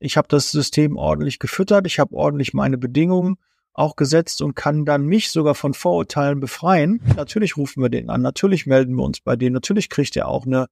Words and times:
ich 0.00 0.16
habe 0.16 0.28
das 0.28 0.50
System 0.50 0.96
ordentlich 0.96 1.38
gefüttert, 1.38 1.86
ich 1.86 2.00
habe 2.00 2.14
ordentlich 2.14 2.54
meine 2.54 2.78
Bedingungen 2.78 3.36
auch 3.72 3.96
gesetzt 3.96 4.42
und 4.42 4.56
kann 4.56 4.84
dann 4.84 5.06
mich 5.06 5.30
sogar 5.30 5.54
von 5.54 5.74
Vorurteilen 5.74 6.40
befreien. 6.40 7.00
Natürlich 7.16 7.56
rufen 7.56 7.82
wir 7.82 7.88
den 7.88 8.10
an, 8.10 8.22
natürlich 8.22 8.66
melden 8.66 8.96
wir 8.96 9.04
uns 9.04 9.20
bei 9.20 9.36
denen, 9.36 9.54
natürlich 9.54 9.88
kriegt 9.88 10.16
er 10.16 10.26
auch 10.26 10.46
eine, 10.46 10.66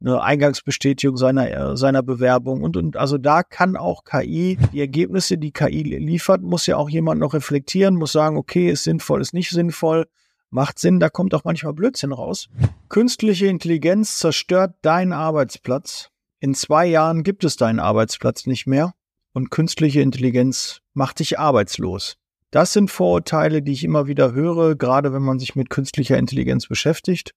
eine 0.00 0.22
Eingangsbestätigung 0.22 1.16
seiner, 1.16 1.50
äh, 1.50 1.76
seiner 1.76 2.02
Bewerbung 2.02 2.62
und, 2.62 2.76
und 2.76 2.96
also 2.96 3.18
da 3.18 3.42
kann 3.42 3.76
auch 3.76 4.04
KI, 4.04 4.58
die 4.72 4.80
Ergebnisse, 4.80 5.38
die 5.38 5.52
KI 5.52 5.82
liefert, 5.82 6.42
muss 6.42 6.66
ja 6.66 6.76
auch 6.76 6.88
jemand 6.88 7.20
noch 7.20 7.34
reflektieren, 7.34 7.96
muss 7.96 8.12
sagen, 8.12 8.36
okay, 8.36 8.70
ist 8.70 8.84
sinnvoll, 8.84 9.20
ist 9.20 9.34
nicht 9.34 9.50
sinnvoll, 9.50 10.06
macht 10.50 10.78
Sinn, 10.78 11.00
da 11.00 11.10
kommt 11.10 11.34
auch 11.34 11.44
manchmal 11.44 11.74
Blödsinn 11.74 12.12
raus. 12.12 12.48
Künstliche 12.88 13.46
Intelligenz 13.46 14.18
zerstört 14.18 14.76
deinen 14.82 15.12
Arbeitsplatz. 15.12 16.10
In 16.40 16.54
zwei 16.54 16.86
Jahren 16.86 17.24
gibt 17.24 17.42
es 17.44 17.56
deinen 17.56 17.80
Arbeitsplatz 17.80 18.46
nicht 18.46 18.66
mehr 18.66 18.94
und 19.32 19.50
künstliche 19.50 20.00
Intelligenz 20.00 20.80
macht 20.94 21.18
dich 21.18 21.38
arbeitslos. 21.38 22.16
Das 22.50 22.72
sind 22.72 22.90
Vorurteile, 22.90 23.60
die 23.60 23.72
ich 23.72 23.84
immer 23.84 24.06
wieder 24.06 24.32
höre, 24.32 24.76
gerade 24.76 25.12
wenn 25.12 25.22
man 25.22 25.38
sich 25.38 25.56
mit 25.56 25.68
künstlicher 25.68 26.16
Intelligenz 26.16 26.66
beschäftigt. 26.66 27.34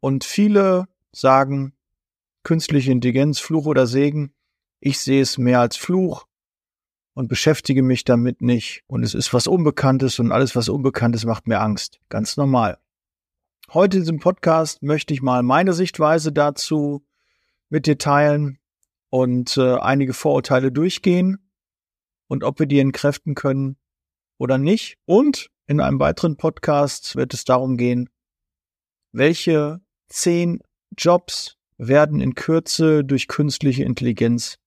Und 0.00 0.24
viele 0.24 0.86
sagen, 1.12 1.74
künstliche 2.44 2.92
Intelligenz, 2.92 3.40
Fluch 3.40 3.66
oder 3.66 3.86
Segen. 3.86 4.32
Ich 4.80 5.00
sehe 5.00 5.20
es 5.20 5.36
mehr 5.36 5.60
als 5.60 5.76
Fluch 5.76 6.26
und 7.14 7.28
beschäftige 7.28 7.82
mich 7.82 8.04
damit 8.04 8.40
nicht. 8.40 8.84
Und 8.86 9.02
es 9.02 9.14
ist 9.14 9.34
was 9.34 9.48
Unbekanntes 9.48 10.18
und 10.18 10.30
alles, 10.30 10.54
was 10.54 10.68
Unbekanntes, 10.68 11.24
macht 11.24 11.48
mir 11.48 11.60
Angst. 11.60 11.98
Ganz 12.08 12.36
normal. 12.36 12.78
Heute 13.74 13.96
in 13.96 14.02
diesem 14.04 14.20
Podcast 14.20 14.82
möchte 14.82 15.12
ich 15.12 15.22
mal 15.22 15.42
meine 15.42 15.72
Sichtweise 15.72 16.30
dazu 16.30 17.04
mit 17.68 17.86
dir 17.86 17.98
teilen 17.98 18.58
und 19.10 19.56
äh, 19.56 19.76
einige 19.76 20.14
Vorurteile 20.14 20.72
durchgehen 20.72 21.38
und 22.28 22.44
ob 22.44 22.58
wir 22.58 22.66
die 22.66 22.80
entkräften 22.80 23.34
können 23.34 23.76
oder 24.38 24.58
nicht. 24.58 24.98
Und 25.04 25.50
in 25.66 25.80
einem 25.80 25.98
weiteren 26.00 26.36
Podcast 26.36 27.16
wird 27.16 27.34
es 27.34 27.44
darum 27.44 27.76
gehen, 27.76 28.08
welche 29.12 29.80
zehn 30.08 30.60
Jobs 30.96 31.56
werden 31.78 32.20
in 32.20 32.34
Kürze 32.34 33.04
durch 33.04 33.28
künstliche 33.28 33.84
Intelligenz 33.84 34.58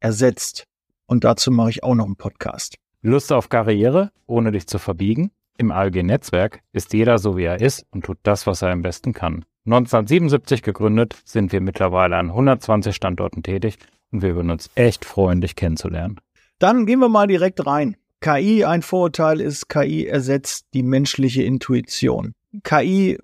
ersetzt. 0.00 0.64
Und 1.06 1.24
dazu 1.24 1.50
mache 1.50 1.70
ich 1.70 1.82
auch 1.82 1.94
noch 1.94 2.06
einen 2.06 2.16
Podcast. 2.16 2.76
Lust 3.02 3.32
auf 3.32 3.48
Karriere, 3.48 4.12
ohne 4.26 4.52
dich 4.52 4.66
zu 4.66 4.78
verbiegen? 4.78 5.30
Im 5.56 5.70
ALG-Netzwerk 5.70 6.60
ist 6.72 6.92
jeder 6.92 7.18
so, 7.18 7.36
wie 7.36 7.44
er 7.44 7.60
ist 7.60 7.86
und 7.90 8.04
tut 8.04 8.18
das, 8.24 8.46
was 8.46 8.62
er 8.62 8.70
am 8.70 8.82
besten 8.82 9.12
kann. 9.12 9.44
1977 9.66 10.62
gegründet, 10.62 11.16
sind 11.24 11.52
wir 11.52 11.60
mittlerweile 11.60 12.16
an 12.16 12.28
120 12.28 12.94
Standorten 12.94 13.42
tätig 13.42 13.78
und 14.10 14.22
wir 14.22 14.34
würden 14.34 14.50
uns 14.50 14.68
echt 14.74 15.04
freuen, 15.04 15.40
dich 15.40 15.56
kennenzulernen. 15.56 16.20
Dann 16.58 16.86
gehen 16.86 16.98
wir 16.98 17.08
mal 17.08 17.26
direkt 17.26 17.66
rein. 17.66 17.96
KI, 18.20 18.64
ein 18.64 18.82
Vorurteil 18.82 19.40
ist, 19.40 19.68
KI 19.68 20.06
ersetzt 20.06 20.66
die 20.74 20.82
menschliche 20.82 21.42
Intuition. 21.42 22.34
KI, 22.62 23.18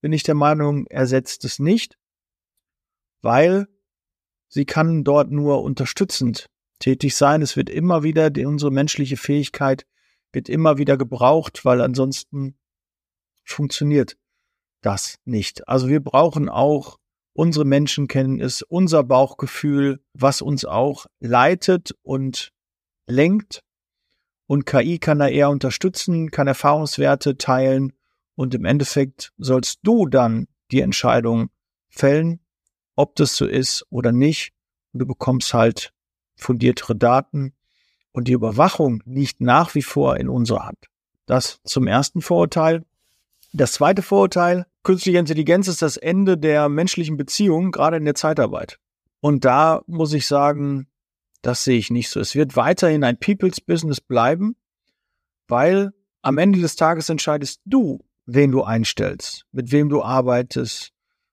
bin 0.00 0.12
ich 0.12 0.22
der 0.22 0.34
Meinung, 0.34 0.86
ersetzt 0.86 1.44
es 1.44 1.58
nicht, 1.58 1.96
weil 3.22 3.68
sie 4.48 4.64
kann 4.64 5.04
dort 5.04 5.30
nur 5.30 5.62
unterstützend 5.62 6.46
tätig 6.78 7.16
sein. 7.16 7.42
Es 7.42 7.56
wird 7.56 7.70
immer 7.70 8.02
wieder, 8.02 8.30
die, 8.30 8.44
unsere 8.44 8.70
menschliche 8.70 9.16
Fähigkeit 9.16 9.86
wird 10.34 10.48
immer 10.48 10.78
wieder 10.78 10.96
gebraucht, 10.96 11.64
weil 11.64 11.80
ansonsten 11.80 12.56
funktioniert 13.44 14.16
das 14.82 15.18
nicht. 15.24 15.68
Also 15.68 15.88
wir 15.88 16.00
brauchen 16.00 16.48
auch 16.48 16.98
unsere 17.32 17.64
Menschenkenntnis, 17.64 18.62
unser 18.62 19.02
Bauchgefühl, 19.02 20.00
was 20.12 20.42
uns 20.42 20.64
auch 20.64 21.06
leitet 21.20 21.94
und 22.02 22.52
lenkt 23.06 23.62
und 24.46 24.66
KI 24.66 24.98
kann 24.98 25.18
da 25.18 25.28
eher 25.28 25.50
unterstützen, 25.50 26.30
kann 26.30 26.46
Erfahrungswerte 26.46 27.36
teilen 27.38 27.92
und 28.34 28.54
im 28.54 28.64
Endeffekt 28.64 29.32
sollst 29.38 29.80
du 29.82 30.06
dann 30.06 30.48
die 30.70 30.80
Entscheidung 30.80 31.50
fällen, 31.88 32.40
ob 32.96 33.16
das 33.16 33.36
so 33.36 33.46
ist 33.46 33.86
oder 33.90 34.12
nicht. 34.12 34.52
Und 34.92 35.00
du 35.00 35.06
bekommst 35.06 35.54
halt 35.54 35.92
fundiertere 36.36 36.96
Daten 36.96 37.53
und 38.14 38.28
die 38.28 38.32
Überwachung 38.32 39.02
liegt 39.04 39.40
nach 39.40 39.74
wie 39.74 39.82
vor 39.82 40.16
in 40.16 40.28
unserer 40.28 40.66
Hand. 40.66 40.86
Das 41.26 41.60
zum 41.64 41.86
ersten 41.86 42.22
Vorurteil. 42.22 42.84
Das 43.52 43.72
zweite 43.72 44.02
Vorurteil, 44.02 44.66
künstliche 44.82 45.18
Intelligenz 45.18 45.68
ist 45.68 45.82
das 45.82 45.96
Ende 45.96 46.38
der 46.38 46.68
menschlichen 46.68 47.16
Beziehung, 47.16 47.72
gerade 47.72 47.96
in 47.96 48.04
der 48.04 48.14
Zeitarbeit. 48.14 48.78
Und 49.20 49.44
da 49.44 49.82
muss 49.86 50.12
ich 50.12 50.26
sagen, 50.26 50.86
das 51.42 51.64
sehe 51.64 51.78
ich 51.78 51.90
nicht 51.90 52.08
so. 52.08 52.20
Es 52.20 52.34
wird 52.34 52.56
weiterhin 52.56 53.04
ein 53.04 53.18
People's 53.18 53.60
Business 53.60 54.00
bleiben, 54.00 54.56
weil 55.48 55.92
am 56.22 56.38
Ende 56.38 56.60
des 56.60 56.76
Tages 56.76 57.08
entscheidest 57.08 57.60
du, 57.64 58.04
wen 58.26 58.52
du 58.52 58.62
einstellst, 58.62 59.44
mit 59.50 59.72
wem 59.72 59.88
du 59.88 60.02
arbeitest 60.02 60.92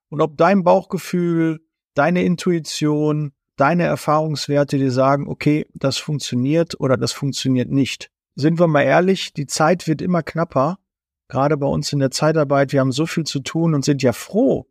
und 0.09 0.19
ob 0.19 0.35
dein 0.35 0.63
Bauchgefühl, 0.63 1.61
deine 1.93 2.23
Intuition, 2.23 3.33
deine 3.61 3.83
Erfahrungswerte 3.83 4.79
dir 4.79 4.91
sagen, 4.91 5.27
okay, 5.27 5.67
das 5.75 5.97
funktioniert 5.97 6.79
oder 6.79 6.97
das 6.97 7.11
funktioniert 7.11 7.69
nicht. 7.69 8.09
Sind 8.33 8.59
wir 8.59 8.65
mal 8.65 8.81
ehrlich, 8.81 9.33
die 9.33 9.45
Zeit 9.45 9.87
wird 9.87 10.01
immer 10.01 10.23
knapper, 10.23 10.79
gerade 11.27 11.57
bei 11.57 11.67
uns 11.67 11.93
in 11.93 11.99
der 11.99 12.09
Zeitarbeit. 12.09 12.71
Wir 12.73 12.79
haben 12.79 12.91
so 12.91 13.05
viel 13.05 13.23
zu 13.23 13.39
tun 13.39 13.75
und 13.75 13.85
sind 13.85 14.01
ja 14.01 14.13
froh, 14.13 14.67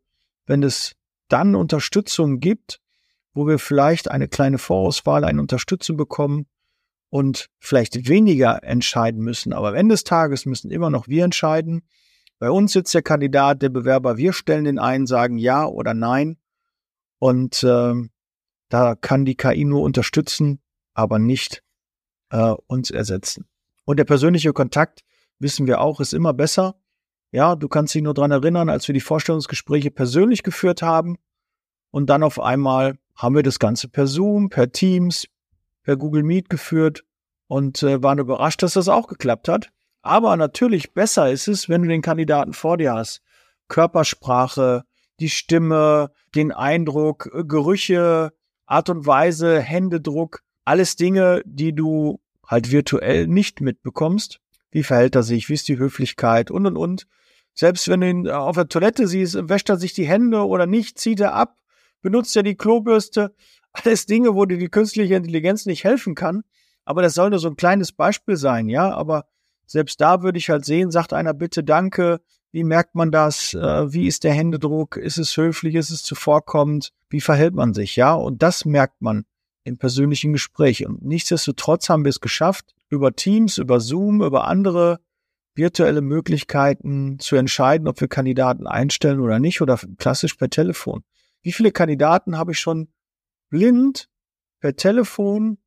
wenn 0.46 0.64
es 0.64 0.96
dann 1.28 1.54
Unterstützung 1.54 2.40
gibt, 2.40 2.80
wo 3.32 3.46
wir 3.46 3.60
vielleicht 3.60 4.10
eine 4.10 4.26
kleine 4.26 4.58
Vorauswahl, 4.58 5.22
eine 5.22 5.40
Unterstützung 5.40 5.96
bekommen 5.96 6.46
und 7.10 7.48
vielleicht 7.60 8.08
weniger 8.08 8.64
entscheiden 8.64 9.20
müssen. 9.20 9.52
Aber 9.52 9.68
am 9.68 9.76
Ende 9.76 9.92
des 9.92 10.02
Tages 10.02 10.46
müssen 10.46 10.72
immer 10.72 10.90
noch 10.90 11.06
wir 11.06 11.24
entscheiden. 11.24 11.82
Bei 12.40 12.50
uns 12.50 12.72
sitzt 12.72 12.92
der 12.92 13.02
Kandidat, 13.02 13.62
der 13.62 13.68
Bewerber, 13.68 14.16
wir 14.16 14.32
stellen 14.32 14.64
den 14.64 14.80
ein, 14.80 15.06
sagen 15.06 15.38
ja 15.38 15.64
oder 15.64 15.94
nein. 15.94 16.38
Und 17.20 17.62
äh, 17.62 17.94
da 18.70 18.94
kann 18.94 19.26
die 19.26 19.36
KI 19.36 19.66
nur 19.66 19.82
unterstützen, 19.82 20.60
aber 20.94 21.18
nicht 21.18 21.62
äh, 22.30 22.54
uns 22.66 22.90
ersetzen. 22.90 23.46
Und 23.84 23.98
der 23.98 24.04
persönliche 24.04 24.52
Kontakt, 24.54 25.02
wissen 25.38 25.66
wir 25.66 25.80
auch, 25.80 26.00
ist 26.00 26.14
immer 26.14 26.32
besser. 26.32 26.76
Ja, 27.32 27.56
du 27.56 27.68
kannst 27.68 27.94
dich 27.94 28.02
nur 28.02 28.14
dran 28.14 28.30
erinnern, 28.30 28.70
als 28.70 28.88
wir 28.88 28.92
die 28.94 29.00
Vorstellungsgespräche 29.00 29.90
persönlich 29.90 30.42
geführt 30.42 30.82
haben 30.82 31.16
und 31.90 32.06
dann 32.08 32.22
auf 32.22 32.40
einmal 32.40 32.98
haben 33.14 33.34
wir 33.34 33.42
das 33.42 33.58
Ganze 33.58 33.88
per 33.88 34.06
Zoom, 34.06 34.48
per 34.48 34.72
Teams, 34.72 35.26
per 35.82 35.96
Google 35.96 36.22
Meet 36.22 36.48
geführt 36.48 37.04
und 37.48 37.82
äh, 37.82 38.02
waren 38.02 38.18
überrascht, 38.18 38.62
dass 38.62 38.74
das 38.74 38.88
auch 38.88 39.08
geklappt 39.08 39.48
hat. 39.48 39.70
Aber 40.02 40.36
natürlich 40.36 40.94
besser 40.94 41.30
ist 41.30 41.48
es, 41.48 41.68
wenn 41.68 41.82
du 41.82 41.88
den 41.88 42.02
Kandidaten 42.02 42.52
vor 42.52 42.78
dir 42.78 42.94
hast. 42.94 43.22
Körpersprache, 43.68 44.84
die 45.18 45.28
Stimme, 45.28 46.10
den 46.34 46.52
Eindruck, 46.52 47.30
äh, 47.34 47.44
Gerüche, 47.44 48.32
Art 48.70 48.88
und 48.88 49.04
Weise, 49.04 49.60
Händedruck, 49.60 50.42
alles 50.64 50.94
Dinge, 50.94 51.42
die 51.44 51.74
du 51.74 52.20
halt 52.46 52.70
virtuell 52.70 53.26
nicht 53.26 53.60
mitbekommst. 53.60 54.40
Wie 54.70 54.84
verhält 54.84 55.16
er 55.16 55.24
sich? 55.24 55.48
Wie 55.48 55.54
ist 55.54 55.66
die 55.66 55.78
Höflichkeit? 55.78 56.52
Und, 56.52 56.66
und, 56.66 56.76
und. 56.76 57.08
Selbst 57.52 57.88
wenn 57.88 58.00
du 58.00 58.08
ihn 58.08 58.26
äh, 58.26 58.30
auf 58.30 58.54
der 58.54 58.68
Toilette 58.68 59.08
siehst, 59.08 59.48
wäscht 59.48 59.68
er 59.68 59.76
sich 59.76 59.92
die 59.92 60.06
Hände 60.06 60.46
oder 60.46 60.66
nicht, 60.66 61.00
zieht 61.00 61.18
er 61.18 61.34
ab, 61.34 61.56
benutzt 62.00 62.34
ja 62.36 62.42
die 62.42 62.54
Klobürste. 62.54 63.34
Alles 63.72 64.06
Dinge, 64.06 64.36
wo 64.36 64.46
dir 64.46 64.58
die 64.58 64.68
künstliche 64.68 65.16
Intelligenz 65.16 65.66
nicht 65.66 65.82
helfen 65.82 66.14
kann. 66.14 66.42
Aber 66.84 67.02
das 67.02 67.14
soll 67.14 67.30
nur 67.30 67.40
so 67.40 67.48
ein 67.48 67.56
kleines 67.56 67.90
Beispiel 67.90 68.36
sein, 68.36 68.68
ja. 68.68 68.92
Aber 68.92 69.26
selbst 69.66 70.00
da 70.00 70.22
würde 70.22 70.38
ich 70.38 70.48
halt 70.48 70.64
sehen, 70.64 70.92
sagt 70.92 71.12
einer 71.12 71.34
bitte 71.34 71.64
Danke. 71.64 72.20
Wie 72.52 72.64
merkt 72.64 72.94
man 72.94 73.12
das? 73.12 73.54
Äh, 73.54 73.92
wie 73.92 74.06
ist 74.06 74.24
der 74.24 74.32
Händedruck? 74.32 74.96
Ist 74.96 75.18
es 75.18 75.36
höflich? 75.36 75.74
Ist 75.76 75.90
es 75.90 76.02
zuvorkommend? 76.02 76.92
Wie 77.08 77.20
verhält 77.20 77.54
man 77.54 77.74
sich? 77.74 77.96
Ja, 77.96 78.14
und 78.14 78.42
das 78.42 78.64
merkt 78.64 79.00
man 79.00 79.24
im 79.64 79.78
persönlichen 79.78 80.32
Gespräch. 80.32 80.86
Und 80.86 81.02
nichtsdestotrotz 81.02 81.88
haben 81.88 82.04
wir 82.04 82.10
es 82.10 82.20
geschafft, 82.20 82.74
über 82.88 83.14
Teams, 83.14 83.58
über 83.58 83.80
Zoom, 83.80 84.22
über 84.22 84.48
andere 84.48 85.00
virtuelle 85.54 86.00
Möglichkeiten 86.00 87.18
zu 87.18 87.36
entscheiden, 87.36 87.86
ob 87.86 88.00
wir 88.00 88.08
Kandidaten 88.08 88.66
einstellen 88.66 89.20
oder 89.20 89.38
nicht 89.38 89.60
oder 89.60 89.78
klassisch 89.98 90.34
per 90.34 90.50
Telefon. 90.50 91.04
Wie 91.42 91.52
viele 91.52 91.72
Kandidaten 91.72 92.36
habe 92.36 92.52
ich 92.52 92.58
schon 92.58 92.88
blind 93.48 94.08
per 94.60 94.76
Telefon 94.76 95.58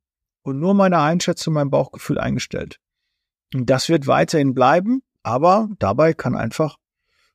und 0.42 0.58
nur 0.58 0.74
meine 0.74 1.00
Einschätzung, 1.00 1.54
mein 1.54 1.70
Bauchgefühl 1.70 2.18
eingestellt? 2.18 2.80
Und 3.54 3.70
das 3.70 3.88
wird 3.88 4.06
weiterhin 4.06 4.54
bleiben, 4.54 5.02
aber 5.24 5.68
dabei 5.80 6.12
kann 6.12 6.36
einfach 6.36 6.76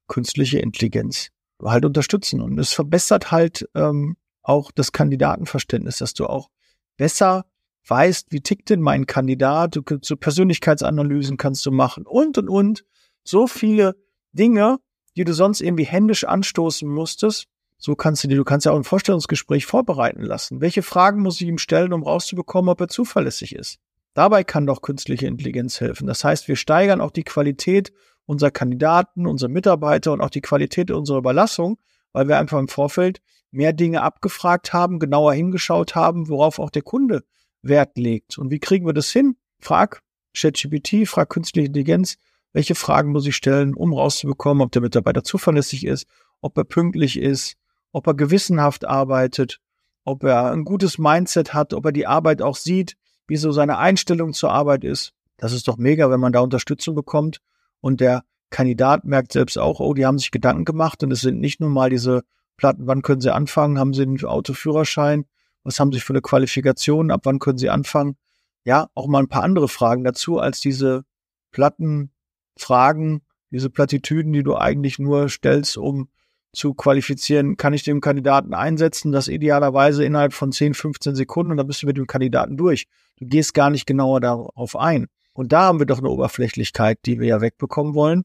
künstliche 0.07 0.59
Intelligenz 0.59 1.29
halt 1.61 1.83
unterstützen. 1.83 2.39
Und 2.39 2.57
es 2.57 2.71
verbessert 2.71 3.31
halt 3.31 3.67
ähm, 3.75 4.15
auch 4.41 4.71
das 4.71 4.93
Kandidatenverständnis, 4.93 5.97
dass 5.97 6.13
du 6.13 6.25
auch 6.25 6.49
besser 6.95 7.45
weißt, 7.87 8.27
wie 8.31 8.41
tickt 8.41 8.69
denn 8.69 8.81
mein 8.81 9.07
Kandidat, 9.07 9.75
du 9.75 9.83
so 10.01 10.15
Persönlichkeitsanalysen 10.15 11.37
kannst 11.37 11.65
du 11.65 11.71
machen 11.71 12.05
und 12.05 12.37
und 12.37 12.47
und. 12.47 12.85
So 13.23 13.47
viele 13.47 13.95
Dinge, 14.31 14.77
die 15.17 15.23
du 15.23 15.33
sonst 15.33 15.61
irgendwie 15.61 15.85
händisch 15.85 16.23
anstoßen 16.23 16.87
musstest, 16.87 17.47
So 17.81 17.95
kannst 17.95 18.23
du 18.23 18.27
dir, 18.27 18.35
du 18.35 18.43
kannst 18.43 18.65
ja 18.65 18.73
auch 18.73 18.77
ein 18.77 18.83
Vorstellungsgespräch 18.83 19.65
vorbereiten 19.65 20.21
lassen. 20.21 20.59
Welche 20.59 20.83
Fragen 20.83 21.21
muss 21.21 21.39
ich 21.39 21.47
ihm 21.47 21.57
stellen, 21.57 21.93
um 21.93 22.03
rauszubekommen, 22.03 22.69
ob 22.69 22.81
er 22.81 22.89
zuverlässig 22.89 23.55
ist? 23.55 23.79
Dabei 24.19 24.43
kann 24.43 24.67
doch 24.67 24.81
künstliche 24.81 25.27
Intelligenz 25.27 25.79
helfen. 25.79 26.05
Das 26.05 26.25
heißt, 26.25 26.49
wir 26.49 26.57
steigern 26.57 26.99
auch 26.99 27.11
die 27.11 27.23
Qualität 27.23 27.93
unserer 28.25 28.51
Kandidaten, 28.51 29.25
unserer 29.25 29.47
Mitarbeiter 29.49 30.11
und 30.11 30.19
auch 30.19 30.29
die 30.29 30.41
Qualität 30.41 30.91
unserer 30.91 31.19
Überlassung, 31.19 31.79
weil 32.11 32.27
wir 32.27 32.37
einfach 32.37 32.59
im 32.59 32.67
Vorfeld 32.67 33.21
mehr 33.49 33.71
Dinge 33.71 34.01
abgefragt 34.01 34.73
haben, 34.73 34.99
genauer 34.99 35.35
hingeschaut 35.35 35.95
haben, 35.95 36.27
worauf 36.27 36.59
auch 36.59 36.69
der 36.69 36.81
Kunde 36.81 37.23
Wert 37.61 37.97
legt. 37.97 38.37
Und 38.37 38.51
wie 38.51 38.59
kriegen 38.59 38.85
wir 38.85 38.91
das 38.91 39.09
hin? 39.09 39.37
Frag 39.57 40.01
ChatGPT, 40.35 41.07
frag 41.07 41.29
künstliche 41.29 41.67
Intelligenz, 41.67 42.17
welche 42.51 42.75
Fragen 42.75 43.13
muss 43.13 43.25
ich 43.25 43.37
stellen, 43.37 43.73
um 43.73 43.93
rauszubekommen, 43.93 44.61
ob 44.61 44.73
der 44.73 44.81
Mitarbeiter 44.81 45.23
zuverlässig 45.23 45.85
ist, 45.85 46.07
ob 46.41 46.57
er 46.57 46.65
pünktlich 46.65 47.17
ist, 47.17 47.55
ob 47.93 48.05
er 48.05 48.15
gewissenhaft 48.15 48.83
arbeitet, 48.83 49.61
ob 50.03 50.25
er 50.25 50.51
ein 50.51 50.65
gutes 50.65 50.97
Mindset 50.97 51.53
hat, 51.53 51.73
ob 51.73 51.85
er 51.85 51.93
die 51.93 52.05
Arbeit 52.05 52.41
auch 52.41 52.57
sieht, 52.57 52.97
wie 53.29 53.37
so 53.37 53.51
seine 53.51 53.77
Einstellung 53.77 54.33
zur 54.33 54.51
Arbeit 54.51 54.83
ist. 54.83 55.13
Das 55.37 55.53
ist 55.53 55.67
doch 55.67 55.77
mega, 55.77 56.09
wenn 56.09 56.19
man 56.19 56.33
da 56.33 56.41
Unterstützung 56.41 56.95
bekommt 56.95 57.39
und 57.79 58.01
der 58.01 58.23
Kandidat 58.49 59.05
merkt 59.05 59.31
selbst 59.31 59.57
auch, 59.57 59.79
oh, 59.79 59.93
die 59.93 60.05
haben 60.05 60.17
sich 60.17 60.31
Gedanken 60.31 60.65
gemacht 60.65 61.03
und 61.03 61.11
es 61.11 61.21
sind 61.21 61.39
nicht 61.39 61.59
nur 61.59 61.69
mal 61.69 61.89
diese 61.89 62.23
Platten, 62.57 62.87
wann 62.87 63.03
können 63.03 63.21
sie 63.21 63.33
anfangen, 63.33 63.79
haben 63.79 63.93
sie 63.93 64.01
einen 64.01 64.23
Autoführerschein, 64.23 65.25
was 65.63 65.79
haben 65.79 65.91
sie 65.91 65.99
für 65.99 66.13
eine 66.13 66.21
Qualifikation, 66.21 67.11
ab 67.11 67.21
wann 67.23 67.39
können 67.39 67.57
sie 67.57 67.69
anfangen. 67.69 68.17
Ja, 68.65 68.89
auch 68.95 69.07
mal 69.07 69.19
ein 69.19 69.29
paar 69.29 69.43
andere 69.43 69.69
Fragen 69.69 70.03
dazu 70.03 70.39
als 70.39 70.59
diese 70.59 71.05
Plattenfragen, 71.51 73.21
diese 73.51 73.69
Plattitüden, 73.69 74.33
die 74.33 74.43
du 74.43 74.55
eigentlich 74.55 74.99
nur 74.99 75.29
stellst, 75.29 75.77
um 75.77 76.09
zu 76.53 76.73
qualifizieren, 76.73 77.57
kann 77.57 77.73
ich 77.73 77.83
dem 77.83 78.01
Kandidaten 78.01 78.53
einsetzen, 78.53 79.11
das 79.11 79.27
idealerweise 79.27 80.03
innerhalb 80.03 80.33
von 80.33 80.51
10, 80.51 80.73
15 80.73 81.15
Sekunden 81.15 81.51
und 81.51 81.57
dann 81.57 81.67
bist 81.67 81.83
du 81.83 81.87
mit 81.87 81.97
dem 81.97 82.07
Kandidaten 82.07 82.57
durch. 82.57 82.87
Du 83.17 83.25
gehst 83.25 83.53
gar 83.53 83.69
nicht 83.69 83.85
genauer 83.85 84.21
darauf 84.21 84.75
ein. 84.75 85.07
Und 85.33 85.51
da 85.51 85.63
haben 85.63 85.79
wir 85.79 85.85
doch 85.85 85.99
eine 85.99 86.09
Oberflächlichkeit, 86.09 86.99
die 87.05 87.19
wir 87.19 87.27
ja 87.27 87.41
wegbekommen 87.41 87.93
wollen. 87.93 88.23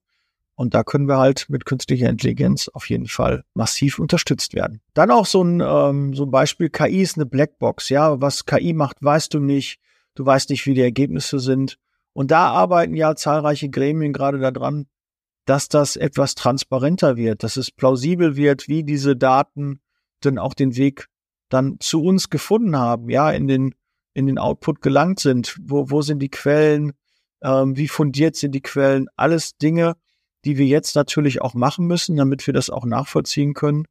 Und 0.57 0.75
da 0.75 0.85
können 0.85 1.09
wir 1.09 1.19
halt 1.19 1.47
mit 1.49 1.65
künstlicher 1.65 2.09
Intelligenz 2.09 2.69
auf 2.69 2.89
jeden 2.89 3.09
Fall 3.09 3.45
massiv 3.55 3.99
unterstützt 3.99 4.55
werden. 4.55 4.81
Dann 4.95 5.11
auch 5.11 5.27
so 5.27 5.43
ein, 5.43 5.61
ähm, 5.61 6.15
so 6.15 6.25
ein 6.25 6.31
Beispiel, 6.31 6.71
KI 6.71 7.03
ist 7.03 7.17
eine 7.17 7.27
Blackbox. 7.27 7.89
Ja, 7.89 8.21
was 8.21 8.47
KI 8.47 8.73
macht, 8.73 9.03
weißt 9.03 9.35
du 9.35 9.41
nicht. 9.41 9.81
Du 10.15 10.25
weißt 10.25 10.51
nicht, 10.51 10.65
wie 10.67 10.75
die 10.75 10.81
Ergebnisse 10.81 11.41
sind. 11.41 11.79
Und 12.13 12.31
da 12.31 12.49
arbeiten 12.49 12.95
ja 12.95 13.17
zahlreiche 13.17 13.69
Gremien 13.69 14.13
gerade 14.13 14.39
daran, 14.39 14.87
dass 15.45 15.69
das 15.69 15.97
etwas 15.97 16.35
transparenter 16.35 17.17
wird, 17.17 17.43
dass 17.43 17.57
es 17.57 17.71
plausibel 17.71 18.37
wird, 18.37 18.69
wie 18.69 18.83
diese 18.83 19.17
Daten 19.17 19.81
denn 20.25 20.39
auch 20.39 20.55
den 20.55 20.77
Weg 20.77 21.09
dann 21.49 21.77
zu 21.81 22.03
uns 22.03 22.31
gefunden 22.31 22.77
haben, 22.77 23.11
ja, 23.11 23.31
in 23.31 23.47
den, 23.47 23.75
in 24.15 24.27
den 24.27 24.39
Output 24.39 24.81
gelangt 24.81 25.21
sind. 25.21 25.59
Wo, 25.63 25.91
wo 25.91 26.03
sind 26.03 26.21
die 26.21 26.31
Quellen? 26.31 26.93
Ähm, 27.43 27.77
wie 27.77 27.89
fundiert 27.89 28.37
sind 28.37 28.53
die 28.53 28.63
Quellen? 28.63 29.07
Alles 29.17 29.57
Dinge, 29.59 29.97
die 30.45 30.57
wir 30.57 30.67
jetzt 30.67 30.97
natürlich 30.97 31.43
auch 31.43 31.55
machen 31.55 31.87
müssen, 31.87 32.17
damit 32.17 32.47
wir 32.47 32.55
das 32.55 32.71
auch 32.71 32.87
nachvollziehen 32.87 33.55
können. 33.55 33.85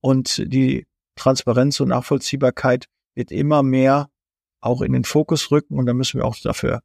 Und 0.00 0.42
die 0.46 0.86
Transparenz 1.16 1.80
und 1.80 1.88
Nachvollziehbarkeit 1.88 2.86
wird 3.14 3.30
immer 3.30 3.62
mehr 3.62 4.08
auch 4.60 4.80
in 4.80 4.92
den 4.92 5.04
Fokus 5.04 5.50
rücken. 5.50 5.78
Und 5.78 5.86
da 5.86 5.94
müssen 5.94 6.20
wir 6.20 6.24
auch 6.24 6.36
dafür 6.36 6.80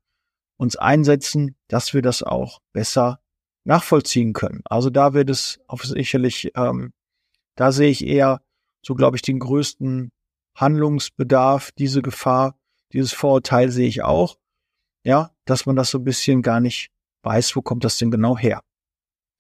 uns 0.58 0.76
einsetzen, 0.76 1.56
dass 1.68 1.94
wir 1.94 2.02
das 2.02 2.24
auch 2.24 2.60
besser 2.74 3.20
nachvollziehen 3.68 4.34
können. 4.34 4.62
Also 4.66 4.90
da 4.90 5.14
wird 5.14 5.30
es 5.30 5.60
auf 5.68 5.84
sicherlich, 5.84 6.52
ähm, 6.56 6.92
da 7.56 7.72
sehe 7.72 7.90
ich 7.90 8.06
eher 8.06 8.42
so, 8.82 8.96
glaube 8.96 9.16
ich, 9.18 9.22
den 9.22 9.38
größten 9.40 10.12
Handlungsbedarf, 10.56 11.72
diese 11.78 12.02
Gefahr, 12.02 12.58
dieses 12.94 13.12
Vorurteil 13.14 13.70
sehe 13.70 13.88
ich 13.88 14.04
auch. 14.04 14.38
Ja, 15.04 15.32
dass 15.46 15.66
man 15.66 15.76
das 15.76 15.90
so 15.92 15.98
ein 16.00 16.06
bisschen 16.06 16.42
gar 16.42 16.62
nicht 16.62 16.90
weiß, 17.24 17.56
wo 17.56 17.62
kommt 17.62 17.84
das 17.84 17.98
denn 17.98 18.12
genau 18.12 18.38
her. 18.38 18.62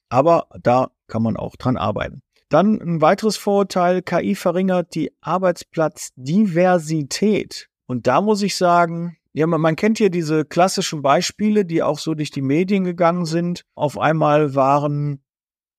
Aber 0.09 0.47
da 0.61 0.91
kann 1.07 1.23
man 1.23 1.37
auch 1.37 1.55
dran 1.55 1.77
arbeiten. 1.77 2.21
Dann 2.49 2.81
ein 2.81 3.01
weiteres 3.01 3.37
Vorurteil, 3.37 4.01
KI 4.01 4.35
verringert 4.35 4.95
die 4.95 5.13
Arbeitsplatzdiversität. 5.21 7.69
Und 7.87 8.07
da 8.07 8.21
muss 8.21 8.41
ich 8.41 8.55
sagen, 8.55 9.17
ja, 9.37 9.45
man, 9.45 9.61
man 9.61 9.75
kennt 9.75 9.99
hier 9.99 10.09
diese 10.09 10.45
klassischen 10.45 11.03
Beispiele, 11.03 11.63
die 11.63 11.83
auch 11.83 11.99
so 11.99 12.15
durch 12.15 12.31
die 12.31 12.41
Medien 12.41 12.83
gegangen 12.83 13.25
sind. 13.25 13.65
Auf 13.75 13.99
einmal 13.99 14.55
waren 14.55 15.21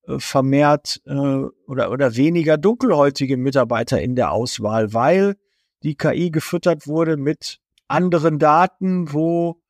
äh, 0.06 0.20
vermehrt 0.20 1.02
äh, 1.06 1.12
oder, 1.66 1.90
oder 1.90 2.14
weniger 2.14 2.56
dunkelhäutige 2.56 3.36
Mitarbeiter 3.36 4.00
in 4.00 4.14
der 4.14 4.30
Auswahl, 4.30 4.94
weil 4.94 5.34
die 5.82 5.96
KI 5.96 6.30
gefüttert 6.30 6.86
wurde 6.86 7.16
mit 7.16 7.58
anderen 7.88 8.38
Daten, 8.38 9.12
wo 9.12 9.60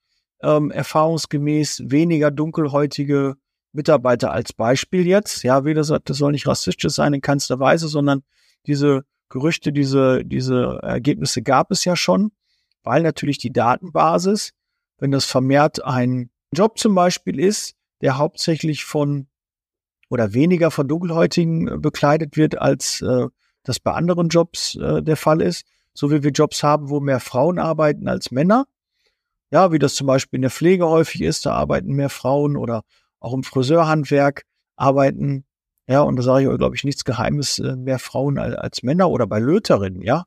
ähm, 0.42 0.70
erfahrungsgemäß 0.70 1.84
weniger 1.86 2.30
dunkelhäutige 2.30 3.36
Mitarbeiter 3.72 4.32
als 4.32 4.52
Beispiel 4.52 5.06
jetzt, 5.06 5.44
ja, 5.44 5.64
wie 5.64 5.72
das, 5.72 5.90
das 6.04 6.18
soll 6.18 6.32
nicht 6.32 6.46
rassistisch 6.46 6.92
sein 6.92 7.14
in 7.14 7.22
keinster 7.22 7.58
Weise, 7.58 7.88
sondern 7.88 8.22
diese 8.66 9.04
Gerüchte, 9.30 9.72
diese, 9.72 10.26
diese 10.26 10.78
Ergebnisse 10.82 11.40
gab 11.40 11.70
es 11.70 11.86
ja 11.86 11.96
schon 11.96 12.32
weil 12.88 13.02
natürlich 13.02 13.36
die 13.36 13.52
Datenbasis, 13.52 14.54
wenn 14.96 15.10
das 15.10 15.26
vermehrt 15.26 15.84
ein 15.84 16.30
Job 16.54 16.78
zum 16.78 16.94
Beispiel 16.94 17.38
ist, 17.38 17.74
der 18.00 18.16
hauptsächlich 18.16 18.86
von 18.86 19.26
oder 20.08 20.32
weniger 20.32 20.70
von 20.70 20.88
Dunkelhäutigen 20.88 21.68
äh, 21.68 21.76
bekleidet 21.76 22.38
wird, 22.38 22.56
als 22.56 23.02
äh, 23.02 23.26
das 23.62 23.78
bei 23.78 23.92
anderen 23.92 24.30
Jobs 24.30 24.76
äh, 24.76 25.02
der 25.02 25.18
Fall 25.18 25.42
ist, 25.42 25.66
so 25.92 26.10
wie 26.10 26.22
wir 26.22 26.30
Jobs 26.30 26.62
haben, 26.62 26.88
wo 26.88 26.98
mehr 26.98 27.20
Frauen 27.20 27.58
arbeiten 27.58 28.08
als 28.08 28.30
Männer. 28.30 28.64
Ja, 29.50 29.70
wie 29.70 29.78
das 29.78 29.94
zum 29.94 30.06
Beispiel 30.06 30.38
in 30.38 30.42
der 30.42 30.50
Pflege 30.50 30.88
häufig 30.88 31.20
ist, 31.20 31.44
da 31.44 31.52
arbeiten 31.52 31.92
mehr 31.92 32.08
Frauen 32.08 32.56
oder 32.56 32.84
auch 33.20 33.34
im 33.34 33.42
Friseurhandwerk 33.42 34.44
arbeiten, 34.76 35.44
ja, 35.86 36.00
und 36.00 36.16
da 36.16 36.22
sage 36.22 36.44
ich 36.44 36.48
euch, 36.48 36.58
glaube 36.58 36.76
ich, 36.76 36.84
nichts 36.84 37.04
Geheimes, 37.04 37.58
äh, 37.58 37.76
mehr 37.76 37.98
Frauen 37.98 38.38
als, 38.38 38.54
als 38.54 38.82
Männer 38.82 39.10
oder 39.10 39.26
bei 39.26 39.40
Löterinnen, 39.40 40.00
ja. 40.00 40.24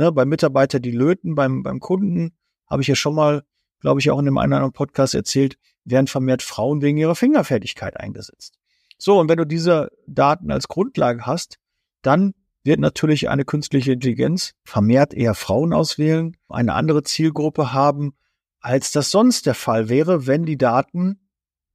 Ne, 0.00 0.10
bei 0.12 0.24
Mitarbeiter, 0.24 0.80
die 0.80 0.92
löten, 0.92 1.34
beim, 1.34 1.62
beim 1.62 1.78
Kunden, 1.78 2.32
habe 2.66 2.80
ich 2.80 2.88
ja 2.88 2.94
schon 2.94 3.14
mal, 3.14 3.42
glaube 3.80 4.00
ich, 4.00 4.10
auch 4.10 4.18
in 4.18 4.26
einem 4.26 4.38
anderen 4.38 4.72
Podcast 4.72 5.14
erzählt, 5.14 5.58
werden 5.84 6.06
vermehrt 6.06 6.40
Frauen 6.40 6.80
wegen 6.80 6.96
ihrer 6.96 7.14
Fingerfertigkeit 7.14 8.00
eingesetzt. 8.00 8.54
So, 8.96 9.20
und 9.20 9.28
wenn 9.28 9.36
du 9.36 9.44
diese 9.44 9.90
Daten 10.06 10.50
als 10.50 10.68
Grundlage 10.68 11.26
hast, 11.26 11.58
dann 12.00 12.32
wird 12.64 12.80
natürlich 12.80 13.28
eine 13.28 13.44
künstliche 13.44 13.92
Intelligenz 13.92 14.54
vermehrt 14.64 15.12
eher 15.12 15.34
Frauen 15.34 15.74
auswählen, 15.74 16.34
eine 16.48 16.72
andere 16.72 17.02
Zielgruppe 17.02 17.74
haben, 17.74 18.14
als 18.58 18.92
das 18.92 19.10
sonst 19.10 19.44
der 19.44 19.54
Fall 19.54 19.90
wäre, 19.90 20.26
wenn 20.26 20.46
die 20.46 20.56
Daten 20.56 21.28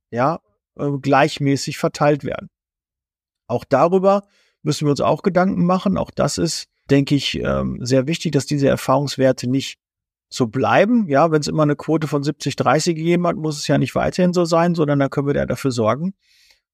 ja 0.10 0.39
äh, 0.79 0.89
gleichmäßig 1.00 1.77
verteilt 1.77 2.24
werden. 2.24 2.50
Auch 3.46 3.65
darüber 3.65 4.24
müssen 4.63 4.88
wir 4.88 4.89
uns 4.89 5.01
auch 5.01 5.22
Gedanken 5.22 5.67
machen. 5.67 5.96
Auch 6.00 6.10
das 6.10 6.39
ist 6.39 6.65
denke 6.89 7.15
ich, 7.15 7.39
ähm, 7.39 7.80
sehr 7.82 8.08
wichtig, 8.08 8.32
dass 8.32 8.46
diese 8.46 8.68
Erfahrungswerte 8.68 9.50
nicht 9.50 9.77
so 10.30 10.48
bleiben. 10.48 11.08
Ja, 11.08 11.32
wenn 11.32 11.42
es 11.42 11.48
immer 11.48 11.63
eine 11.63 11.75
Quote 11.75 12.08
von 12.08 12.24
70, 12.24 12.56
30 12.56 12.96
gegeben 12.96 13.27
hat, 13.27 13.36
muss 13.36 13.58
es 13.58 13.68
ja 13.68 13.77
nicht 13.77 13.96
weiterhin 13.96 14.34
so 14.34 14.46
sein, 14.46 14.75
sondern 14.75 15.00
da 15.00 15.10
können 15.10 15.27
wir 15.27 15.34
da 15.34 15.46
dafür 15.46 15.72
sorgen, 15.72 16.13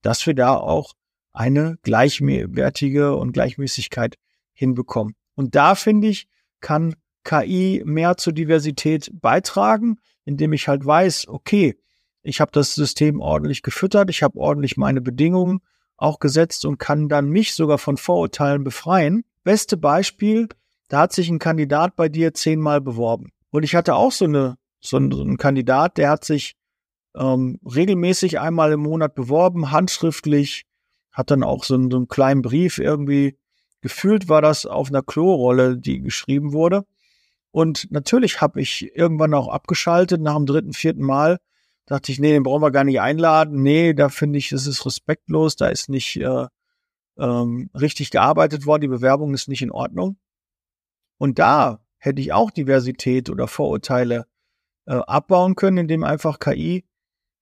dass 0.01 0.25
wir 0.25 0.33
da 0.33 0.55
auch 0.55 0.93
eine 1.33 1.77
gleichwertige 1.83 3.15
und 3.15 3.31
Gleichmäßigkeit 3.31 4.15
hinbekommen. 4.53 5.15
Und 5.35 5.55
da 5.55 5.75
finde 5.75 6.07
ich, 6.07 6.27
kann 6.59 6.95
KI 7.23 7.83
mehr 7.85 8.17
zur 8.17 8.33
Diversität 8.33 9.09
beitragen, 9.13 9.97
indem 10.25 10.53
ich 10.53 10.67
halt 10.67 10.85
weiß, 10.85 11.27
okay, 11.27 11.77
ich 12.23 12.41
habe 12.41 12.51
das 12.51 12.75
System 12.75 13.19
ordentlich 13.19 13.63
gefüttert, 13.63 14.09
ich 14.09 14.23
habe 14.23 14.37
ordentlich 14.39 14.77
meine 14.77 15.01
Bedingungen 15.01 15.61
auch 15.97 16.19
gesetzt 16.19 16.65
und 16.65 16.77
kann 16.77 17.09
dann 17.09 17.29
mich 17.29 17.55
sogar 17.55 17.77
von 17.77 17.97
Vorurteilen 17.97 18.63
befreien 18.63 19.23
Beste 19.43 19.77
Beispiel, 19.77 20.49
da 20.87 20.99
hat 21.01 21.13
sich 21.13 21.29
ein 21.29 21.39
Kandidat 21.39 21.95
bei 21.95 22.09
dir 22.09 22.33
zehnmal 22.33 22.81
beworben. 22.81 23.31
Und 23.49 23.63
ich 23.63 23.75
hatte 23.75 23.95
auch 23.95 24.11
so, 24.11 24.25
eine, 24.25 24.57
so, 24.79 24.97
einen, 24.97 25.11
so 25.11 25.21
einen 25.21 25.37
Kandidat, 25.37 25.97
der 25.97 26.09
hat 26.09 26.25
sich 26.25 26.55
ähm, 27.15 27.59
regelmäßig 27.63 28.39
einmal 28.39 28.71
im 28.71 28.81
Monat 28.81 29.15
beworben, 29.15 29.71
handschriftlich, 29.71 30.65
hat 31.11 31.31
dann 31.31 31.43
auch 31.43 31.63
so 31.63 31.75
einen, 31.75 31.91
so 31.91 31.97
einen 31.97 32.07
kleinen 32.07 32.41
Brief 32.41 32.77
irgendwie. 32.77 33.37
Gefühlt 33.81 34.29
war 34.29 34.41
das 34.41 34.65
auf 34.65 34.89
einer 34.89 35.01
Klorolle, 35.01 35.77
die 35.77 36.01
geschrieben 36.01 36.53
wurde. 36.53 36.85
Und 37.51 37.91
natürlich 37.91 38.39
habe 38.39 38.61
ich 38.61 38.95
irgendwann 38.95 39.33
auch 39.33 39.49
abgeschaltet 39.49 40.21
nach 40.21 40.37
dem 40.37 40.45
dritten, 40.45 40.73
vierten 40.73 41.03
Mal. 41.03 41.39
Dachte 41.85 42.11
ich, 42.11 42.19
nee, 42.19 42.31
den 42.31 42.43
brauchen 42.43 42.61
wir 42.61 42.71
gar 42.71 42.85
nicht 42.85 43.01
einladen. 43.01 43.61
Nee, 43.61 43.93
da 43.93 44.07
finde 44.07 44.39
ich, 44.39 44.49
das 44.49 44.67
ist 44.67 44.85
respektlos, 44.85 45.57
da 45.57 45.67
ist 45.67 45.89
nicht 45.89 46.15
äh, 46.17 46.45
ähm, 47.21 47.69
richtig 47.73 48.11
gearbeitet 48.11 48.65
worden, 48.65 48.81
die 48.81 48.87
Bewerbung 48.87 49.33
ist 49.33 49.47
nicht 49.47 49.61
in 49.61 49.71
Ordnung. 49.71 50.17
Und 51.17 51.39
da 51.39 51.79
hätte 51.97 52.21
ich 52.21 52.33
auch 52.33 52.51
Diversität 52.51 53.29
oder 53.29 53.47
Vorurteile 53.47 54.25
äh, 54.87 54.95
abbauen 54.95 55.55
können, 55.55 55.77
indem 55.77 56.03
einfach 56.03 56.39
KI 56.39 56.85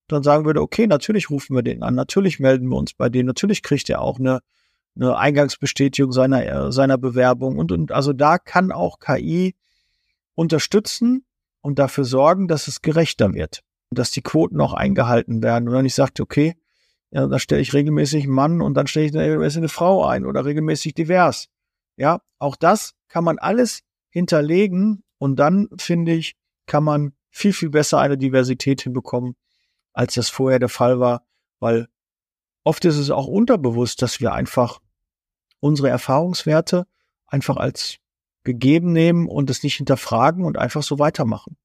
dann 0.08 0.24
sagen 0.24 0.46
würde, 0.46 0.62
okay, 0.62 0.88
natürlich 0.88 1.30
rufen 1.30 1.56
wir 1.56 1.64
den 1.64 1.84
an, 1.84 1.96
natürlich 1.96 2.40
melden 2.40 2.68
wir 2.68 2.78
uns 2.78 2.94
bei 2.94 3.10
denen, 3.10 3.28
natürlich 3.28 3.64
kriegt 3.64 3.90
er 3.90 4.02
auch 4.02 4.20
eine, 4.20 4.42
eine 4.96 5.18
Eingangsbestätigung 5.18 6.12
seiner, 6.12 6.46
äh, 6.46 6.72
seiner 6.72 6.98
Bewerbung 6.98 7.58
und, 7.58 7.72
und 7.72 7.92
also 7.92 8.12
da 8.12 8.38
kann 8.38 8.72
auch 8.72 9.00
KI 9.00 9.56
unterstützen 10.36 11.26
und 11.62 11.80
dafür 11.80 12.06
sorgen, 12.06 12.48
dass 12.48 12.68
es 12.68 12.82
gerechter 12.82 13.34
wird 13.34 13.64
dass 13.92 14.12
die 14.12 14.22
Quoten 14.22 14.62
auch 14.62 14.74
eingehalten 14.74 15.42
werden. 15.42 15.68
Und 15.68 15.76
wenn 15.76 15.86
ich 15.86 15.96
sagte, 15.96 16.24
okay, 16.24 16.56
ja, 17.12 17.28
da 17.28 17.40
stelle 17.40 17.62
ich 17.62 17.74
regelmäßig 17.74 18.24
einen 18.24 18.34
Mann 18.34 18.62
und 18.62 18.76
dann 18.76 18.88
stelle 18.88 19.08
ich 19.08 19.14
regelmäßig 19.14 19.58
eine 19.58 19.70
Frau 19.70 20.06
ein 20.06 20.26
oder 20.26 20.46
regelmäßig 20.46 20.94
divers. 20.94 21.48
Ja, 21.98 22.22
auch 22.38 22.56
das 22.56 22.94
kann 23.08 23.24
man 23.24 23.40
alles 23.40 23.82
hinterlegen 24.10 25.04
und 25.18 25.38
dann 25.38 25.70
finde 25.78 26.14
ich, 26.14 26.36
kann 26.66 26.84
man 26.84 27.14
viel, 27.30 27.54
viel 27.54 27.70
besser 27.70 28.00
eine 28.00 28.18
Diversität 28.18 28.82
hinbekommen, 28.82 29.36
als 29.94 30.14
das 30.14 30.30
vorher 30.30 30.60
der 30.60 30.70
Fall 30.70 31.00
war, 31.00 31.26
weil 31.60 31.88
oft 32.64 32.86
ist 32.86 32.98
es 32.98 33.10
auch 33.10 33.28
unterbewusst, 33.28 34.02
dass 34.02 34.20
wir 34.20 34.34
einfach 34.34 34.80
unsere 35.60 35.90
Erfahrungswerte 35.90 36.86
einfach 37.28 37.58
als 37.58 37.98
gegeben 38.44 38.94
nehmen 38.94 39.28
und 39.28 39.50
es 39.50 39.64
nicht 39.64 39.76
hinterfragen 39.76 40.46
und 40.46 40.58
einfach 40.58 40.84
so 40.84 41.00
weitermachen. 41.00 41.58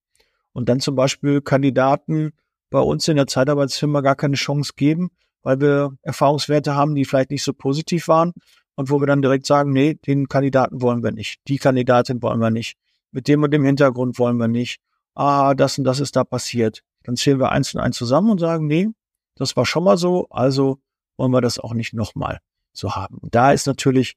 Und 0.53 0.69
dann 0.69 0.81
zum 0.81 0.95
Beispiel 0.95 1.41
Kandidaten 1.41 2.33
bei 2.71 2.81
uns 2.81 3.07
in 3.09 3.17
der 3.17 3.27
Zeitarbeitsfirma 3.27 4.01
gar 4.01 4.17
keine 4.17 4.37
Chance 4.37 4.73
geben, 4.77 5.11
weil 5.45 5.61
wir 5.61 5.97
Erfahrungswerte 6.03 6.75
haben, 6.75 6.97
die 6.97 7.05
vielleicht 7.05 7.31
nicht 7.31 7.45
so 7.45 7.53
positiv 7.53 8.09
waren 8.09 8.33
und 8.75 8.91
wo 8.91 9.01
wir 9.01 9.07
dann 9.07 9.23
direkt 9.23 9.47
sagen, 9.47 9.73
nee, 9.73 9.95
den 9.95 10.27
Kandidaten 10.27 10.83
wollen 10.83 11.05
wir 11.05 11.13
nicht, 11.13 11.39
die 11.47 11.59
Kandidatin 11.59 12.21
wollen 12.23 12.41
wir 12.41 12.51
nicht, 12.51 12.77
mit 13.13 13.29
dem 13.29 13.45
und 13.45 13.53
dem 13.53 13.65
Hintergrund 13.65 14.19
wollen 14.19 14.39
wir 14.39 14.49
nicht, 14.49 14.81
ah, 15.15 15.55
das 15.55 15.79
und 15.79 15.85
das 15.85 16.01
ist 16.01 16.17
da 16.17 16.25
passiert. 16.25 16.83
Dann 17.05 17.17
zählen 17.17 17.39
wir 17.39 17.53
eins 17.53 17.75
und 17.75 17.81
eins 17.81 17.97
zusammen 17.97 18.31
und 18.31 18.39
sagen, 18.39 18.67
nee, 18.67 18.89
das 19.37 19.57
war 19.57 19.67
schon 19.67 19.85
mal 19.85 19.97
so, 19.97 20.27
also 20.31 20.79
wollen 21.17 21.31
wir 21.31 21.41
das 21.41 21.59
auch 21.59 21.75
nicht 21.75 21.93
nochmal 21.93 22.41
so 22.73 22.97
haben. 22.97 23.19
Und 23.19 23.35
da 23.35 23.53
ist 23.53 23.67
natürlich, 23.67 24.17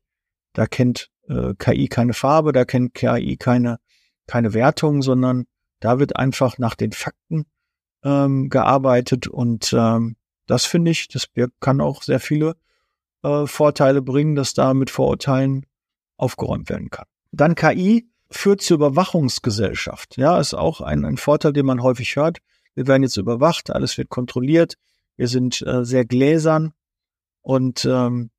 da 0.53 0.65
kennt 0.65 1.09
äh, 1.27 1.53
KI 1.59 1.89
keine 1.89 2.13
Farbe, 2.13 2.53
da 2.53 2.65
kennt 2.65 2.93
KI 2.93 3.37
keine, 3.37 3.77
keine 4.25 4.53
Wertung, 4.53 5.01
sondern 5.01 5.45
da 5.79 5.99
wird 5.99 6.15
einfach 6.15 6.57
nach 6.57 6.75
den 6.75 6.91
Fakten 6.93 7.45
ähm, 8.03 8.49
gearbeitet 8.49 9.27
und 9.27 9.73
ähm, 9.77 10.15
das 10.47 10.65
finde 10.65 10.91
ich, 10.91 11.07
das 11.07 11.27
kann 11.59 11.81
auch 11.81 12.03
sehr 12.03 12.19
viele 12.19 12.55
äh, 13.23 13.45
Vorteile 13.45 14.01
bringen, 14.01 14.35
dass 14.35 14.53
da 14.53 14.73
mit 14.73 14.89
Vorurteilen 14.89 15.65
aufgeräumt 16.17 16.69
werden 16.69 16.89
kann. 16.89 17.05
Dann 17.31 17.55
KI 17.55 18.09
führt 18.29 18.61
zur 18.61 18.75
Überwachungsgesellschaft. 18.75 20.17
Ja, 20.17 20.39
ist 20.39 20.53
auch 20.53 20.81
ein, 20.81 21.05
ein 21.05 21.17
Vorteil, 21.17 21.53
den 21.53 21.65
man 21.65 21.83
häufig 21.83 22.15
hört. 22.15 22.39
Wir 22.73 22.87
werden 22.87 23.03
jetzt 23.03 23.17
überwacht, 23.17 23.71
alles 23.71 23.97
wird 23.97 24.09
kontrolliert, 24.09 24.75
wir 25.15 25.27
sind 25.27 25.61
äh, 25.61 25.83
sehr 25.83 26.05
gläsern 26.05 26.73
und 27.41 27.85
ähm, 27.85 28.29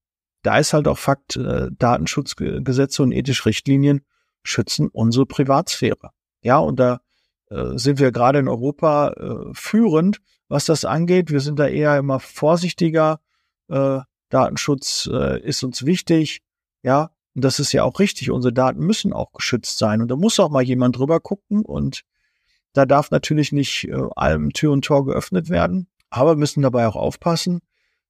da 0.42 0.58
ist 0.58 0.72
halt 0.72 0.86
auch 0.86 0.98
Fakt, 0.98 1.36
äh, 1.36 1.68
Datenschutzgesetze 1.76 3.02
und 3.02 3.12
ethische 3.12 3.46
Richtlinien 3.46 4.04
schützen 4.44 4.88
unsere 4.88 5.26
Privatsphäre. 5.26 6.10
Ja, 6.40 6.58
und 6.58 6.78
da 6.78 7.00
äh, 7.50 7.76
sind 7.76 7.98
wir 7.98 8.12
gerade 8.12 8.38
in 8.38 8.48
Europa 8.48 9.10
äh, 9.10 9.54
führend, 9.54 10.20
was 10.48 10.64
das 10.64 10.84
angeht. 10.84 11.30
Wir 11.30 11.40
sind 11.40 11.58
da 11.58 11.66
eher 11.66 11.96
immer 11.98 12.20
vorsichtiger. 12.20 13.20
Äh, 13.68 14.00
Datenschutz 14.30 15.08
äh, 15.12 15.40
ist 15.40 15.62
uns 15.62 15.84
wichtig. 15.84 16.40
Ja, 16.82 17.10
und 17.34 17.44
das 17.44 17.60
ist 17.60 17.72
ja 17.72 17.84
auch 17.84 17.98
richtig. 18.00 18.30
Unsere 18.30 18.52
Daten 18.52 18.80
müssen 18.80 19.12
auch 19.12 19.32
geschützt 19.32 19.78
sein. 19.78 20.02
Und 20.02 20.08
da 20.08 20.16
muss 20.16 20.40
auch 20.40 20.50
mal 20.50 20.62
jemand 20.62 20.96
drüber 20.96 21.20
gucken. 21.20 21.64
Und 21.64 22.02
da 22.72 22.86
darf 22.86 23.10
natürlich 23.10 23.52
nicht 23.52 23.84
äh, 23.84 23.96
allem 24.16 24.52
Tür 24.52 24.72
und 24.72 24.84
Tor 24.84 25.04
geöffnet 25.04 25.48
werden. 25.48 25.88
Aber 26.10 26.32
wir 26.32 26.36
müssen 26.36 26.62
dabei 26.62 26.86
auch 26.88 26.96
aufpassen, 26.96 27.60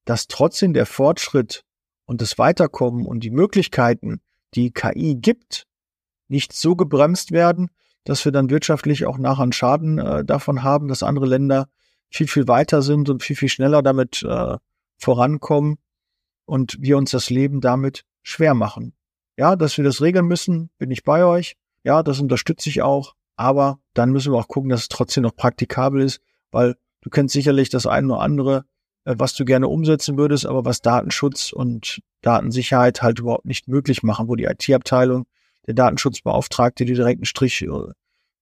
dass 0.05 0.27
trotzdem 0.27 0.73
der 0.73 0.85
Fortschritt 0.85 1.63
und 2.05 2.21
das 2.21 2.37
Weiterkommen 2.37 3.05
und 3.05 3.23
die 3.23 3.29
Möglichkeiten, 3.29 4.21
die 4.55 4.71
KI 4.71 5.15
gibt, 5.15 5.67
nicht 6.27 6.53
so 6.53 6.75
gebremst 6.75 7.31
werden, 7.31 7.69
dass 8.05 8.25
wir 8.25 8.31
dann 8.31 8.49
wirtschaftlich 8.49 9.05
auch 9.05 9.17
nachher 9.17 9.43
einen 9.43 9.51
Schaden 9.51 9.99
äh, 9.99 10.25
davon 10.25 10.63
haben, 10.63 10.87
dass 10.87 11.03
andere 11.03 11.27
Länder 11.27 11.67
viel, 12.09 12.27
viel 12.27 12.47
weiter 12.47 12.81
sind 12.81 13.09
und 13.09 13.23
viel, 13.23 13.35
viel 13.35 13.49
schneller 13.49 13.81
damit 13.81 14.23
äh, 14.23 14.57
vorankommen 14.97 15.77
und 16.45 16.77
wir 16.79 16.97
uns 16.97 17.11
das 17.11 17.29
Leben 17.29 17.61
damit 17.61 18.03
schwer 18.23 18.53
machen. 18.53 18.93
Ja, 19.37 19.55
dass 19.55 19.77
wir 19.77 19.83
das 19.83 20.01
regeln 20.01 20.25
müssen, 20.25 20.69
bin 20.77 20.91
ich 20.91 21.03
bei 21.03 21.23
euch. 21.23 21.55
Ja, 21.83 22.03
das 22.03 22.19
unterstütze 22.19 22.69
ich 22.69 22.81
auch. 22.81 23.15
Aber 23.35 23.79
dann 23.93 24.11
müssen 24.11 24.33
wir 24.33 24.37
auch 24.37 24.49
gucken, 24.49 24.69
dass 24.69 24.81
es 24.81 24.87
trotzdem 24.89 25.23
noch 25.23 25.35
praktikabel 25.35 26.01
ist, 26.01 26.19
weil 26.51 26.75
du 27.01 27.09
kennst 27.09 27.33
sicherlich 27.33 27.69
das 27.69 27.85
eine 27.85 28.13
oder 28.13 28.21
andere, 28.21 28.65
äh, 29.05 29.15
was 29.17 29.33
du 29.33 29.45
gerne 29.45 29.69
umsetzen 29.69 30.17
würdest, 30.17 30.45
aber 30.45 30.65
was 30.65 30.81
Datenschutz 30.81 31.53
und 31.53 32.01
Datensicherheit 32.21 33.01
halt 33.01 33.19
überhaupt 33.19 33.45
nicht 33.45 33.69
möglich 33.69 34.03
machen, 34.03 34.27
wo 34.27 34.35
die 34.35 34.43
IT-Abteilung, 34.43 35.25
der 35.67 35.73
Datenschutzbeauftragte, 35.73 36.83
die 36.83 36.95
direkten 36.95 37.25
Strich 37.25 37.61
äh, 37.61 37.69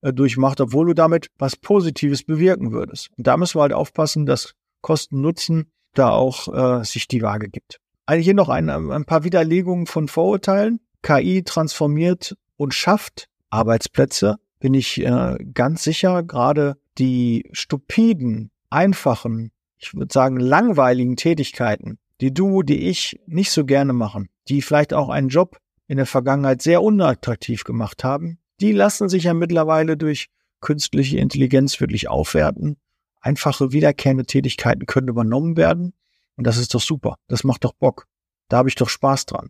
durchmacht, 0.02 0.62
obwohl 0.62 0.88
du 0.88 0.94
damit 0.94 1.28
was 1.38 1.56
Positives 1.56 2.24
bewirken 2.24 2.72
würdest. 2.72 3.10
Und 3.18 3.28
da 3.28 3.38
müssen 3.38 3.58
wir 3.58 3.64
halt 3.64 3.74
aufpassen, 3.74 4.26
dass 4.26 4.54
Kosten-Nutzen 4.82 5.72
da 5.94 6.12
auch 6.12 6.54
äh, 6.54 6.84
sich 6.84 7.08
die 7.08 7.22
Waage 7.22 7.50
gibt. 7.50 7.80
Eigentlich 8.06 8.26
hier 8.26 8.34
noch 8.34 8.50
ein, 8.50 8.70
ein 8.70 9.06
paar 9.06 9.24
Widerlegungen 9.24 9.86
von 9.86 10.08
Vorurteilen. 10.08 10.80
KI 11.02 11.44
transformiert 11.44 12.36
und 12.56 12.74
schafft 12.74 13.28
Arbeitsplätze, 13.50 14.38
bin 14.60 14.74
ich 14.74 15.04
äh, 15.04 15.38
ganz 15.54 15.84
sicher. 15.84 16.24
Gerade 16.24 16.78
die 16.98 17.50
stupiden, 17.52 18.52
einfachen, 18.70 19.52
ich 19.78 19.94
würde 19.94 20.12
sagen 20.12 20.40
langweiligen 20.40 21.16
Tätigkeiten, 21.16 22.00
die 22.22 22.34
du, 22.34 22.64
die 22.64 22.88
ich 22.90 23.20
nicht 23.28 23.52
so 23.52 23.66
gerne 23.66 23.94
machen, 23.94 24.30
die 24.48 24.62
vielleicht 24.62 24.94
auch 24.94 25.10
einen 25.10 25.30
Job 25.30 25.58
in 25.88 25.98
der 25.98 26.06
Vergangenheit 26.06 26.62
sehr 26.62 26.82
unattraktiv 26.82 27.64
gemacht 27.64 28.04
haben, 28.04 28.40
die 28.60 28.72
lassen 28.72 29.10
sich 29.10 29.24
ja 29.24 29.34
mittlerweile 29.34 29.98
durch 29.98 30.30
künstliche 30.62 31.18
Intelligenz 31.18 31.80
wirklich 31.80 32.08
aufwerten. 32.08 32.78
Einfache 33.22 33.72
wiederkehrende 33.72 34.26
Tätigkeiten 34.26 34.86
können 34.86 35.08
übernommen 35.08 35.58
werden. 35.58 35.94
Und 36.36 36.46
das 36.46 36.58
ist 36.58 36.74
doch 36.74 36.82
super. 36.82 37.18
Das 37.28 37.44
macht 37.44 37.64
doch 37.64 37.74
Bock. 37.74 38.08
Da 38.48 38.58
habe 38.58 38.70
ich 38.70 38.76
doch 38.76 38.90
Spaß 38.90 39.26
dran. 39.26 39.50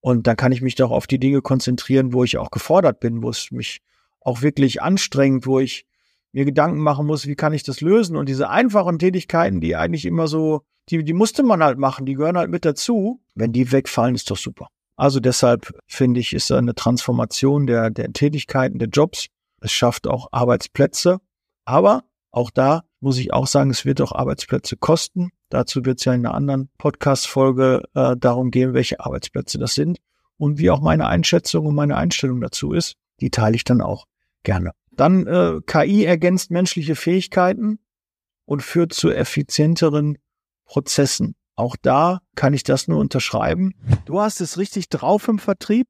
Und 0.00 0.26
dann 0.26 0.36
kann 0.36 0.52
ich 0.52 0.62
mich 0.62 0.74
doch 0.74 0.90
auf 0.90 1.06
die 1.06 1.18
Dinge 1.18 1.40
konzentrieren, 1.40 2.12
wo 2.12 2.24
ich 2.24 2.38
auch 2.38 2.50
gefordert 2.50 3.00
bin, 3.00 3.22
wo 3.22 3.30
es 3.30 3.50
mich 3.50 3.80
auch 4.20 4.42
wirklich 4.42 4.82
anstrengt, 4.82 5.46
wo 5.46 5.58
ich 5.58 5.86
mir 6.32 6.44
Gedanken 6.44 6.80
machen 6.80 7.06
muss, 7.06 7.26
wie 7.26 7.34
kann 7.34 7.54
ich 7.54 7.62
das 7.62 7.80
lösen? 7.80 8.16
Und 8.16 8.28
diese 8.28 8.50
einfachen 8.50 8.98
Tätigkeiten, 8.98 9.60
die 9.60 9.74
eigentlich 9.74 10.04
immer 10.04 10.28
so, 10.28 10.62
die, 10.90 11.02
die 11.02 11.12
musste 11.12 11.42
man 11.42 11.62
halt 11.62 11.78
machen, 11.78 12.06
die 12.06 12.14
gehören 12.14 12.36
halt 12.36 12.50
mit 12.50 12.64
dazu. 12.64 13.22
Wenn 13.34 13.52
die 13.52 13.72
wegfallen, 13.72 14.14
ist 14.14 14.30
doch 14.30 14.36
super. 14.36 14.68
Also 14.96 15.20
deshalb 15.20 15.78
finde 15.86 16.20
ich, 16.20 16.32
ist 16.32 16.50
eine 16.50 16.74
Transformation 16.74 17.66
der, 17.66 17.90
der 17.90 18.12
Tätigkeiten, 18.12 18.78
der 18.78 18.88
Jobs. 18.88 19.26
Es 19.60 19.72
schafft 19.72 20.06
auch 20.06 20.28
Arbeitsplätze. 20.32 21.18
Aber 21.64 22.04
auch 22.30 22.50
da 22.50 22.84
muss 23.00 23.18
ich 23.18 23.32
auch 23.32 23.46
sagen, 23.46 23.70
es 23.70 23.84
wird 23.84 24.00
auch 24.00 24.12
Arbeitsplätze 24.12 24.76
kosten. 24.76 25.30
Dazu 25.48 25.84
wird 25.84 25.98
es 25.98 26.04
ja 26.06 26.14
in 26.14 26.24
einer 26.24 26.34
anderen 26.34 26.70
Podcast-Folge 26.78 27.82
äh, 27.94 28.16
darum 28.16 28.50
gehen, 28.50 28.74
welche 28.74 29.00
Arbeitsplätze 29.00 29.58
das 29.58 29.74
sind 29.74 29.98
und 30.38 30.58
wie 30.58 30.70
auch 30.70 30.80
meine 30.80 31.06
Einschätzung 31.06 31.66
und 31.66 31.74
meine 31.74 31.96
Einstellung 31.96 32.40
dazu 32.40 32.72
ist. 32.72 32.94
Die 33.20 33.30
teile 33.30 33.56
ich 33.56 33.64
dann 33.64 33.80
auch 33.80 34.06
gerne. 34.42 34.72
Dann 34.92 35.26
äh, 35.26 35.60
KI 35.66 36.04
ergänzt 36.04 36.50
menschliche 36.50 36.94
Fähigkeiten 36.94 37.78
und 38.44 38.62
führt 38.62 38.92
zu 38.92 39.10
effizienteren 39.10 40.18
Prozessen. 40.64 41.36
Auch 41.56 41.76
da 41.80 42.20
kann 42.34 42.52
ich 42.52 42.62
das 42.62 42.86
nur 42.86 42.98
unterschreiben. 42.98 43.74
Du 44.04 44.20
hast 44.20 44.40
es 44.40 44.58
richtig 44.58 44.90
drauf 44.90 45.26
im 45.28 45.38
Vertrieb. 45.38 45.88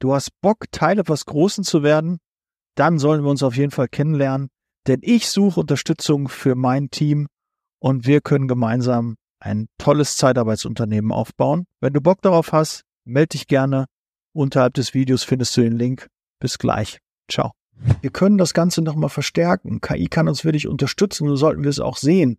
Du 0.00 0.14
hast 0.14 0.30
Bock, 0.42 0.66
Teil 0.70 0.98
etwas 0.98 1.24
Großen 1.24 1.64
zu 1.64 1.82
werden. 1.82 2.18
Dann 2.76 2.98
sollen 2.98 3.24
wir 3.24 3.30
uns 3.30 3.42
auf 3.42 3.56
jeden 3.56 3.70
Fall 3.72 3.88
kennenlernen. 3.88 4.48
Denn 4.86 5.00
ich 5.02 5.28
suche 5.28 5.60
Unterstützung 5.60 6.28
für 6.28 6.54
mein 6.54 6.90
Team 6.90 7.26
und 7.80 8.06
wir 8.06 8.20
können 8.20 8.48
gemeinsam 8.48 9.16
ein 9.40 9.68
tolles 9.78 10.16
Zeitarbeitsunternehmen 10.16 11.12
aufbauen. 11.12 11.64
Wenn 11.80 11.92
du 11.92 12.00
Bock 12.00 12.22
darauf 12.22 12.52
hast, 12.52 12.82
melde 13.04 13.28
dich 13.28 13.46
gerne. 13.46 13.86
Unterhalb 14.34 14.74
des 14.74 14.94
Videos 14.94 15.24
findest 15.24 15.56
du 15.56 15.62
den 15.62 15.76
Link. 15.76 16.08
Bis 16.40 16.58
gleich. 16.58 16.98
Ciao. 17.30 17.52
Wir 18.00 18.10
können 18.10 18.38
das 18.38 18.54
Ganze 18.54 18.82
nochmal 18.82 19.10
verstärken. 19.10 19.80
KI 19.80 20.08
kann 20.08 20.28
uns 20.28 20.44
wirklich 20.44 20.66
unterstützen 20.66 21.28
und 21.28 21.36
sollten 21.36 21.62
wir 21.62 21.70
es 21.70 21.80
auch 21.80 21.96
sehen. 21.96 22.38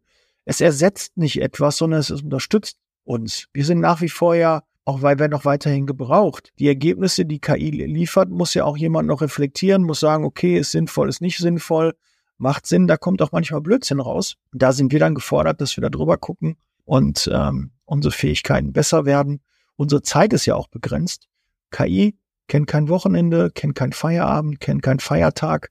Es 0.49 0.61
ersetzt 0.61 1.17
nicht 1.17 1.41
etwas, 1.41 1.77
sondern 1.77 1.99
es 1.99 2.11
unterstützt 2.11 2.77
uns. 3.03 3.45
Wir 3.53 3.65
sind 3.65 3.79
nach 3.79 4.01
wie 4.01 4.09
vor 4.09 4.35
ja, 4.35 4.63
auch 4.85 5.01
weil 5.01 5.19
wir 5.19 5.27
noch 5.27 5.45
weiterhin 5.45 5.85
gebraucht. 5.85 6.51
Die 6.57 6.67
Ergebnisse, 6.67 7.25
die 7.25 7.39
KI 7.39 7.69
liefert, 7.69 8.29
muss 8.29 8.53
ja 8.55 8.65
auch 8.65 8.77
jemand 8.77 9.07
noch 9.07 9.21
reflektieren, 9.21 9.83
muss 9.83 9.99
sagen, 9.99 10.25
okay, 10.25 10.57
ist 10.57 10.71
sinnvoll, 10.71 11.09
ist 11.09 11.21
nicht 11.21 11.37
sinnvoll 11.37 11.93
macht 12.39 12.65
Sinn, 12.65 12.87
da 12.87 12.97
kommt 12.97 13.21
auch 13.21 13.31
manchmal 13.31 13.61
Blödsinn 13.61 13.99
raus. 13.99 14.35
Da 14.51 14.71
sind 14.71 14.91
wir 14.91 14.99
dann 14.99 15.13
gefordert, 15.13 15.61
dass 15.61 15.77
wir 15.77 15.81
da 15.81 15.89
drüber 15.89 16.17
gucken 16.17 16.55
und 16.85 17.29
ähm, 17.31 17.71
unsere 17.85 18.11
Fähigkeiten 18.11 18.73
besser 18.73 19.05
werden. 19.05 19.41
Unsere 19.75 20.01
Zeit 20.01 20.33
ist 20.33 20.45
ja 20.45 20.55
auch 20.55 20.67
begrenzt. 20.67 21.27
KI 21.69 22.17
kennt 22.47 22.67
kein 22.67 22.89
Wochenende, 22.89 23.51
kennt 23.51 23.75
kein 23.75 23.91
Feierabend, 23.91 24.59
kennt 24.59 24.81
kein 24.81 24.99
Feiertag, 24.99 25.69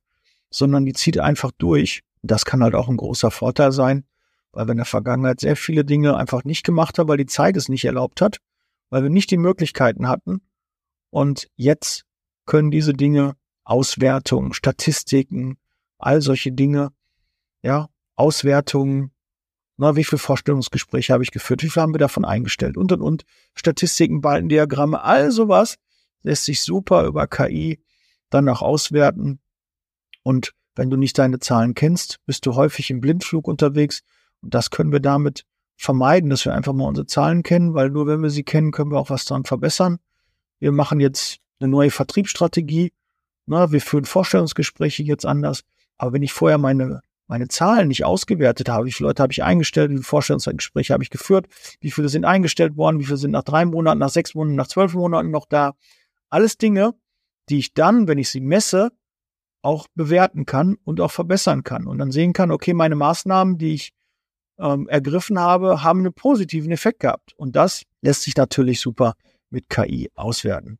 sondern 0.50 0.84
die 0.84 0.92
zieht 0.92 1.18
einfach 1.18 1.50
durch. 1.58 2.02
Das 2.22 2.44
kann 2.44 2.62
halt 2.62 2.74
auch 2.74 2.88
ein 2.88 2.96
großer 2.96 3.30
Vorteil 3.30 3.72
sein, 3.72 4.04
weil 4.52 4.66
wir 4.66 4.72
in 4.72 4.78
der 4.78 4.86
Vergangenheit 4.86 5.40
sehr 5.40 5.56
viele 5.56 5.84
Dinge 5.84 6.16
einfach 6.16 6.44
nicht 6.44 6.64
gemacht 6.64 6.98
haben, 6.98 7.08
weil 7.08 7.16
die 7.18 7.26
Zeit 7.26 7.56
es 7.56 7.68
nicht 7.68 7.84
erlaubt 7.84 8.20
hat. 8.20 8.38
weil 8.90 9.02
wir 9.02 9.10
nicht 9.10 9.30
die 9.30 9.36
Möglichkeiten 9.36 10.08
hatten. 10.08 10.40
Und 11.10 11.48
jetzt 11.56 12.04
können 12.46 12.70
diese 12.70 12.94
Dinge, 12.94 13.36
Auswertungen, 13.64 14.54
Statistiken, 14.54 15.58
all 15.98 16.22
solche 16.22 16.52
Dinge, 16.52 16.90
ja, 17.62 17.90
Auswertungen, 18.16 19.12
na, 19.76 19.94
wie 19.94 20.04
viele 20.04 20.18
Vorstellungsgespräche 20.18 21.12
habe 21.12 21.22
ich 21.22 21.30
geführt, 21.30 21.62
wie 21.62 21.68
viel 21.68 21.82
haben 21.82 21.94
wir 21.94 21.98
davon 21.98 22.24
eingestellt 22.24 22.76
und 22.76 22.90
und 22.92 23.02
und, 23.02 23.24
Statistiken, 23.54 24.20
Balkendiagramme, 24.22 25.02
all 25.02 25.30
sowas 25.30 25.76
lässt 26.22 26.46
sich 26.46 26.62
super 26.62 27.04
über 27.04 27.26
KI 27.26 27.80
dann 28.30 28.48
auch 28.48 28.62
auswerten. 28.62 29.38
Und 30.22 30.52
wenn 30.74 30.90
du 30.90 30.96
nicht 30.96 31.18
deine 31.18 31.38
Zahlen 31.38 31.74
kennst, 31.74 32.18
bist 32.26 32.44
du 32.46 32.54
häufig 32.54 32.90
im 32.90 33.00
Blindflug 33.00 33.46
unterwegs. 33.46 34.02
Und 34.42 34.54
das 34.54 34.70
können 34.70 34.92
wir 34.92 35.00
damit 35.00 35.44
vermeiden, 35.76 36.30
dass 36.30 36.44
wir 36.44 36.54
einfach 36.54 36.72
mal 36.72 36.88
unsere 36.88 37.06
Zahlen 37.06 37.42
kennen, 37.42 37.74
weil 37.74 37.90
nur 37.90 38.06
wenn 38.06 38.22
wir 38.22 38.30
sie 38.30 38.42
kennen, 38.42 38.72
können 38.72 38.90
wir 38.90 38.98
auch 38.98 39.10
was 39.10 39.24
daran 39.24 39.44
verbessern. 39.44 39.98
Wir 40.58 40.72
machen 40.72 41.00
jetzt 41.00 41.38
eine 41.60 41.68
neue 41.70 41.90
Vertriebsstrategie. 41.90 42.92
Na, 43.46 43.70
wir 43.72 43.80
führen 43.80 44.04
Vorstellungsgespräche 44.04 45.02
jetzt 45.02 45.24
anders. 45.24 45.62
Aber 45.96 46.12
wenn 46.12 46.22
ich 46.22 46.32
vorher 46.32 46.58
meine, 46.58 47.00
meine 47.28 47.48
Zahlen 47.48 47.88
nicht 47.88 48.04
ausgewertet 48.04 48.68
habe, 48.68 48.86
wie 48.86 48.92
viele 48.92 49.08
Leute 49.08 49.22
habe 49.22 49.32
ich 49.32 49.42
eingestellt, 49.42 49.90
wie 49.90 49.96
viele 49.96 50.04
Vorstellungsgespräche 50.04 50.92
habe 50.92 51.02
ich 51.02 51.10
geführt, 51.10 51.46
wie 51.80 51.90
viele 51.90 52.08
sind 52.08 52.24
eingestellt 52.24 52.76
worden, 52.76 52.98
wie 52.98 53.04
viele 53.04 53.16
sind 53.16 53.30
nach 53.30 53.44
drei 53.44 53.64
Monaten, 53.64 53.98
nach 53.98 54.10
sechs 54.10 54.34
Monaten, 54.34 54.56
nach 54.56 54.66
zwölf 54.68 54.94
Monaten 54.94 55.30
noch 55.30 55.46
da. 55.46 55.74
Alles 56.28 56.58
Dinge, 56.58 56.94
die 57.48 57.58
ich 57.58 57.74
dann, 57.74 58.08
wenn 58.08 58.18
ich 58.18 58.30
sie 58.30 58.40
messe, 58.40 58.90
auch 59.62 59.86
bewerten 59.94 60.46
kann 60.46 60.76
und 60.84 61.00
auch 61.00 61.10
verbessern 61.10 61.64
kann 61.64 61.86
und 61.86 61.98
dann 61.98 62.12
sehen 62.12 62.32
kann, 62.32 62.50
okay, 62.50 62.74
meine 62.74 62.94
Maßnahmen, 62.94 63.58
die 63.58 63.74
ich 63.74 63.92
ähm, 64.58 64.88
ergriffen 64.88 65.38
habe, 65.38 65.82
haben 65.82 66.00
einen 66.00 66.12
positiven 66.12 66.70
Effekt 66.70 67.00
gehabt. 67.00 67.32
Und 67.36 67.56
das 67.56 67.82
lässt 68.02 68.22
sich 68.22 68.36
natürlich 68.36 68.80
super 68.80 69.14
mit 69.50 69.68
KI 69.68 70.10
auswerten. 70.14 70.78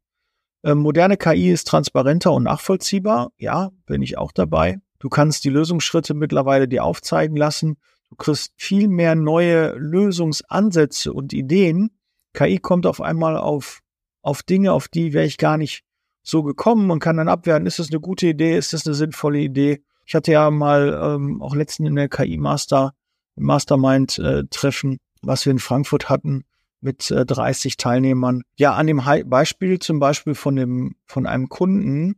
Ähm, 0.64 0.78
moderne 0.78 1.16
KI 1.16 1.50
ist 1.50 1.68
transparenter 1.68 2.32
und 2.32 2.44
nachvollziehbar. 2.44 3.32
Ja, 3.38 3.70
bin 3.86 4.02
ich 4.02 4.18
auch 4.18 4.32
dabei. 4.32 4.78
Du 4.98 5.08
kannst 5.08 5.44
die 5.44 5.50
Lösungsschritte 5.50 6.14
mittlerweile 6.14 6.66
dir 6.66 6.84
aufzeigen 6.84 7.36
lassen. 7.36 7.76
Du 8.10 8.16
kriegst 8.16 8.52
viel 8.56 8.88
mehr 8.88 9.14
neue 9.14 9.72
Lösungsansätze 9.74 11.12
und 11.12 11.32
Ideen. 11.32 11.90
KI 12.32 12.58
kommt 12.58 12.86
auf 12.86 13.00
einmal 13.00 13.36
auf, 13.36 13.80
auf 14.22 14.42
Dinge, 14.42 14.72
auf 14.72 14.88
die 14.88 15.12
wäre 15.12 15.26
ich 15.26 15.38
gar 15.38 15.56
nicht 15.56 15.84
so 16.22 16.42
gekommen 16.42 16.90
und 16.90 17.00
kann 17.00 17.16
dann 17.16 17.28
abwerten, 17.28 17.66
ist 17.66 17.78
das 17.78 17.90
eine 17.90 18.00
gute 18.00 18.26
Idee, 18.26 18.56
ist 18.56 18.72
das 18.72 18.86
eine 18.86 18.94
sinnvolle 18.94 19.38
Idee. 19.38 19.82
Ich 20.04 20.14
hatte 20.14 20.32
ja 20.32 20.50
mal 20.50 20.98
ähm, 21.02 21.42
auch 21.42 21.54
letztens 21.54 21.88
in 21.88 21.96
der 21.96 22.08
KI-Master 22.08 22.94
Mastermind-Treffen, 23.38 24.92
äh, 24.94 24.98
was 25.22 25.44
wir 25.44 25.52
in 25.52 25.58
Frankfurt 25.58 26.08
hatten, 26.08 26.44
mit 26.80 27.10
äh, 27.10 27.26
30 27.26 27.76
Teilnehmern. 27.76 28.42
Ja, 28.56 28.74
an 28.74 28.86
dem 28.86 29.02
Beispiel 29.26 29.78
zum 29.78 29.98
Beispiel 29.98 30.34
von 30.34 30.56
dem, 30.56 30.96
von 31.06 31.26
einem 31.26 31.48
Kunden, 31.48 32.16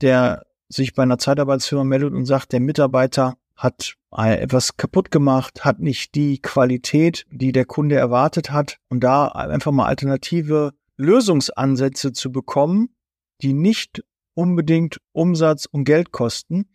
der 0.00 0.44
sich 0.68 0.94
bei 0.94 1.02
einer 1.02 1.18
Zeitarbeitsfirma 1.18 1.84
meldet 1.84 2.14
und 2.14 2.24
sagt, 2.24 2.52
der 2.52 2.60
Mitarbeiter 2.60 3.36
hat 3.56 3.94
äh, 4.16 4.40
etwas 4.40 4.76
kaputt 4.76 5.10
gemacht, 5.10 5.64
hat 5.64 5.80
nicht 5.80 6.14
die 6.14 6.40
Qualität, 6.40 7.26
die 7.30 7.52
der 7.52 7.64
Kunde 7.64 7.96
erwartet 7.96 8.50
hat 8.50 8.78
und 8.88 9.04
da 9.04 9.28
einfach 9.28 9.72
mal 9.72 9.86
alternative 9.86 10.72
Lösungsansätze 10.96 12.12
zu 12.12 12.32
bekommen, 12.32 12.94
die 13.42 13.52
nicht 13.52 14.02
unbedingt 14.34 15.00
Umsatz 15.12 15.66
und 15.66 15.84
Geld 15.84 16.12
kosten, 16.12 16.66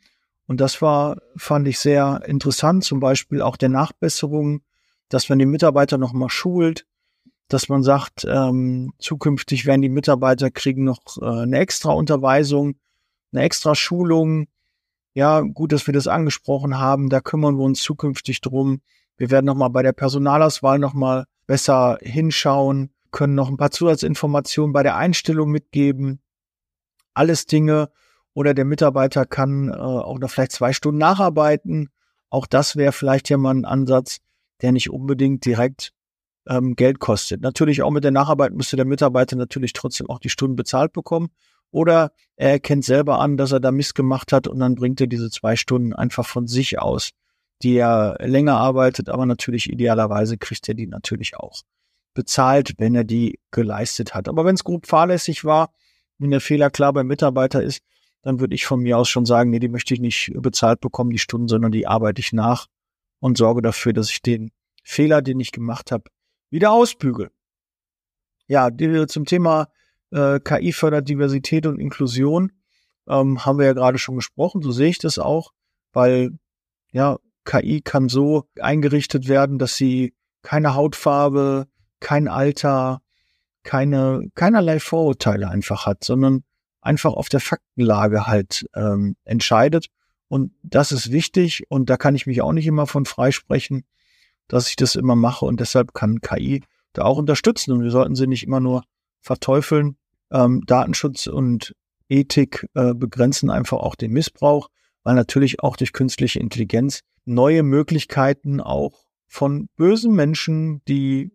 und 0.47 0.61
das 0.61 0.81
war, 0.81 1.17
fand 1.35 1.67
ich 1.67 1.77
sehr 1.77 2.21
interessant, 2.25 2.83
zum 2.83 2.99
Beispiel 2.99 3.41
auch 3.41 3.57
der 3.57 3.69
Nachbesserung, 3.69 4.61
dass 5.09 5.29
man 5.29 5.39
die 5.39 5.45
Mitarbeiter 5.45 5.97
nochmal 5.97 6.29
schult, 6.29 6.85
dass 7.49 7.69
man 7.69 7.83
sagt, 7.83 8.25
ähm, 8.27 8.93
zukünftig 8.97 9.65
werden 9.65 9.81
die 9.81 9.89
Mitarbeiter 9.89 10.49
kriegen 10.49 10.83
noch 10.83 11.01
äh, 11.21 11.25
eine 11.25 11.59
extra 11.59 11.91
Unterweisung, 11.91 12.75
eine 13.31 13.43
extra 13.43 13.75
Schulung. 13.75 14.47
Ja, 15.13 15.41
gut, 15.41 15.71
dass 15.71 15.87
wir 15.87 15.93
das 15.93 16.07
angesprochen 16.07 16.77
haben. 16.77 17.09
Da 17.09 17.21
kümmern 17.21 17.57
wir 17.57 17.63
uns 17.63 17.81
zukünftig 17.81 18.41
drum. 18.41 18.81
Wir 19.17 19.31
werden 19.31 19.45
nochmal 19.45 19.69
bei 19.69 19.81
der 19.81 19.93
Personalauswahl 19.93 20.77
nochmal 20.79 21.25
besser 21.47 21.97
hinschauen, 22.01 22.91
können 23.11 23.35
noch 23.35 23.49
ein 23.49 23.57
paar 23.57 23.71
Zusatzinformationen 23.71 24.73
bei 24.73 24.83
der 24.83 24.97
Einstellung 24.97 25.49
mitgeben. 25.49 26.19
Alles 27.13 27.47
Dinge, 27.47 27.89
oder 28.37 28.53
der 28.53 28.65
Mitarbeiter 28.65 29.25
kann 29.25 29.69
äh, 29.69 29.73
auch 29.73 30.19
noch 30.19 30.29
vielleicht 30.29 30.51
zwei 30.51 30.71
Stunden 30.71 30.99
nacharbeiten. 30.99 31.89
Auch 32.29 32.45
das 32.45 32.75
wäre 32.75 32.91
vielleicht 32.91 33.31
ja 33.31 33.37
mal 33.37 33.55
ein 33.55 33.65
Ansatz, 33.65 34.19
der 34.61 34.71
nicht 34.73 34.91
unbedingt 34.91 35.43
direkt 35.43 35.91
ähm, 36.47 36.75
Geld 36.75 36.99
kostet. 36.99 37.41
Natürlich 37.41 37.81
auch 37.81 37.89
mit 37.89 38.03
der 38.03 38.11
Nacharbeit 38.11 38.53
müsste 38.53 38.75
der 38.75 38.85
Mitarbeiter 38.85 39.35
natürlich 39.37 39.73
trotzdem 39.73 40.07
auch 40.07 40.19
die 40.19 40.29
Stunden 40.29 40.55
bezahlt 40.55 40.93
bekommen. 40.93 41.29
Oder 41.71 42.11
er 42.35 42.51
erkennt 42.51 42.85
selber 42.85 43.19
an, 43.21 43.37
dass 43.37 43.53
er 43.53 43.59
da 43.59 43.71
Mist 43.71 43.95
gemacht 43.95 44.31
hat 44.31 44.47
und 44.47 44.59
dann 44.59 44.75
bringt 44.75 45.01
er 45.01 45.07
diese 45.07 45.31
zwei 45.31 45.55
Stunden 45.55 45.93
einfach 45.93 46.27
von 46.27 46.45
sich 46.45 46.77
aus, 46.77 47.09
die 47.63 47.75
er 47.75 48.17
länger 48.19 48.57
arbeitet, 48.57 49.09
aber 49.09 49.25
natürlich 49.25 49.67
idealerweise 49.67 50.37
kriegt 50.37 50.69
er 50.69 50.75
die 50.75 50.85
natürlich 50.85 51.37
auch 51.37 51.63
bezahlt, 52.13 52.75
wenn 52.77 52.93
er 52.93 53.03
die 53.03 53.39
geleistet 53.49 54.13
hat. 54.13 54.29
Aber 54.29 54.45
wenn 54.45 54.53
es 54.53 54.63
grob 54.63 54.85
fahrlässig 54.85 55.43
war, 55.43 55.73
wenn 56.19 56.29
der 56.29 56.41
Fehler 56.41 56.69
klar 56.69 56.93
beim 56.93 57.07
Mitarbeiter 57.07 57.63
ist, 57.63 57.81
dann 58.21 58.39
würde 58.39 58.55
ich 58.55 58.65
von 58.65 58.81
mir 58.81 58.97
aus 58.97 59.09
schon 59.09 59.25
sagen, 59.25 59.49
nee, 59.49 59.59
die 59.59 59.69
möchte 59.69 59.93
ich 59.93 59.99
nicht 59.99 60.31
bezahlt 60.35 60.81
bekommen, 60.81 61.11
die 61.11 61.19
Stunden, 61.19 61.47
sondern 61.47 61.71
die 61.71 61.87
arbeite 61.87 62.19
ich 62.19 62.33
nach 62.33 62.67
und 63.19 63.37
sorge 63.37 63.61
dafür, 63.61 63.93
dass 63.93 64.09
ich 64.09 64.21
den 64.21 64.51
Fehler, 64.83 65.21
den 65.21 65.39
ich 65.39 65.51
gemacht 65.51 65.91
habe, 65.91 66.05
wieder 66.49 66.71
ausbügel. 66.71 67.31
Ja, 68.47 68.69
die, 68.69 69.05
zum 69.07 69.25
Thema 69.25 69.67
äh, 70.11 70.39
KI 70.39 70.71
fördert 70.71 71.09
Diversität 71.09 71.65
und 71.65 71.79
Inklusion 71.79 72.51
ähm, 73.07 73.45
haben 73.45 73.59
wir 73.59 73.65
ja 73.65 73.73
gerade 73.73 73.97
schon 73.97 74.15
gesprochen. 74.15 74.61
So 74.61 74.71
sehe 74.71 74.89
ich 74.89 74.99
das 74.99 75.19
auch, 75.19 75.51
weil 75.93 76.31
ja 76.91 77.17
KI 77.45 77.81
kann 77.81 78.09
so 78.09 78.45
eingerichtet 78.59 79.27
werden, 79.27 79.57
dass 79.57 79.75
sie 79.75 80.13
keine 80.41 80.75
Hautfarbe, 80.75 81.67
kein 81.99 82.27
Alter, 82.27 83.01
keine 83.63 84.29
keinerlei 84.35 84.79
Vorurteile 84.79 85.49
einfach 85.49 85.85
hat, 85.85 86.03
sondern 86.03 86.43
einfach 86.87 87.13
auf 87.13 87.29
der 87.29 87.39
Faktenlage 87.41 88.25
halt 88.25 88.65
ähm, 88.73 89.15
entscheidet. 89.25 89.87
Und 90.29 90.53
das 90.63 90.91
ist 90.91 91.11
wichtig 91.11 91.63
und 91.69 91.89
da 91.89 91.97
kann 91.97 92.15
ich 92.15 92.25
mich 92.25 92.41
auch 92.41 92.53
nicht 92.53 92.65
immer 92.65 92.87
von 92.87 93.05
freisprechen, 93.05 93.85
dass 94.47 94.69
ich 94.69 94.75
das 94.75 94.95
immer 94.95 95.15
mache 95.15 95.45
und 95.45 95.59
deshalb 95.59 95.93
kann 95.93 96.21
KI 96.21 96.63
da 96.93 97.03
auch 97.03 97.17
unterstützen 97.17 97.71
und 97.73 97.83
wir 97.83 97.91
sollten 97.91 98.15
sie 98.15 98.27
nicht 98.27 98.43
immer 98.43 98.59
nur 98.59 98.83
verteufeln. 99.21 99.97
Ähm, 100.31 100.63
Datenschutz 100.65 101.27
und 101.27 101.75
Ethik 102.09 102.67
äh, 102.73 102.93
begrenzen 102.93 103.49
einfach 103.49 103.77
auch 103.77 103.95
den 103.95 104.11
Missbrauch, 104.11 104.69
weil 105.03 105.15
natürlich 105.15 105.61
auch 105.61 105.77
durch 105.77 105.93
künstliche 105.93 106.39
Intelligenz 106.39 107.01
neue 107.25 107.63
Möglichkeiten 107.63 108.61
auch 108.61 109.05
von 109.27 109.69
bösen 109.75 110.15
Menschen, 110.15 110.81
die 110.87 111.31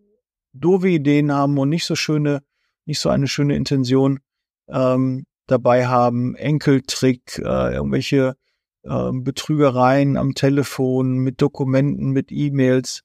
doofe 0.52 0.88
Ideen 0.88 1.32
haben 1.32 1.58
und 1.58 1.68
nicht 1.68 1.84
so 1.84 1.94
schöne, 1.94 2.42
nicht 2.86 2.98
so 2.98 3.08
eine 3.08 3.28
schöne 3.28 3.56
Intention, 3.56 4.20
ähm, 4.68 5.24
dabei 5.46 5.87
haben, 5.87 6.35
Enkeltrick, 6.35 7.38
äh, 7.38 7.74
irgendwelche 7.74 8.37
äh, 8.83 9.11
Betrügereien 9.12 10.16
am 10.16 10.35
Telefon, 10.35 11.18
mit 11.18 11.40
Dokumenten, 11.40 12.11
mit 12.11 12.33
E-Mails. 12.33 13.02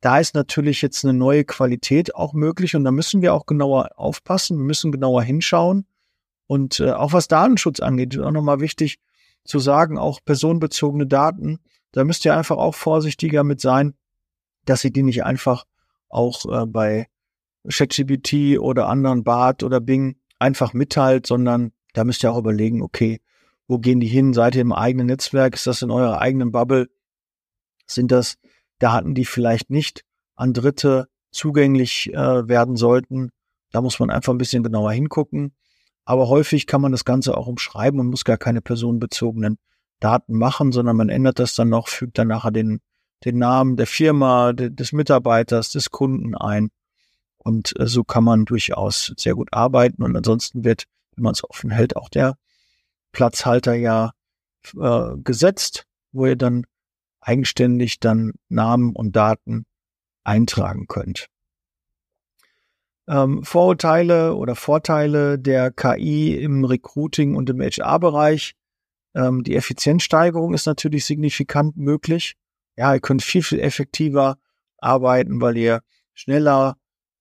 Da 0.00 0.18
ist 0.18 0.34
natürlich 0.34 0.82
jetzt 0.82 1.04
eine 1.04 1.14
neue 1.14 1.44
Qualität 1.44 2.14
auch 2.14 2.32
möglich 2.32 2.74
und 2.74 2.84
da 2.84 2.90
müssen 2.90 3.22
wir 3.22 3.34
auch 3.34 3.46
genauer 3.46 3.90
aufpassen, 3.96 4.58
wir 4.58 4.64
müssen 4.64 4.92
genauer 4.92 5.22
hinschauen. 5.22 5.86
Und 6.46 6.80
äh, 6.80 6.90
auch 6.90 7.12
was 7.12 7.28
Datenschutz 7.28 7.80
angeht, 7.80 8.14
ist 8.14 8.20
auch 8.20 8.32
nochmal 8.32 8.60
wichtig 8.60 8.98
zu 9.44 9.58
sagen, 9.58 9.98
auch 9.98 10.20
personenbezogene 10.24 11.06
Daten, 11.06 11.58
da 11.92 12.04
müsst 12.04 12.24
ihr 12.24 12.36
einfach 12.36 12.56
auch 12.56 12.74
vorsichtiger 12.74 13.44
mit 13.44 13.60
sein, 13.60 13.94
dass 14.64 14.84
ihr 14.84 14.90
die 14.90 15.02
nicht 15.02 15.24
einfach 15.24 15.64
auch 16.08 16.44
äh, 16.46 16.66
bei 16.66 17.08
ChatGPT 17.68 18.58
oder 18.58 18.88
anderen 18.88 19.24
Bart 19.24 19.62
oder 19.62 19.80
Bing 19.80 20.16
einfach 20.42 20.74
mitteilt, 20.74 21.26
sondern 21.26 21.72
da 21.94 22.04
müsst 22.04 22.22
ihr 22.22 22.32
auch 22.32 22.38
überlegen, 22.38 22.82
okay, 22.82 23.20
wo 23.68 23.78
gehen 23.78 24.00
die 24.00 24.08
hin? 24.08 24.34
Seid 24.34 24.54
ihr 24.54 24.60
im 24.60 24.72
eigenen 24.72 25.06
Netzwerk? 25.06 25.54
Ist 25.54 25.66
das 25.66 25.82
in 25.82 25.90
eurer 25.90 26.20
eigenen 26.20 26.52
Bubble? 26.52 26.90
Sind 27.86 28.12
das 28.12 28.38
Daten, 28.78 29.14
die 29.14 29.24
vielleicht 29.24 29.70
nicht 29.70 30.04
an 30.34 30.52
Dritte 30.52 31.08
zugänglich 31.30 32.12
äh, 32.12 32.48
werden 32.48 32.76
sollten? 32.76 33.30
Da 33.70 33.80
muss 33.80 33.98
man 33.98 34.10
einfach 34.10 34.34
ein 34.34 34.38
bisschen 34.38 34.62
genauer 34.62 34.92
hingucken. 34.92 35.54
Aber 36.04 36.28
häufig 36.28 36.66
kann 36.66 36.80
man 36.80 36.92
das 36.92 37.04
Ganze 37.04 37.36
auch 37.36 37.46
umschreiben 37.46 38.00
und 38.00 38.08
muss 38.08 38.24
gar 38.24 38.36
keine 38.36 38.60
personenbezogenen 38.60 39.58
Daten 40.00 40.36
machen, 40.36 40.72
sondern 40.72 40.96
man 40.96 41.08
ändert 41.08 41.38
das 41.38 41.54
dann 41.54 41.68
noch, 41.68 41.88
fügt 41.88 42.18
dann 42.18 42.28
nachher 42.28 42.50
den, 42.50 42.80
den 43.24 43.38
Namen 43.38 43.76
der 43.76 43.86
Firma, 43.86 44.52
de, 44.52 44.68
des 44.68 44.92
Mitarbeiters, 44.92 45.70
des 45.70 45.90
Kunden 45.90 46.34
ein 46.34 46.70
und 47.44 47.78
äh, 47.78 47.86
so 47.86 48.04
kann 48.04 48.24
man 48.24 48.44
durchaus 48.44 49.12
sehr 49.16 49.34
gut 49.34 49.48
arbeiten. 49.52 50.02
Und 50.02 50.16
ansonsten 50.16 50.64
wird, 50.64 50.84
wenn 51.16 51.24
man 51.24 51.32
es 51.32 51.48
offen 51.48 51.70
hält, 51.70 51.96
auch 51.96 52.08
der 52.08 52.36
Platzhalter 53.12 53.74
ja 53.74 54.12
äh, 54.78 55.16
gesetzt, 55.16 55.86
wo 56.12 56.26
ihr 56.26 56.36
dann 56.36 56.64
eigenständig 57.20 58.00
dann 58.00 58.32
Namen 58.48 58.94
und 58.94 59.14
Daten 59.14 59.64
eintragen 60.24 60.86
könnt. 60.86 61.26
Ähm, 63.08 63.42
Vorurteile 63.42 64.34
oder 64.34 64.54
Vorteile 64.54 65.38
der 65.38 65.72
KI 65.72 66.36
im 66.36 66.64
Recruiting 66.64 67.34
und 67.34 67.50
im 67.50 67.60
HR-Bereich. 67.60 68.54
Ähm, 69.14 69.42
die 69.42 69.56
Effizienzsteigerung 69.56 70.54
ist 70.54 70.66
natürlich 70.66 71.04
signifikant 71.04 71.76
möglich. 71.76 72.34
Ja, 72.76 72.94
ihr 72.94 73.00
könnt 73.00 73.22
viel, 73.22 73.42
viel 73.42 73.60
effektiver 73.60 74.38
arbeiten, 74.78 75.40
weil 75.40 75.56
ihr 75.56 75.82
schneller 76.14 76.76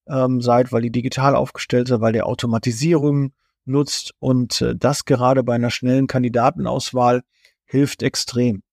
ähm, 0.08 0.42
seid, 0.42 0.72
weil 0.72 0.86
ihr 0.86 0.92
digital 0.92 1.36
aufgestellt 1.36 1.88
seid, 1.88 2.02
weil 2.02 2.16
ihr 2.16 2.26
Automatisierung 2.26 3.34
nutzt 3.66 4.14
und 4.20 4.62
äh, 4.62 4.76
das 4.76 5.06
gerade 5.06 5.44
bei 5.44 5.56
einer 5.56 5.72
schnellen 5.72 6.08
Kandidatenauswahl 6.08 7.22
hilft 7.66 8.04
extrem. 8.04 8.64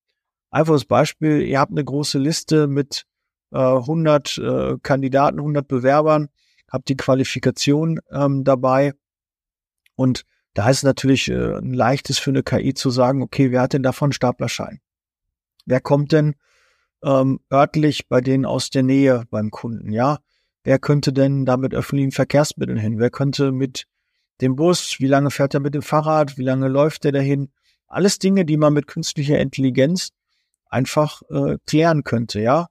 Einfaches 0.51 0.85
Beispiel, 0.85 1.43
ihr 1.43 1.61
habt 1.61 1.73
eine 1.73 1.85
große 1.85 2.19
Liste 2.19 2.67
mit 2.67 3.05
äh, 3.53 3.59
100 3.59 4.38
äh, 4.38 4.77
Kandidaten, 4.83 5.38
100 5.38 5.69
Bewerbern, 5.69 6.29
habt 6.71 6.88
die 6.88 6.97
Qualifikation 6.97 8.01
ähm, 8.11 8.45
dabei 8.45 8.95
und 9.95 10.25
da 10.55 10.71
ist 10.71 10.83
natürlich 10.83 11.29
äh, 11.29 11.57
ein 11.57 11.73
leichtes 11.73 12.19
für 12.19 12.31
eine 12.31 12.43
KI 12.43 12.75
zu 12.75 12.91
sagen, 12.91 13.23
okay, 13.23 13.53
wer 13.53 13.62
hat 13.62 13.75
denn 13.75 13.83
davon 13.83 14.12
Staplerschein? 14.12 14.81
Wer 15.67 15.81
kommt 15.81 16.12
denn 16.12 16.35
ähm, 17.03 17.41
örtlich 17.53 18.09
bei 18.09 18.21
denen 18.21 18.45
aus 18.45 18.71
der 18.71 18.83
Nähe 18.83 19.25
beim 19.31 19.51
Kunden? 19.51 19.93
Ja, 19.93 20.19
wer 20.69 20.79
könnte 20.79 21.15
denn 21.15 21.47
da 21.47 21.57
mit 21.57 21.75
öffentlichen 21.75 22.13
Verkehrsmitteln 22.13 22.77
hin? 22.77 22.99
Wer 22.99 23.09
könnte 23.09 23.53
mit 23.53 23.87
dem 24.43 24.55
Bus? 24.55 24.97
Wie 24.99 25.07
lange 25.07 25.31
fährt 25.31 25.55
er 25.55 25.61
mit 25.61 25.75
dem 25.75 25.81
Fahrrad? 25.81 26.37
Wie 26.37 26.43
lange 26.43 26.69
läuft 26.69 27.07
er 27.07 27.13
dahin? 27.13 27.51
Alles 27.87 28.19
Dinge, 28.19 28.45
die 28.45 28.59
man 28.59 28.75
mit 28.75 28.87
künstlicher 28.87 29.39
Intelligenz 29.39 30.11
einfach 30.67 31.23
äh, 31.31 31.57
klären 31.67 32.05
könnte, 32.05 32.43
ja. 32.43 32.67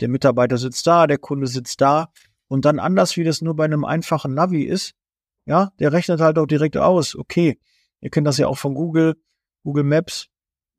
Der 0.00 0.08
Mitarbeiter 0.08 0.58
sitzt 0.58 0.84
da, 0.88 1.06
der 1.06 1.18
Kunde 1.18 1.46
sitzt 1.46 1.80
da 1.80 2.08
und 2.48 2.64
dann 2.64 2.80
anders, 2.80 3.16
wie 3.16 3.22
das 3.22 3.40
nur 3.40 3.54
bei 3.54 3.66
einem 3.66 3.84
einfachen 3.84 4.34
Navi 4.34 4.64
ist, 4.64 4.94
ja, 5.46 5.70
der 5.78 5.92
rechnet 5.92 6.20
halt 6.20 6.38
auch 6.38 6.46
direkt 6.46 6.76
aus, 6.76 7.14
okay, 7.14 7.60
ihr 8.00 8.10
kennt 8.10 8.26
das 8.26 8.38
ja 8.38 8.48
auch 8.48 8.58
von 8.58 8.74
Google, 8.74 9.14
Google 9.62 9.84
Maps, 9.84 10.26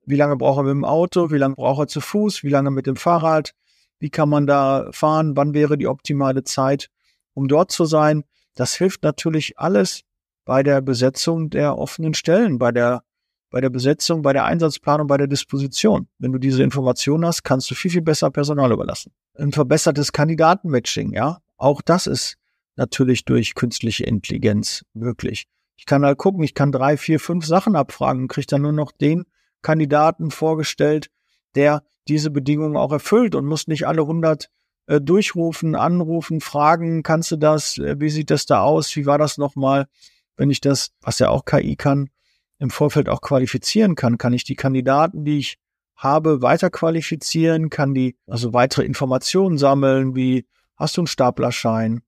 wie 0.05 0.17
lange 0.17 0.35
braucht 0.35 0.59
er 0.59 0.63
mit 0.63 0.71
dem 0.71 0.83
Auto, 0.83 1.31
wie 1.31 1.37
lange 1.37 1.55
braucht 1.55 1.83
er 1.83 1.87
zu 1.87 2.01
Fuß, 2.01 2.43
wie 2.43 2.49
lange 2.49 2.69
mit 2.69 2.85
dem 2.85 2.97
Fahrrad, 2.97 3.53
wie 3.99 4.09
kann 4.09 4.29
man 4.29 4.47
da 4.47 4.89
fahren, 4.91 5.35
wann 5.35 5.53
wäre 5.53 5.77
die 5.77 5.87
optimale 5.87 6.43
Zeit, 6.43 6.89
um 7.33 7.47
dort 7.47 7.71
zu 7.71 7.85
sein. 7.85 8.23
Das 8.55 8.75
hilft 8.75 9.03
natürlich 9.03 9.59
alles 9.59 10.01
bei 10.45 10.63
der 10.63 10.81
Besetzung 10.81 11.49
der 11.49 11.77
offenen 11.77 12.13
Stellen, 12.13 12.57
bei 12.57 12.71
der 12.71 13.03
bei 13.51 13.61
der 13.61 13.69
Besetzung, 13.69 14.21
bei 14.21 14.33
der 14.33 14.45
Einsatzplanung, 14.45 15.07
bei 15.07 15.17
der 15.17 15.27
Disposition. 15.27 16.07
Wenn 16.19 16.31
du 16.31 16.37
diese 16.37 16.63
Informationen 16.63 17.25
hast, 17.25 17.43
kannst 17.43 17.69
du 17.71 17.75
viel, 17.75 17.91
viel 17.91 18.01
besser 18.01 18.29
Personal 18.29 18.71
überlassen. 18.71 19.11
Ein 19.37 19.51
verbessertes 19.51 20.11
Kandidatenmatching, 20.11 21.13
ja. 21.13 21.39
Auch 21.57 21.81
das 21.81 22.07
ist 22.07 22.37
natürlich 22.75 23.25
durch 23.25 23.55
künstliche 23.55 24.05
Intelligenz 24.05 24.85
möglich. 24.93 25.47
Ich 25.77 25.85
kann 25.85 26.05
halt 26.05 26.17
gucken, 26.17 26.43
ich 26.43 26.53
kann 26.53 26.71
drei, 26.71 26.97
vier, 26.97 27.19
fünf 27.19 27.45
Sachen 27.45 27.75
abfragen 27.75 28.23
und 28.23 28.27
kriege 28.27 28.47
dann 28.47 28.61
nur 28.61 28.71
noch 28.71 28.91
den 28.91 29.25
Kandidaten 29.61 30.31
vorgestellt, 30.31 31.09
der 31.55 31.83
diese 32.07 32.31
Bedingungen 32.31 32.77
auch 32.77 32.91
erfüllt 32.91 33.35
und 33.35 33.45
muss 33.45 33.67
nicht 33.67 33.87
alle 33.87 34.05
hundert 34.05 34.49
äh, 34.87 34.99
durchrufen, 34.99 35.75
anrufen, 35.75 36.41
fragen, 36.41 37.03
kannst 37.03 37.31
du 37.31 37.37
das, 37.37 37.77
äh, 37.77 37.95
wie 37.99 38.09
sieht 38.09 38.31
das 38.31 38.45
da 38.45 38.61
aus, 38.61 38.95
wie 38.95 39.05
war 39.05 39.17
das 39.17 39.37
nochmal, 39.37 39.87
wenn 40.35 40.49
ich 40.49 40.61
das, 40.61 40.91
was 41.01 41.19
ja 41.19 41.29
auch 41.29 41.45
KI 41.45 41.75
kann, 41.75 42.09
im 42.57 42.69
Vorfeld 42.71 43.07
auch 43.07 43.21
qualifizieren 43.21 43.95
kann, 43.95 44.17
kann 44.17 44.33
ich 44.33 44.43
die 44.43 44.55
Kandidaten, 44.55 45.23
die 45.23 45.37
ich 45.37 45.57
habe, 45.95 46.41
weiter 46.41 46.69
qualifizieren, 46.69 47.69
kann 47.69 47.93
die 47.93 48.17
also 48.25 48.53
weitere 48.53 48.83
Informationen 48.85 49.57
sammeln, 49.57 50.15
wie 50.15 50.47
hast 50.75 50.97
du 50.97 51.01
einen 51.01 51.07
Staplerschein, 51.07 52.01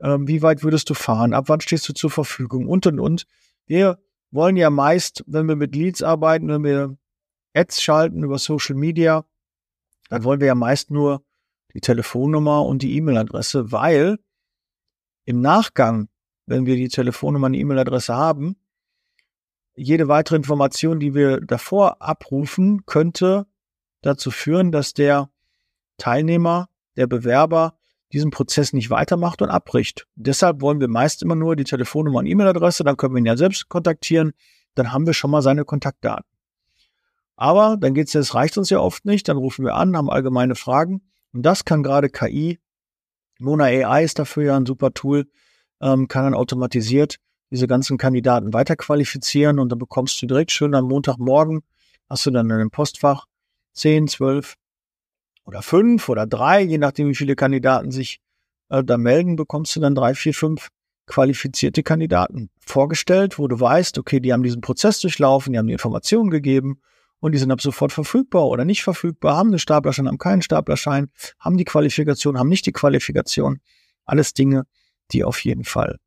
ähm, 0.00 0.26
wie 0.26 0.42
weit 0.42 0.62
würdest 0.62 0.88
du 0.90 0.94
fahren, 0.94 1.34
ab 1.34 1.44
wann 1.48 1.60
stehst 1.60 1.88
du 1.88 1.92
zur 1.92 2.10
Verfügung? 2.10 2.66
Und 2.66 2.86
und 2.86 2.98
und. 2.98 3.26
Wir 3.66 3.98
wollen 4.30 4.56
ja 4.56 4.70
meist, 4.70 5.24
wenn 5.26 5.46
wir 5.48 5.56
mit 5.56 5.74
Leads 5.74 6.02
arbeiten, 6.02 6.48
wenn 6.48 6.64
wir 6.64 6.96
Ads 7.54 7.82
schalten 7.82 8.22
über 8.22 8.38
Social 8.38 8.76
Media, 8.76 9.24
dann 10.08 10.24
wollen 10.24 10.40
wir 10.40 10.46
ja 10.48 10.54
meist 10.54 10.90
nur 10.90 11.22
die 11.74 11.80
Telefonnummer 11.80 12.64
und 12.64 12.82
die 12.82 12.96
E-Mail-Adresse, 12.96 13.72
weil 13.72 14.18
im 15.24 15.40
Nachgang, 15.40 16.08
wenn 16.46 16.66
wir 16.66 16.76
die 16.76 16.88
Telefonnummer 16.88 17.46
und 17.46 17.54
die 17.54 17.60
E-Mail-Adresse 17.60 18.14
haben, 18.14 18.56
jede 19.74 20.08
weitere 20.08 20.36
Information, 20.36 21.00
die 21.00 21.14
wir 21.14 21.40
davor 21.40 22.02
abrufen, 22.02 22.84
könnte 22.84 23.46
dazu 24.02 24.30
führen, 24.30 24.70
dass 24.70 24.92
der 24.92 25.30
Teilnehmer, 25.96 26.68
der 26.96 27.06
Bewerber 27.06 27.78
diesen 28.12 28.30
Prozess 28.30 28.72
nicht 28.74 28.90
weitermacht 28.90 29.40
und 29.40 29.48
abbricht. 29.48 30.06
Deshalb 30.14 30.60
wollen 30.60 30.80
wir 30.80 30.88
meist 30.88 31.22
immer 31.22 31.34
nur 31.34 31.56
die 31.56 31.64
Telefonnummer 31.64 32.18
und 32.18 32.26
E-Mail-Adresse, 32.26 32.84
dann 32.84 32.96
können 32.96 33.14
wir 33.14 33.20
ihn 33.20 33.26
ja 33.26 33.36
selbst 33.36 33.68
kontaktieren, 33.68 34.32
dann 34.74 34.92
haben 34.92 35.06
wir 35.06 35.14
schon 35.14 35.30
mal 35.30 35.42
seine 35.42 35.64
Kontaktdaten. 35.64 36.31
Aber 37.42 37.76
dann 37.76 37.92
geht's 37.92 38.12
ja, 38.12 38.20
es 38.20 38.36
reicht 38.36 38.56
uns 38.56 38.70
ja 38.70 38.78
oft 38.78 39.04
nicht, 39.04 39.26
dann 39.26 39.36
rufen 39.36 39.64
wir 39.64 39.74
an, 39.74 39.96
haben 39.96 40.08
allgemeine 40.08 40.54
Fragen. 40.54 41.02
Und 41.32 41.42
das 41.42 41.64
kann 41.64 41.82
gerade 41.82 42.08
KI, 42.08 42.60
Mona 43.40 43.64
AI 43.64 44.04
ist 44.04 44.20
dafür 44.20 44.44
ja 44.44 44.56
ein 44.56 44.64
super 44.64 44.94
Tool, 44.94 45.26
ähm, 45.80 46.06
kann 46.06 46.22
dann 46.22 46.34
automatisiert 46.34 47.16
diese 47.50 47.66
ganzen 47.66 47.98
Kandidaten 47.98 48.52
weiterqualifizieren. 48.52 49.58
Und 49.58 49.70
dann 49.72 49.80
bekommst 49.80 50.22
du 50.22 50.26
direkt 50.26 50.52
schön 50.52 50.72
am 50.76 50.84
Montagmorgen, 50.84 51.62
hast 52.08 52.26
du 52.26 52.30
dann 52.30 52.46
in 52.46 52.52
einem 52.52 52.70
Postfach 52.70 53.26
10, 53.72 54.06
12 54.06 54.54
oder 55.44 55.62
5 55.62 56.08
oder 56.10 56.28
3, 56.28 56.62
je 56.62 56.78
nachdem 56.78 57.08
wie 57.08 57.16
viele 57.16 57.34
Kandidaten 57.34 57.90
sich 57.90 58.20
äh, 58.68 58.84
da 58.84 58.96
melden, 58.96 59.34
bekommst 59.34 59.74
du 59.74 59.80
dann 59.80 59.96
3, 59.96 60.14
4, 60.14 60.32
5 60.32 60.68
qualifizierte 61.06 61.82
Kandidaten 61.82 62.50
vorgestellt, 62.60 63.40
wo 63.40 63.48
du 63.48 63.58
weißt, 63.58 63.98
okay, 63.98 64.20
die 64.20 64.32
haben 64.32 64.44
diesen 64.44 64.60
Prozess 64.60 65.00
durchlaufen, 65.00 65.52
die 65.52 65.58
haben 65.58 65.66
die 65.66 65.72
Informationen 65.72 66.30
gegeben 66.30 66.80
und 67.22 67.32
die 67.32 67.38
sind 67.38 67.52
ab 67.52 67.60
sofort 67.60 67.92
verfügbar 67.92 68.48
oder 68.48 68.64
nicht 68.64 68.82
verfügbar, 68.82 69.36
haben 69.36 69.50
einen 69.50 69.60
Staplerschein, 69.60 70.08
haben 70.08 70.18
keinen 70.18 70.42
Staplerschein, 70.42 71.08
haben 71.38 71.56
die 71.56 71.64
Qualifikation, 71.64 72.36
haben 72.36 72.48
nicht 72.48 72.66
die 72.66 72.72
Qualifikation. 72.72 73.60
Alles 74.04 74.34
Dinge, 74.34 74.64
die 75.12 75.22
auf 75.22 75.44
jeden 75.44 75.62
Fall 75.62 75.98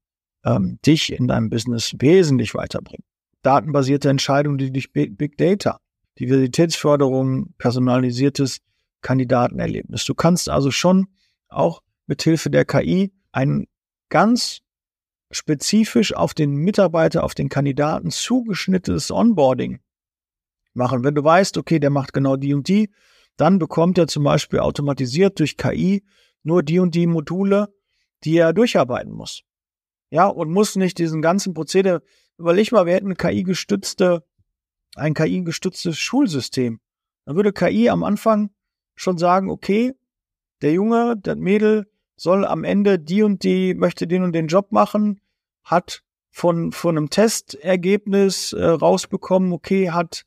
ähm, 0.43 0.77
dich 0.85 1.13
in 1.13 1.29
deinem 1.29 1.49
Business 1.49 1.95
wesentlich 1.99 2.53
weiterbringen. 2.53 3.05
Datenbasierte 3.43 4.09
Entscheidungen, 4.09 4.57
die 4.57 4.73
dich 4.73 4.91
Big 4.91 5.37
Data, 5.37 5.79
Diversitätsförderung, 6.19 7.53
personalisiertes 7.57 8.59
Kandidatenerlebnis. 9.01 10.03
Du 10.03 10.15
kannst 10.15 10.49
also 10.49 10.69
schon 10.69 11.07
auch 11.47 11.81
mit 12.07 12.23
Hilfe 12.23 12.49
der 12.49 12.65
KI 12.65 13.13
ein 13.31 13.67
ganz 14.09 14.59
spezifisch 15.31 16.13
auf 16.13 16.33
den 16.33 16.55
Mitarbeiter, 16.55 17.23
auf 17.23 17.35
den 17.35 17.47
Kandidaten 17.47 18.11
zugeschnittenes 18.11 19.11
Onboarding 19.11 19.79
machen. 20.75 21.03
Wenn 21.03 21.15
du 21.15 21.23
weißt, 21.23 21.57
okay, 21.57 21.79
der 21.79 21.89
macht 21.89 22.13
genau 22.13 22.35
die 22.35 22.53
und 22.53 22.67
die, 22.67 22.89
dann 23.37 23.59
bekommt 23.59 23.97
er 23.97 24.07
zum 24.07 24.23
Beispiel 24.23 24.59
automatisiert 24.59 25.39
durch 25.39 25.57
KI 25.57 26.03
nur 26.43 26.63
die 26.63 26.79
und 26.79 26.95
die 26.95 27.07
Module, 27.07 27.73
die 28.23 28.37
er 28.37 28.53
durcharbeiten 28.53 29.11
muss. 29.11 29.41
Ja, 30.09 30.27
und 30.27 30.51
muss 30.51 30.75
nicht 30.75 30.97
diesen 30.97 31.21
ganzen 31.21 31.53
Prozedere, 31.53 32.01
überleg 32.37 32.71
mal, 32.71 32.85
wir 32.85 32.93
hätten 32.93 33.17
KI-gestützte, 33.17 34.23
ein 34.95 35.13
KI-gestütztes 35.13 35.97
Schulsystem. 35.97 36.79
Dann 37.25 37.35
würde 37.35 37.51
KI 37.51 37.89
am 37.89 38.03
Anfang 38.03 38.51
schon 38.95 39.17
sagen, 39.17 39.49
okay, 39.49 39.93
der 40.61 40.71
Junge, 40.71 41.17
der 41.17 41.35
Mädel 41.35 41.87
soll 42.15 42.45
am 42.45 42.63
Ende 42.63 42.97
die 42.99 43.23
und 43.23 43.43
die, 43.43 43.73
möchte 43.73 44.07
den 44.07 44.23
und 44.23 44.33
den 44.33 44.47
Job 44.47 44.71
machen, 44.71 45.19
hat 45.63 46.03
von, 46.29 46.71
von 46.71 46.97
einem 46.97 47.09
Testergebnis 47.09 48.53
äh, 48.53 48.63
rausbekommen, 48.63 49.51
okay, 49.51 49.91
hat 49.91 50.25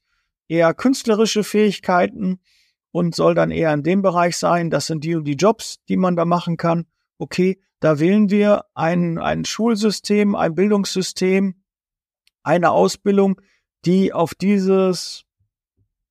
eher 0.49 0.75
künstlerische 0.75 1.45
Fähigkeiten 1.45 2.41
und 2.91 3.15
soll 3.15 3.35
dann 3.35 3.51
eher 3.51 3.73
in 3.73 3.83
dem 3.83 4.03
Bereich 4.03 4.37
sein, 4.37 4.71
das 4.71 4.87
sind 4.87 5.05
die 5.05 5.15
und 5.15 5.25
die 5.25 5.35
Jobs, 5.35 5.79
die 5.89 5.97
man 5.97 6.17
da 6.17 6.25
machen 6.25 6.57
kann. 6.57 6.87
Okay, 7.19 7.61
da 7.81 8.01
wählen 8.01 8.31
wir 8.31 8.65
ein, 8.75 9.19
ein 9.19 9.45
Schulsystem, 9.45 10.35
ein 10.35 10.55
Bildungssystem, 10.55 11.63
eine 12.43 12.71
Ausbildung, 12.71 13.41
die 13.85 14.13
auf 14.13 14.35
dieses 14.35 15.25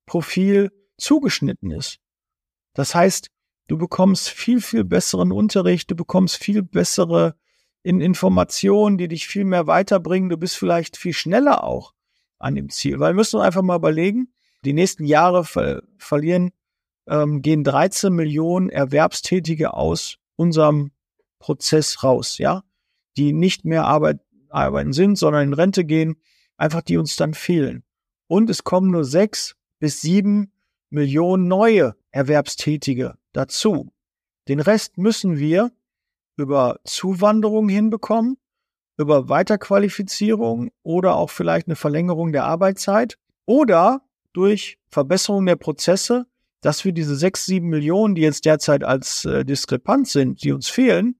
Profil 0.06 0.70
zugeschnitten 0.96 1.70
ist. 1.70 1.98
Das 2.74 2.94
heißt, 2.94 3.30
du 3.66 3.76
bekommst 3.76 4.30
viel, 4.30 4.60
viel 4.60 4.84
besseren 4.84 5.32
Unterricht, 5.32 5.90
du 5.90 5.96
bekommst 5.96 6.36
viel 6.36 6.62
bessere 6.62 7.34
Informationen, 7.82 8.98
die 8.98 9.08
dich 9.08 9.26
viel 9.26 9.44
mehr 9.44 9.66
weiterbringen, 9.66 10.28
du 10.28 10.36
bist 10.36 10.56
vielleicht 10.56 10.96
viel 10.96 11.12
schneller 11.12 11.64
auch 11.64 11.92
an 12.38 12.54
dem 12.54 12.70
Ziel. 12.70 13.00
Weil 13.00 13.12
wir 13.12 13.18
müssen 13.18 13.40
einfach 13.40 13.62
mal 13.62 13.76
überlegen, 13.76 14.32
die 14.64 14.72
nächsten 14.72 15.04
Jahre 15.04 15.44
ver 15.44 15.82
verlieren, 15.98 16.50
ähm, 17.06 17.42
gehen 17.42 17.64
13 17.64 18.12
Millionen 18.12 18.70
Erwerbstätige 18.70 19.74
aus 19.74 20.18
unserem 20.36 20.92
Prozess 21.38 22.02
raus, 22.02 22.38
ja, 22.38 22.64
die 23.16 23.32
nicht 23.32 23.64
mehr 23.64 23.84
Arbeit, 23.84 24.20
arbeiten 24.50 24.92
sind, 24.92 25.16
sondern 25.16 25.48
in 25.48 25.52
Rente 25.52 25.84
gehen, 25.84 26.16
einfach 26.56 26.82
die 26.82 26.96
uns 26.96 27.16
dann 27.16 27.34
fehlen. 27.34 27.84
Und 28.28 28.48
es 28.48 28.64
kommen 28.64 28.90
nur 28.90 29.04
sechs 29.04 29.56
bis 29.78 30.00
sieben 30.00 30.52
Millionen 30.90 31.48
neue 31.48 31.94
Erwerbstätige 32.10 33.16
dazu. 33.32 33.92
Den 34.48 34.60
Rest 34.60 34.96
müssen 34.96 35.38
wir 35.38 35.70
über 36.36 36.80
Zuwanderung 36.84 37.68
hinbekommen, 37.68 38.38
über 38.98 39.28
Weiterqualifizierung 39.28 40.70
oder 40.82 41.16
auch 41.16 41.30
vielleicht 41.30 41.68
eine 41.68 41.76
Verlängerung 41.76 42.32
der 42.32 42.44
Arbeitszeit 42.44 43.16
oder 43.46 44.02
durch 44.32 44.78
Verbesserung 44.90 45.46
der 45.46 45.56
Prozesse, 45.56 46.26
dass 46.60 46.84
wir 46.84 46.92
diese 46.92 47.16
sechs, 47.16 47.46
sieben 47.46 47.68
Millionen, 47.68 48.14
die 48.14 48.22
jetzt 48.22 48.44
derzeit 48.44 48.82
als 48.84 49.24
äh, 49.24 49.44
Diskrepanz 49.44 50.12
sind, 50.12 50.42
die 50.42 50.52
uns 50.52 50.68
fehlen, 50.68 51.16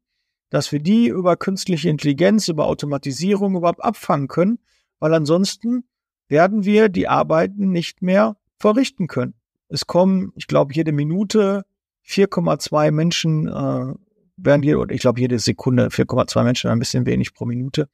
dass 0.51 0.73
wir 0.73 0.81
die 0.81 1.09
über 1.09 1.37
künstliche 1.37 1.89
Intelligenz, 1.89 2.49
über 2.49 2.67
Automatisierung 2.67 3.57
überhaupt 3.57 3.83
abfangen 3.83 4.29
können, 4.29 4.59
weil 4.99 5.15
ansonsten 5.15 5.85
werden 6.29 6.65
wir 6.65 6.89
die 6.89 7.09
Arbeiten 7.09 7.71
nicht 7.71 8.03
mehr 8.03 8.37
verrichten 8.59 9.07
können. 9.07 9.35
Es 9.69 9.87
kommen, 9.87 10.33
ich 10.35 10.47
glaube, 10.47 10.75
jede 10.75 10.93
Minute 10.93 11.65
4,2 12.07 12.91
Menschen 12.91 13.47
äh, 13.47 13.95
werden 14.39 14.63
hier, 14.63 14.79
oder 14.79 14.95
ich 14.95 15.01
glaube 15.01 15.21
jede 15.21 15.39
Sekunde, 15.39 15.89
4,2 15.89 16.43
Menschen, 16.45 16.71
ein 16.71 16.79
bisschen 16.79 17.07
wenig 17.07 17.35
pro 17.35 17.45
Minute, 17.45 17.89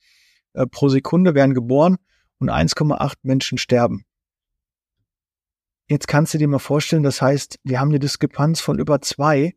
äh, 0.53 0.67
pro 0.67 0.89
Sekunde 0.89 1.35
werden 1.35 1.55
geboren 1.55 1.97
und 2.39 2.51
1,8 2.51 3.15
Menschen 3.23 3.59
sterben. 3.59 4.05
Jetzt 5.89 6.09
kannst 6.09 6.33
du 6.33 6.39
dir 6.39 6.49
mal 6.49 6.59
vorstellen, 6.59 7.03
das 7.03 7.21
heißt, 7.21 7.59
wir 7.63 7.81
haben 7.81 7.89
eine 7.89 7.99
Diskrepanz 7.99 8.61
von 8.61 8.79
über 8.79 9.03
zwei, 9.03 9.55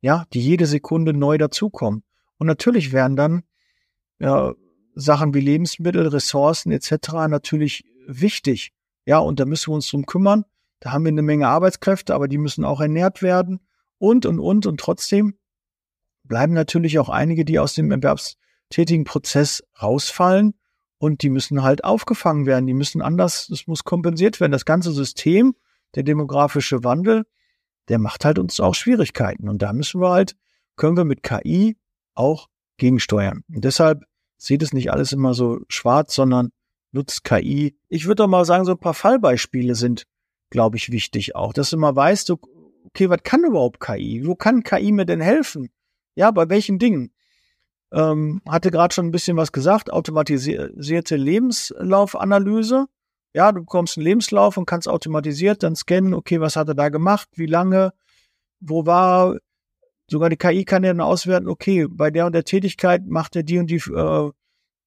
ja, 0.00 0.24
die 0.32 0.40
jede 0.40 0.66
Sekunde 0.66 1.12
neu 1.12 1.38
dazukommen. 1.38 2.02
Und 2.38 2.46
natürlich 2.46 2.92
werden 2.92 3.16
dann 3.16 3.42
ja, 4.18 4.54
Sachen 4.94 5.34
wie 5.34 5.40
Lebensmittel, 5.40 6.08
Ressourcen 6.08 6.72
etc. 6.72 7.12
natürlich 7.28 7.84
wichtig. 8.06 8.72
Ja, 9.06 9.18
und 9.18 9.38
da 9.38 9.44
müssen 9.44 9.70
wir 9.70 9.74
uns 9.76 9.88
drum 9.88 10.06
kümmern. 10.06 10.44
Da 10.80 10.92
haben 10.92 11.04
wir 11.04 11.10
eine 11.10 11.22
Menge 11.22 11.48
Arbeitskräfte, 11.48 12.14
aber 12.14 12.28
die 12.28 12.38
müssen 12.38 12.64
auch 12.64 12.80
ernährt 12.80 13.22
werden 13.22 13.60
und, 13.98 14.26
und, 14.26 14.40
und. 14.40 14.66
Und 14.66 14.80
trotzdem 14.80 15.37
bleiben 16.28 16.52
natürlich 16.52 16.98
auch 16.98 17.08
einige, 17.08 17.44
die 17.44 17.58
aus 17.58 17.74
dem 17.74 17.90
erwerbstätigen 17.90 19.04
Prozess 19.04 19.64
rausfallen 19.80 20.54
und 20.98 21.22
die 21.22 21.30
müssen 21.30 21.62
halt 21.62 21.84
aufgefangen 21.84 22.46
werden. 22.46 22.66
Die 22.66 22.74
müssen 22.74 23.02
anders, 23.02 23.46
das 23.48 23.66
muss 23.66 23.84
kompensiert 23.84 24.40
werden. 24.40 24.52
Das 24.52 24.64
ganze 24.64 24.92
System, 24.92 25.54
der 25.94 26.02
demografische 26.02 26.84
Wandel, 26.84 27.24
der 27.88 27.98
macht 27.98 28.24
halt 28.24 28.38
uns 28.38 28.60
auch 28.60 28.74
Schwierigkeiten. 28.74 29.48
Und 29.48 29.62
da 29.62 29.72
müssen 29.72 30.00
wir 30.00 30.10
halt, 30.10 30.36
können 30.76 30.96
wir 30.96 31.04
mit 31.04 31.22
KI 31.22 31.76
auch 32.14 32.48
gegensteuern. 32.76 33.44
Und 33.52 33.64
deshalb 33.64 34.04
sieht 34.36 34.62
es 34.62 34.72
nicht 34.72 34.92
alles 34.92 35.12
immer 35.12 35.34
so 35.34 35.60
schwarz, 35.68 36.14
sondern 36.14 36.50
nutzt 36.92 37.24
KI. 37.24 37.76
Ich 37.88 38.06
würde 38.06 38.22
doch 38.22 38.28
mal 38.28 38.44
sagen, 38.44 38.64
so 38.64 38.72
ein 38.72 38.78
paar 38.78 38.94
Fallbeispiele 38.94 39.74
sind, 39.74 40.04
glaube 40.50 40.76
ich, 40.76 40.90
wichtig 40.90 41.36
auch, 41.36 41.52
dass 41.52 41.70
du 41.70 41.76
mal 41.76 41.94
weißt, 41.94 42.30
okay, 42.30 43.08
was 43.08 43.22
kann 43.22 43.44
überhaupt 43.44 43.80
KI? 43.80 44.26
Wo 44.26 44.34
kann 44.34 44.62
KI 44.62 44.92
mir 44.92 45.04
denn 45.04 45.20
helfen? 45.20 45.70
Ja, 46.18 46.32
bei 46.32 46.48
welchen 46.48 46.80
Dingen? 46.80 47.12
Ähm, 47.92 48.42
hatte 48.44 48.72
gerade 48.72 48.92
schon 48.92 49.06
ein 49.06 49.12
bisschen 49.12 49.36
was 49.36 49.52
gesagt, 49.52 49.92
automatisierte 49.92 51.14
Lebenslaufanalyse. 51.14 52.86
Ja, 53.34 53.52
du 53.52 53.60
bekommst 53.60 53.96
einen 53.96 54.04
Lebenslauf 54.04 54.56
und 54.56 54.66
kannst 54.66 54.88
automatisiert 54.88 55.62
dann 55.62 55.76
scannen, 55.76 56.14
okay, 56.14 56.40
was 56.40 56.56
hat 56.56 56.66
er 56.66 56.74
da 56.74 56.88
gemacht, 56.88 57.28
wie 57.36 57.46
lange, 57.46 57.92
wo 58.58 58.84
war, 58.84 59.36
sogar 60.10 60.28
die 60.28 60.36
KI 60.36 60.64
kann 60.64 60.82
ja 60.82 60.90
dann 60.90 61.00
auswerten, 61.00 61.48
okay, 61.48 61.86
bei 61.88 62.10
der 62.10 62.26
und 62.26 62.32
der 62.32 62.44
Tätigkeit 62.44 63.06
macht 63.06 63.36
er 63.36 63.44
die 63.44 63.60
und 63.60 63.70
die, 63.70 63.76
äh, 63.76 64.30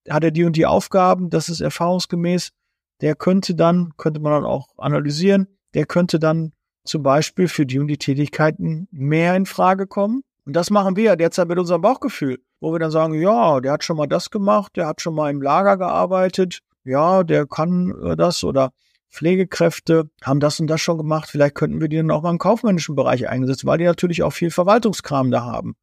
hat 0.10 0.24
er 0.26 0.32
die 0.32 0.44
und 0.44 0.58
die 0.58 0.66
Aufgaben, 0.66 1.30
das 1.30 1.48
ist 1.48 1.62
erfahrungsgemäß. 1.62 2.52
Der 3.00 3.16
könnte 3.16 3.56
dann, 3.56 3.94
könnte 3.96 4.20
man 4.20 4.34
dann 4.34 4.46
auch 4.46 4.68
analysieren, 4.78 5.48
der 5.76 5.86
könnte 5.86 6.20
dann 6.20 6.52
zum 6.84 7.04
Beispiel 7.04 7.48
für 7.48 7.66
die 7.66 7.80
und 7.80 7.88
die 7.88 7.98
Tätigkeiten 7.98 8.90
mehr 8.92 9.38
in 9.38 9.46
Frage 9.46 9.88
kommen. 9.88 10.24
Und 10.46 10.54
das 10.54 10.70
machen 10.70 10.96
wir 10.96 11.16
derzeit 11.16 11.48
mit 11.48 11.60
unserem 11.60 11.82
Bauchgefühl, 11.82 12.40
wo 12.60 12.72
wir 12.72 12.80
dann 12.80 12.92
sagen, 12.92 13.14
ja, 13.14 13.60
der 13.60 13.74
hat 13.74 13.84
schon 13.84 13.98
mal 13.98 14.08
das 14.08 14.32
gemacht, 14.32 14.76
der 14.76 14.88
hat 14.88 15.02
schon 15.02 15.14
mal 15.14 15.30
im 15.30 15.42
Lager 15.42 15.78
gearbeitet, 15.78 16.62
ja, 16.84 17.24
der 17.24 17.46
kann 17.46 17.94
äh, 18.04 18.16
das 18.16 18.44
oder 18.44 18.72
Pflegekräfte 19.12 20.10
haben 20.24 20.40
das 20.40 20.60
und 20.60 20.68
das 20.68 20.82
schon 20.82 20.98
gemacht, 20.98 21.30
vielleicht 21.30 21.56
könnten 21.56 21.82
wir 21.82 21.90
die 21.90 21.98
dann 21.98 22.12
auch 22.12 22.22
mal 22.22 22.30
im 22.30 22.38
kaufmännischen 22.38 22.96
Bereich 22.96 23.28
einsetzen, 23.28 23.68
weil 23.68 23.78
die 23.78 23.84
natürlich 23.84 24.24
auch 24.24 24.32
viel 24.32 24.52
Verwaltungskram 24.52 25.32
da 25.32 25.44
haben 25.44 25.76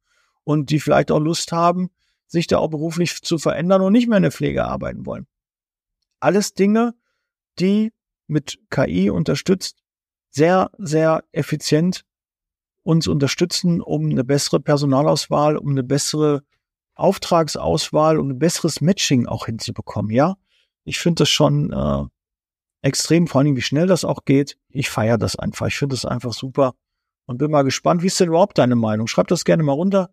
und 0.43 0.71
die 0.71 0.79
vielleicht 0.79 1.11
auch 1.11 1.19
Lust 1.19 1.51
haben, 1.51 1.89
sich 2.27 2.47
da 2.47 2.57
auch 2.57 2.69
beruflich 2.69 3.21
zu 3.21 3.37
verändern 3.37 3.81
und 3.81 3.93
nicht 3.93 4.07
mehr 4.07 4.17
in 4.17 4.23
der 4.23 4.31
Pflege 4.31 4.65
arbeiten 4.65 5.05
wollen. 5.05 5.27
Alles 6.19 6.53
Dinge, 6.53 6.95
die 7.59 7.93
mit 8.27 8.59
KI 8.69 9.09
unterstützt 9.09 9.83
sehr, 10.31 10.71
sehr 10.77 11.23
effizient 11.31 12.03
uns 12.83 13.07
unterstützen, 13.07 13.81
um 13.81 14.09
eine 14.09 14.23
bessere 14.23 14.59
Personalauswahl, 14.59 15.57
um 15.57 15.69
eine 15.69 15.83
bessere 15.83 16.43
Auftragsauswahl, 16.95 18.19
um 18.19 18.29
ein 18.29 18.39
besseres 18.39 18.81
Matching 18.81 19.25
auch 19.25 19.45
hinzubekommen, 19.45 20.11
ja. 20.11 20.35
Ich 20.83 20.99
finde 20.99 21.21
das 21.21 21.29
schon 21.29 21.71
äh, 21.71 22.05
extrem, 22.81 23.27
vor 23.27 23.41
allem 23.41 23.55
wie 23.55 23.61
schnell 23.61 23.87
das 23.87 24.05
auch 24.05 24.25
geht. 24.25 24.57
Ich 24.69 24.89
feiere 24.89 25.17
das 25.17 25.35
einfach. 25.35 25.67
Ich 25.67 25.77
finde 25.77 25.95
das 25.95 26.05
einfach 26.05 26.33
super 26.33 26.73
und 27.25 27.37
bin 27.37 27.51
mal 27.51 27.63
gespannt. 27.63 28.01
Wie 28.01 28.07
ist 28.07 28.19
denn 28.19 28.29
überhaupt 28.29 28.57
deine 28.57 28.75
Meinung? 28.75 29.07
Schreib 29.07 29.27
das 29.27 29.45
gerne 29.45 29.63
mal 29.63 29.73
runter 29.73 30.09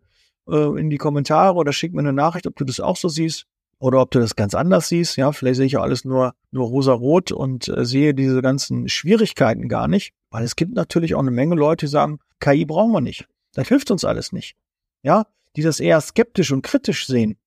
äh, 0.48 0.78
in 0.78 0.90
die 0.90 0.98
Kommentare 0.98 1.54
oder 1.56 1.72
schick 1.72 1.94
mir 1.94 2.00
eine 2.00 2.12
Nachricht, 2.12 2.46
ob 2.46 2.56
du 2.56 2.64
das 2.64 2.80
auch 2.80 2.96
so 2.96 3.08
siehst 3.08 3.46
oder 3.78 4.00
ob 4.00 4.10
du 4.10 4.20
das 4.20 4.36
ganz 4.36 4.54
anders 4.54 4.88
siehst. 4.88 5.16
Ja, 5.16 5.32
vielleicht 5.32 5.56
sehe 5.56 5.66
ich 5.66 5.72
ja 5.72 5.80
alles 5.80 6.04
nur, 6.04 6.34
nur 6.50 6.66
rosa-rot 6.66 7.32
und 7.32 7.68
äh, 7.68 7.84
sehe 7.84 8.14
diese 8.14 8.42
ganzen 8.42 8.88
Schwierigkeiten 8.88 9.68
gar 9.68 9.88
nicht. 9.88 10.12
Weil 10.36 10.44
es 10.44 10.54
gibt 10.54 10.74
natürlich 10.74 11.14
auch 11.14 11.20
eine 11.20 11.30
Menge 11.30 11.54
Leute, 11.54 11.86
die 11.86 11.90
sagen, 11.90 12.18
KI 12.40 12.66
brauchen 12.66 12.92
wir 12.92 13.00
nicht. 13.00 13.26
Das 13.54 13.68
hilft 13.68 13.90
uns 13.90 14.04
alles 14.04 14.32
nicht. 14.32 14.54
Ja, 15.00 15.24
die 15.56 15.62
das 15.62 15.80
eher 15.80 15.98
skeptisch 16.02 16.52
und 16.52 16.60
kritisch 16.60 17.06
sehen. 17.06 17.38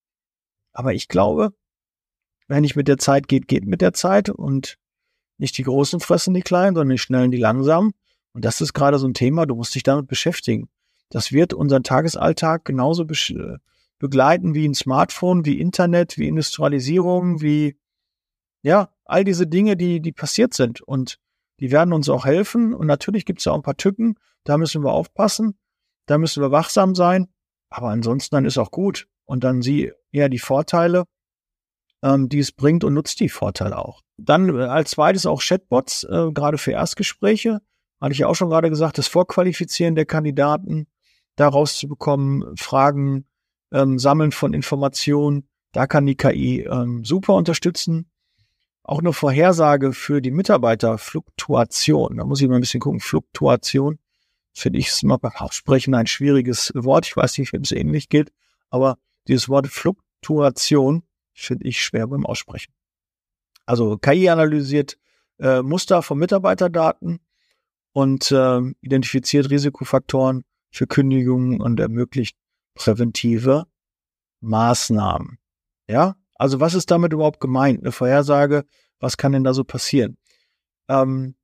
Aber 0.73 0.91
ich 0.95 1.07
glaube, 1.07 1.53
wenn 2.47 2.61
nicht 2.61 2.75
mit 2.75 2.87
der 2.87 2.97
Zeit 2.97 3.27
geht, 3.27 3.47
geht 3.47 3.67
mit 3.67 3.81
der 3.81 3.93
Zeit 3.93 4.31
und 4.31 4.79
nicht 5.37 5.55
die 5.59 5.63
Großen 5.65 5.99
fressen 5.99 6.33
die 6.33 6.41
Kleinen, 6.41 6.73
sondern 6.73 6.95
die 6.95 6.97
Schnellen 6.97 7.29
die 7.29 7.37
Langsamen. 7.37 7.91
Und 8.33 8.43
das 8.43 8.59
ist 8.59 8.73
gerade 8.73 8.97
so 8.97 9.07
ein 9.07 9.13
Thema, 9.13 9.45
du 9.45 9.53
musst 9.53 9.75
dich 9.75 9.83
damit 9.83 10.07
beschäftigen. 10.07 10.67
Das 11.11 11.31
wird 11.31 11.53
unseren 11.53 11.83
Tagesalltag 11.83 12.65
genauso 12.65 13.05
be 13.05 13.59
begleiten 13.99 14.55
wie 14.55 14.67
ein 14.67 14.73
Smartphone, 14.73 15.45
wie 15.45 15.59
Internet, 15.59 16.17
wie 16.17 16.27
Industrialisierung, 16.27 17.39
wie, 17.39 17.77
ja, 18.63 18.89
all 19.05 19.23
diese 19.23 19.45
Dinge, 19.45 19.77
die, 19.77 19.99
die 20.01 20.11
passiert 20.11 20.55
sind. 20.55 20.81
Und 20.81 21.19
die 21.59 21.71
werden 21.71 21.93
uns 21.93 22.09
auch 22.09 22.25
helfen. 22.25 22.73
Und 22.73 22.87
natürlich 22.87 23.25
gibt 23.25 23.39
es 23.39 23.45
ja 23.45 23.51
auch 23.51 23.57
ein 23.57 23.63
paar 23.63 23.77
Tücken. 23.77 24.15
Da 24.43 24.57
müssen 24.57 24.83
wir 24.83 24.91
aufpassen. 24.91 25.57
Da 26.05 26.17
müssen 26.17 26.41
wir 26.41 26.51
wachsam 26.51 26.95
sein. 26.95 27.27
Aber 27.69 27.89
ansonsten 27.89 28.35
dann 28.35 28.45
ist 28.45 28.57
auch 28.57 28.71
gut. 28.71 29.07
Und 29.25 29.43
dann 29.43 29.61
sieh 29.61 29.91
eher 30.11 30.29
die 30.29 30.39
Vorteile, 30.39 31.03
ähm, 32.01 32.29
die 32.29 32.39
es 32.39 32.51
bringt 32.51 32.83
und 32.83 32.93
nutzt 32.93 33.19
die 33.19 33.29
Vorteile 33.29 33.77
auch. 33.77 34.01
Dann 34.17 34.49
äh, 34.57 34.63
als 34.63 34.91
zweites 34.91 35.25
auch 35.25 35.41
Chatbots, 35.41 36.03
äh, 36.03 36.31
gerade 36.31 36.57
für 36.57 36.71
Erstgespräche. 36.71 37.61
Hatte 38.01 38.13
ich 38.13 38.19
ja 38.19 38.27
auch 38.27 38.35
schon 38.35 38.49
gerade 38.49 38.69
gesagt, 38.69 38.97
das 38.97 39.07
Vorqualifizieren 39.07 39.95
der 39.95 40.05
Kandidaten, 40.05 40.87
daraus 41.35 41.77
zu 41.77 41.87
bekommen, 41.87 42.55
Fragen, 42.55 43.25
ähm, 43.71 43.99
Sammeln 43.99 44.31
von 44.31 44.53
Informationen. 44.53 45.47
Da 45.73 45.85
kann 45.85 46.05
die 46.05 46.15
KI 46.15 46.61
ähm, 46.61 47.03
super 47.05 47.35
unterstützen. 47.35 48.09
Auch 48.89 49.01
eine 49.01 49.13
Vorhersage 49.13 49.93
für 49.93 50.19
die 50.19 50.31
Mitarbeiterfluktuation. 50.31 52.17
Da 52.17 52.25
muss 52.25 52.41
ich 52.41 52.47
mal 52.47 52.55
ein 52.55 52.61
bisschen 52.61 52.79
gucken. 52.79 52.99
Fluktuation 52.99 53.99
finde 54.51 54.79
ich 54.79 54.87
es 54.87 55.03
mal 55.03 55.17
beim 55.17 55.33
Aussprechen 55.35 55.93
ein 55.93 56.07
schwieriges 56.07 56.71
Wort. 56.73 57.05
Ich 57.05 57.15
weiß 57.15 57.37
nicht, 57.37 57.53
ob 57.53 57.61
es 57.61 57.71
ähnlich 57.71 58.09
geht, 58.09 58.31
aber 58.71 58.97
dieses 59.27 59.47
Wort 59.47 59.67
Fluktuation 59.67 61.03
finde 61.33 61.67
ich 61.67 61.83
schwer 61.83 62.07
beim 62.07 62.25
Aussprechen. 62.25 62.73
Also 63.67 63.95
KI 63.99 64.27
analysiert 64.27 64.97
äh, 65.37 65.61
Muster 65.61 66.01
von 66.01 66.17
Mitarbeiterdaten 66.17 67.19
und 67.93 68.31
äh, 68.31 68.61
identifiziert 68.81 69.51
Risikofaktoren 69.51 70.45
für 70.71 70.87
Kündigungen 70.87 71.61
und 71.61 71.79
ermöglicht 71.79 72.35
präventive 72.73 73.67
Maßnahmen. 74.39 75.37
Ja, 75.87 76.15
also 76.39 76.59
was 76.59 76.73
ist 76.73 76.89
damit 76.89 77.13
überhaupt 77.13 77.39
gemeint? 77.39 77.81
Eine 77.81 77.91
Vorhersage, 77.91 78.63
was 78.99 79.17
kann 79.17 79.33
denn 79.33 79.43
da 79.43 79.53
so 79.53 79.63
passieren? 79.63 80.17
Ähm, 80.87 81.35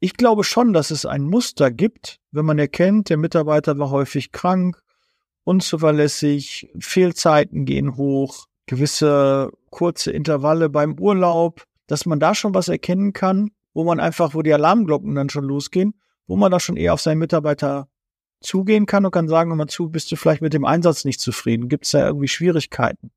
ich 0.00 0.16
glaube 0.16 0.44
schon, 0.44 0.72
dass 0.72 0.90
es 0.90 1.04
ein 1.04 1.24
Muster 1.24 1.70
gibt, 1.70 2.20
wenn 2.30 2.46
man 2.46 2.58
erkennt, 2.58 3.10
der 3.10 3.16
Mitarbeiter 3.18 3.78
war 3.78 3.90
häufig 3.90 4.32
krank, 4.32 4.80
unzuverlässig, 5.44 6.70
Fehlzeiten 6.78 7.64
gehen 7.64 7.96
hoch, 7.96 8.46
gewisse 8.66 9.50
kurze 9.70 10.12
Intervalle 10.12 10.68
beim 10.70 10.98
Urlaub, 10.98 11.64
dass 11.88 12.06
man 12.06 12.20
da 12.20 12.34
schon 12.34 12.54
was 12.54 12.68
erkennen 12.68 13.12
kann, 13.12 13.50
wo 13.74 13.84
man 13.84 13.98
einfach, 14.00 14.34
wo 14.34 14.42
die 14.42 14.54
Alarmglocken 14.54 15.16
dann 15.16 15.30
schon 15.30 15.44
losgehen, 15.44 15.94
wo 16.28 16.36
man 16.36 16.52
da 16.52 16.60
schon 16.60 16.76
eher 16.76 16.94
auf 16.94 17.00
seinen 17.00 17.18
Mitarbeiter 17.18 17.88
zugehen 18.40 18.86
kann 18.86 19.04
und 19.04 19.10
kann 19.10 19.28
sagen, 19.28 19.56
mal 19.56 19.66
zu, 19.66 19.88
bist 19.88 20.12
du 20.12 20.16
vielleicht 20.16 20.42
mit 20.42 20.52
dem 20.52 20.64
Einsatz 20.64 21.04
nicht 21.04 21.20
zufrieden? 21.20 21.68
Gibt 21.68 21.86
es 21.86 21.90
da 21.90 22.06
irgendwie 22.06 22.28
Schwierigkeiten? 22.28 23.10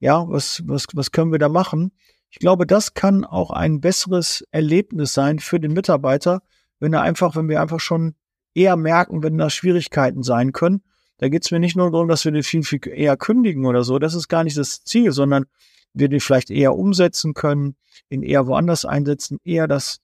Ja, 0.00 0.28
was, 0.28 0.62
was, 0.66 0.86
was 0.94 1.10
können 1.10 1.32
wir 1.32 1.38
da 1.38 1.48
machen? 1.48 1.92
Ich 2.30 2.38
glaube, 2.38 2.66
das 2.66 2.94
kann 2.94 3.24
auch 3.24 3.50
ein 3.50 3.80
besseres 3.80 4.44
Erlebnis 4.50 5.14
sein 5.14 5.38
für 5.38 5.58
den 5.58 5.72
Mitarbeiter, 5.72 6.42
wenn 6.78 6.92
er 6.92 7.02
einfach, 7.02 7.36
wenn 7.36 7.48
wir 7.48 7.60
einfach 7.60 7.80
schon 7.80 8.14
eher 8.54 8.76
merken, 8.76 9.22
wenn 9.22 9.38
da 9.38 9.50
Schwierigkeiten 9.50 10.22
sein 10.22 10.52
können, 10.52 10.82
Da 11.18 11.28
geht 11.28 11.44
es 11.44 11.50
mir 11.50 11.58
nicht 11.58 11.76
nur 11.76 11.90
darum, 11.90 12.08
dass 12.08 12.24
wir 12.24 12.32
den 12.32 12.44
viel, 12.44 12.62
viel 12.62 12.80
eher 12.86 13.16
kündigen 13.16 13.66
oder 13.66 13.82
so. 13.82 13.98
Das 13.98 14.14
ist 14.14 14.28
gar 14.28 14.44
nicht 14.44 14.56
das 14.56 14.84
Ziel, 14.84 15.10
sondern 15.12 15.46
wir 15.92 16.08
den 16.08 16.20
vielleicht 16.20 16.50
eher 16.50 16.76
umsetzen 16.76 17.34
können, 17.34 17.76
ihn 18.08 18.22
eher 18.22 18.46
woanders 18.46 18.84
einsetzen, 18.84 19.38
eher 19.44 19.66
das 19.66 20.00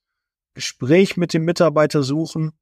Gespräch 0.54 1.16
mit 1.16 1.32
dem 1.32 1.44
Mitarbeiter 1.44 2.02
suchen 2.02 2.52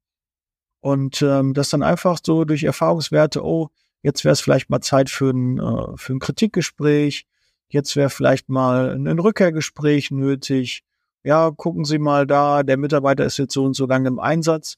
und 0.81 1.23
ähm, 1.23 1.55
das 1.55 1.71
dann 1.71 1.83
einfach 1.83 2.19
so 2.23 2.45
durch 2.45 2.65
Erfahrungswerte, 2.65 3.45
oh, 3.45 3.71
jetzt 4.03 4.25
wäre 4.25 4.33
es 4.33 4.41
vielleicht 4.41 4.71
mal 4.71 4.81
Zeit 4.81 5.11
für 5.11 5.31
ein, 5.31 5.59
äh, 5.59 5.97
für 5.97 6.13
ein 6.13 6.19
Kritikgespräch, 6.19 7.27
jetzt 7.69 7.97
wäre 7.97 8.11
vielleicht 8.11 8.49
mal 8.49 8.91
ein 8.95 9.19
Rückkehrgespräch 9.19 10.11
nötig. 10.11 10.85
Ja, 11.25 11.51
gucken 11.51 11.85
Sie 11.85 11.99
mal 11.99 12.27
da, 12.27 12.63
der 12.63 12.77
Mitarbeiter 12.77 13.25
ist 13.25 13.39
jetzt 13.39 13.55
so 13.55 13.65
und 13.65 13.75
so 13.75 13.87
lange 13.87 14.09
im 14.09 14.19
Einsatz. 14.19 14.77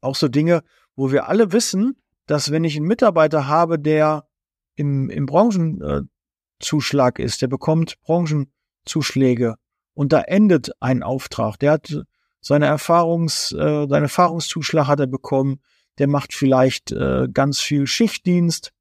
Auch 0.00 0.16
so 0.16 0.28
Dinge, 0.28 0.62
wo 0.94 1.10
wir 1.12 1.28
alle 1.28 1.52
wissen, 1.52 1.96
dass 2.26 2.50
wenn 2.50 2.64
ich 2.64 2.76
einen 2.76 2.86
Mitarbeiter 2.86 3.46
habe, 3.46 3.78
der 3.78 4.26
im, 4.74 5.08
im 5.08 5.26
Branchenzuschlag 5.26 7.18
ist, 7.18 7.42
der 7.42 7.48
bekommt 7.48 8.00
Branchenzuschläge 8.02 9.56
und 9.94 10.12
da 10.12 10.20
endet 10.20 10.70
ein 10.80 11.02
Auftrag. 11.02 11.58
Der 11.58 11.72
hat 11.72 12.04
seine 12.40 12.66
Erfahrungs, 12.66 13.52
äh, 13.52 13.86
seinen 13.88 14.02
Erfahrungszuschlag 14.02 14.86
hat 14.86 15.00
er 15.00 15.06
bekommen. 15.06 15.60
Der 15.98 16.08
macht 16.08 16.34
vielleicht 16.34 16.92
äh, 16.92 17.28
ganz 17.32 17.60
viel 17.60 17.86
Schichtdienst. 17.86 18.72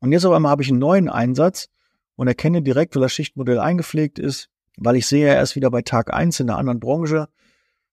Und 0.00 0.12
jetzt 0.12 0.24
auf 0.24 0.32
einmal 0.32 0.50
habe 0.50 0.62
ich 0.62 0.68
einen 0.68 0.78
neuen 0.78 1.08
Einsatz 1.08 1.68
und 2.16 2.28
erkenne 2.28 2.62
direkt, 2.62 2.94
weil 2.94 3.02
das 3.02 3.12
Schichtmodell 3.12 3.58
eingepflegt 3.58 4.18
ist, 4.18 4.48
weil 4.76 4.96
ich 4.96 5.06
sehe, 5.06 5.28
er 5.28 5.42
ist 5.42 5.56
wieder 5.56 5.70
bei 5.70 5.82
Tag 5.82 6.12
eins 6.12 6.40
in 6.40 6.48
einer 6.48 6.58
anderen 6.58 6.80
Branche, 6.80 7.28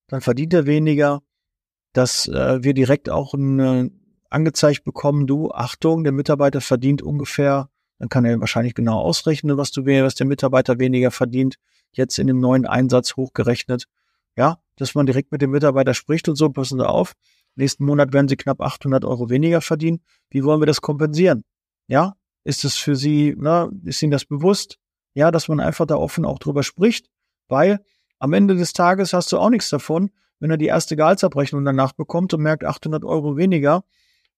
dann 0.08 0.22
verdient 0.22 0.54
er 0.54 0.66
weniger, 0.66 1.22
dass 1.94 2.28
äh, 2.28 2.64
wir 2.64 2.74
direkt 2.74 3.10
auch 3.10 3.34
ein, 3.34 3.60
äh, 3.60 3.90
angezeigt 4.30 4.84
bekommen, 4.84 5.28
du, 5.28 5.52
Achtung, 5.52 6.04
der 6.04 6.14
Mitarbeiter 6.14 6.62
verdient 6.62 7.02
ungefähr, 7.02 7.70
dann 7.98 8.10
kann 8.10 8.26
er 8.26 8.40
wahrscheinlich 8.40 8.76
genau 8.76 9.00
ausrechnen, 9.00 9.58
was 9.58 9.72
du 9.72 9.86
was 9.86 10.16
der 10.16 10.28
Mitarbeiter 10.28 10.80
weniger 10.80 11.12
verdient, 11.12 11.56
jetzt 11.92 12.18
in 12.20 12.28
dem 12.28 12.40
neuen 12.40 12.66
Einsatz 12.66 13.16
hochgerechnet. 13.16 13.86
Ja, 14.38 14.60
dass 14.78 14.96
man 14.96 15.06
direkt 15.06 15.32
mit 15.32 15.42
dem 15.42 15.52
Mitarbeiter 15.52 15.94
spricht 15.94 16.30
und 16.30 16.36
so, 16.36 16.50
passen 16.50 16.80
Sie 16.80 16.88
auf, 16.88 17.14
nächsten 17.60 17.86
Monat 17.86 18.14
werden 18.14 18.28
Sie 18.28 18.38
knapp 18.38 18.62
800 18.62 19.06
Euro 19.06 19.30
weniger 19.30 19.62
verdienen. 19.62 20.02
Wie 20.30 20.44
wollen 20.44 20.62
wir 20.62 20.66
das 20.66 20.82
kompensieren? 20.82 21.44
Ja, 21.88 22.16
ist 22.44 22.66
es 22.66 22.76
für 22.76 22.96
Sie, 22.96 23.36
na, 23.38 23.70
ist 23.84 24.02
Ihnen 24.02 24.12
das 24.12 24.26
bewusst? 24.26 24.78
Ja, 25.14 25.32
dass 25.32 25.48
man 25.48 25.60
einfach 25.60 25.86
da 25.86 25.96
offen 25.96 26.26
auch 26.26 26.40
drüber 26.40 26.64
spricht, 26.64 27.08
weil 27.48 27.80
am 28.20 28.34
Ende 28.34 28.56
des 28.56 28.74
Tages 28.74 29.14
hast 29.14 29.32
du 29.32 29.38
auch 29.38 29.50
nichts 29.50 29.70
davon, 29.70 30.12
wenn 30.40 30.52
er 30.52 30.58
die 30.58 30.68
erste 30.68 30.96
Gehaltsabrechnung 30.96 31.66
danach 31.66 31.94
bekommt 31.94 32.34
und 32.34 32.42
merkt 32.42 32.64
800 32.64 33.04
Euro 33.04 33.38
weniger 33.38 33.84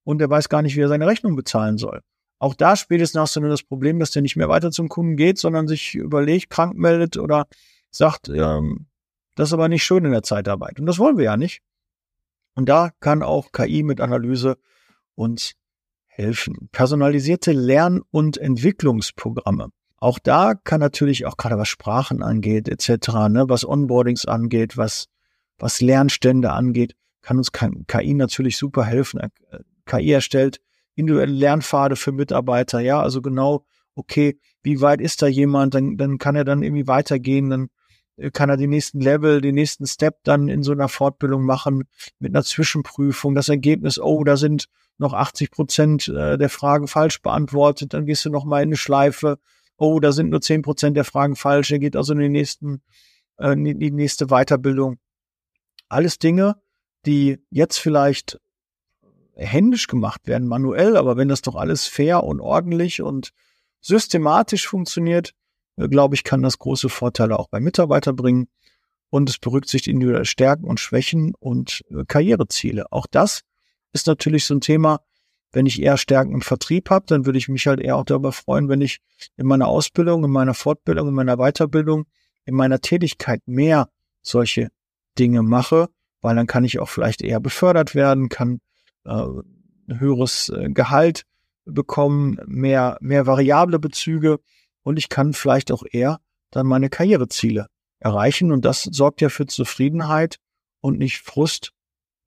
und 0.03 0.21
er 0.21 0.29
weiß 0.29 0.49
gar 0.49 0.61
nicht, 0.61 0.75
wie 0.75 0.81
er 0.81 0.87
seine 0.87 1.07
Rechnung 1.07 1.35
bezahlen 1.35 1.77
soll. 1.77 2.01
Auch 2.39 2.55
da 2.55 2.75
spätestens 2.75 3.21
hast 3.21 3.35
du 3.35 3.41
nur 3.41 3.49
das 3.49 3.63
Problem, 3.63 3.99
dass 3.99 4.11
der 4.11 4.23
nicht 4.23 4.35
mehr 4.35 4.49
weiter 4.49 4.71
zum 4.71 4.89
Kunden 4.89 5.15
geht, 5.15 5.37
sondern 5.37 5.67
sich 5.67 5.93
überlegt, 5.93 6.49
krank 6.49 6.75
meldet 6.75 7.17
oder 7.17 7.45
sagt, 7.91 8.29
ähm, 8.29 8.87
das 9.35 9.49
ist 9.49 9.53
aber 9.53 9.69
nicht 9.69 9.83
schön 9.83 10.05
in 10.05 10.11
der 10.11 10.23
Zeitarbeit. 10.23 10.79
Und 10.79 10.87
das 10.87 10.97
wollen 10.97 11.17
wir 11.17 11.25
ja 11.25 11.37
nicht. 11.37 11.61
Und 12.55 12.69
da 12.69 12.91
kann 12.99 13.23
auch 13.23 13.51
KI 13.51 13.83
mit 13.83 14.01
Analyse 14.01 14.57
uns 15.15 15.53
helfen. 16.05 16.69
Personalisierte 16.71 17.51
Lern- 17.51 18.01
und 18.11 18.37
Entwicklungsprogramme. 18.37 19.69
Auch 19.97 20.19
da 20.19 20.55
kann 20.55 20.79
natürlich 20.79 21.25
auch 21.25 21.37
gerade 21.37 21.57
was 21.57 21.69
Sprachen 21.69 22.23
angeht, 22.23 22.67
etc., 22.67 23.29
ne, 23.29 23.45
was 23.47 23.63
Onboardings 23.63 24.25
angeht, 24.25 24.75
was, 24.75 25.05
was 25.57 25.79
Lernstände 25.79 26.51
angeht, 26.51 26.95
kann 27.21 27.37
uns 27.37 27.51
KI 27.51 28.13
natürlich 28.15 28.57
super 28.57 28.83
helfen. 28.83 29.21
KI 29.85 30.11
erstellt 30.11 30.59
individuelle 30.95 31.31
Lernpfade 31.31 31.95
für 31.95 32.11
Mitarbeiter, 32.11 32.79
ja, 32.79 33.01
also 33.01 33.21
genau, 33.21 33.65
okay, 33.95 34.39
wie 34.63 34.81
weit 34.81 35.01
ist 35.01 35.21
da 35.21 35.27
jemand, 35.27 35.73
dann, 35.75 35.97
dann 35.97 36.17
kann 36.17 36.35
er 36.35 36.45
dann 36.45 36.63
irgendwie 36.63 36.87
weitergehen, 36.87 37.49
dann 37.49 37.69
kann 38.29 38.49
er 38.49 38.57
den 38.57 38.69
nächsten 38.69 38.99
Level, 38.99 39.41
den 39.41 39.55
nächsten 39.55 39.87
Step 39.87 40.19
dann 40.23 40.47
in 40.47 40.61
so 40.61 40.71
einer 40.71 40.89
Fortbildung 40.89 41.43
machen 41.43 41.85
mit 42.19 42.33
einer 42.33 42.43
Zwischenprüfung. 42.43 43.33
Das 43.33 43.49
Ergebnis, 43.49 43.99
oh, 43.99 44.23
da 44.23 44.37
sind 44.37 44.67
noch 44.97 45.13
80 45.13 45.49
Prozent 45.51 46.07
äh, 46.07 46.37
der 46.37 46.49
Fragen 46.49 46.87
falsch 46.87 47.21
beantwortet, 47.21 47.93
dann 47.93 48.05
gehst 48.05 48.23
du 48.25 48.29
noch 48.29 48.45
mal 48.45 48.61
in 48.61 48.69
eine 48.69 48.77
Schleife. 48.77 49.39
Oh, 49.77 49.99
da 49.99 50.11
sind 50.11 50.29
nur 50.29 50.41
10 50.41 50.61
Prozent 50.61 50.95
der 50.95 51.05
Fragen 51.05 51.35
falsch. 51.35 51.71
Er 51.71 51.79
geht 51.79 51.95
also 51.95 52.13
in 52.13 52.19
die 52.19 52.29
nächsten, 52.29 52.83
äh, 53.37 53.53
in 53.53 53.79
die 53.79 53.91
nächste 53.91 54.27
Weiterbildung. 54.27 54.99
Alles 55.89 56.19
Dinge, 56.19 56.57
die 57.05 57.39
jetzt 57.49 57.79
vielleicht 57.79 58.39
händisch 59.35 59.87
gemacht 59.87 60.27
werden, 60.27 60.47
manuell, 60.47 60.97
aber 60.97 61.17
wenn 61.17 61.27
das 61.27 61.41
doch 61.41 61.55
alles 61.55 61.87
fair 61.87 62.23
und 62.23 62.39
ordentlich 62.39 63.01
und 63.01 63.31
systematisch 63.79 64.67
funktioniert, 64.67 65.29
äh, 65.29 65.33
glaube 65.77 66.15
ich, 66.15 66.23
kann 66.23 66.41
das 66.41 66.59
große 66.59 66.89
Vorteile 66.89 67.39
auch 67.39 67.49
bei 67.49 67.59
Mitarbeitern 67.59 68.15
bringen. 68.15 68.47
Und 69.09 69.29
es 69.29 69.39
berücksichtigt 69.39 69.93
individuelle 69.93 70.25
Stärken 70.25 70.63
und 70.63 70.79
Schwächen 70.79 71.33
und 71.39 71.83
äh, 71.89 72.05
Karriereziele. 72.07 72.91
Auch 72.91 73.07
das 73.07 73.41
ist 73.91 74.07
natürlich 74.07 74.45
so 74.45 74.55
ein 74.55 74.61
Thema, 74.61 75.01
wenn 75.51 75.65
ich 75.65 75.81
eher 75.81 75.97
Stärken 75.97 76.33
im 76.33 76.41
Vertrieb 76.41 76.89
habe, 76.89 77.05
dann 77.07 77.25
würde 77.25 77.37
ich 77.37 77.49
mich 77.49 77.67
halt 77.67 77.81
eher 77.81 77.97
auch 77.97 78.05
darüber 78.05 78.31
freuen, 78.31 78.69
wenn 78.69 78.81
ich 78.81 78.99
in 79.37 79.45
meiner 79.45 79.67
Ausbildung, 79.67 80.23
in 80.23 80.31
meiner 80.31 80.53
Fortbildung, 80.53 81.09
in 81.09 81.13
meiner 81.13 81.37
Weiterbildung, 81.37 82.05
in 82.45 82.55
meiner 82.55 82.79
Tätigkeit 82.79 83.41
mehr 83.45 83.89
solche 84.21 84.69
Dinge 85.19 85.43
mache, 85.43 85.89
weil 86.21 86.35
dann 86.35 86.47
kann 86.47 86.63
ich 86.63 86.79
auch 86.79 86.89
vielleicht 86.89 87.21
eher 87.21 87.39
befördert 87.39 87.95
werden, 87.95 88.29
kann 88.29 88.61
äh, 89.03 89.11
ein 89.11 89.99
höheres 89.99 90.49
äh, 90.49 90.69
Gehalt 90.69 91.23
bekommen, 91.65 92.39
mehr, 92.45 92.97
mehr 93.01 93.27
variable 93.27 93.79
Bezüge 93.79 94.39
und 94.83 94.97
ich 94.97 95.09
kann 95.09 95.33
vielleicht 95.33 95.71
auch 95.71 95.83
eher 95.89 96.19
dann 96.51 96.67
meine 96.67 96.89
Karriereziele 96.89 97.67
erreichen 97.99 98.51
und 98.51 98.65
das 98.65 98.83
sorgt 98.83 99.21
ja 99.21 99.29
für 99.29 99.45
Zufriedenheit 99.45 100.37
und 100.81 100.97
nicht 100.97 101.19
Frust 101.19 101.73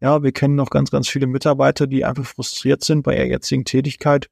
ja, 0.05 0.23
wir 0.23 0.33
kennen 0.33 0.55
noch 0.55 0.69
ganz, 0.69 0.91
ganz 0.91 1.09
viele 1.09 1.27
Mitarbeiter, 1.27 1.87
die 1.87 2.05
einfach 2.05 2.27
frustriert 2.27 2.85
sind 2.85 3.05
bei 3.05 3.17
ihrer 3.17 3.25
jetzigen 3.25 3.65
Tätigkeit 3.65 4.29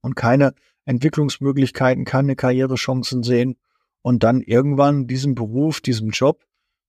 und 0.00 0.16
keine 0.16 0.54
Entwicklungsmöglichkeiten, 0.86 2.04
keine 2.04 2.34
Karrierechancen 2.34 3.22
sehen 3.22 3.58
und 4.02 4.24
dann 4.24 4.40
irgendwann 4.40 5.06
diesem 5.06 5.36
Beruf, 5.36 5.80
diesem 5.80 6.10
Job 6.10 6.44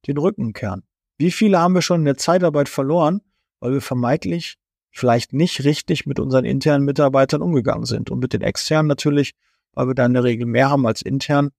den 0.07 0.17
Rücken 0.17 0.53
kehren. 0.53 0.81
Wie 1.19 1.29
viele 1.29 1.59
haben 1.59 1.75
wir 1.75 1.83
schon 1.83 2.01
in 2.01 2.05
der 2.05 2.17
Zeitarbeit 2.17 2.67
verloren, 2.67 3.21
weil 3.59 3.73
wir 3.73 3.81
vermeintlich 3.81 4.57
vielleicht 4.89 5.33
nicht 5.33 5.63
richtig 5.63 6.07
mit 6.07 6.19
unseren 6.19 6.45
internen 6.45 6.85
Mitarbeitern 6.85 7.43
umgegangen 7.43 7.85
sind 7.85 8.09
und 8.09 8.17
mit 8.17 8.33
den 8.33 8.41
externen 8.41 8.87
natürlich, 8.87 9.33
weil 9.73 9.87
wir 9.87 9.95
da 9.95 10.05
in 10.05 10.13
der 10.13 10.23
Regel 10.23 10.45
mehr 10.45 10.69
haben 10.69 10.85
als 10.87 11.01
intern. 11.01 11.51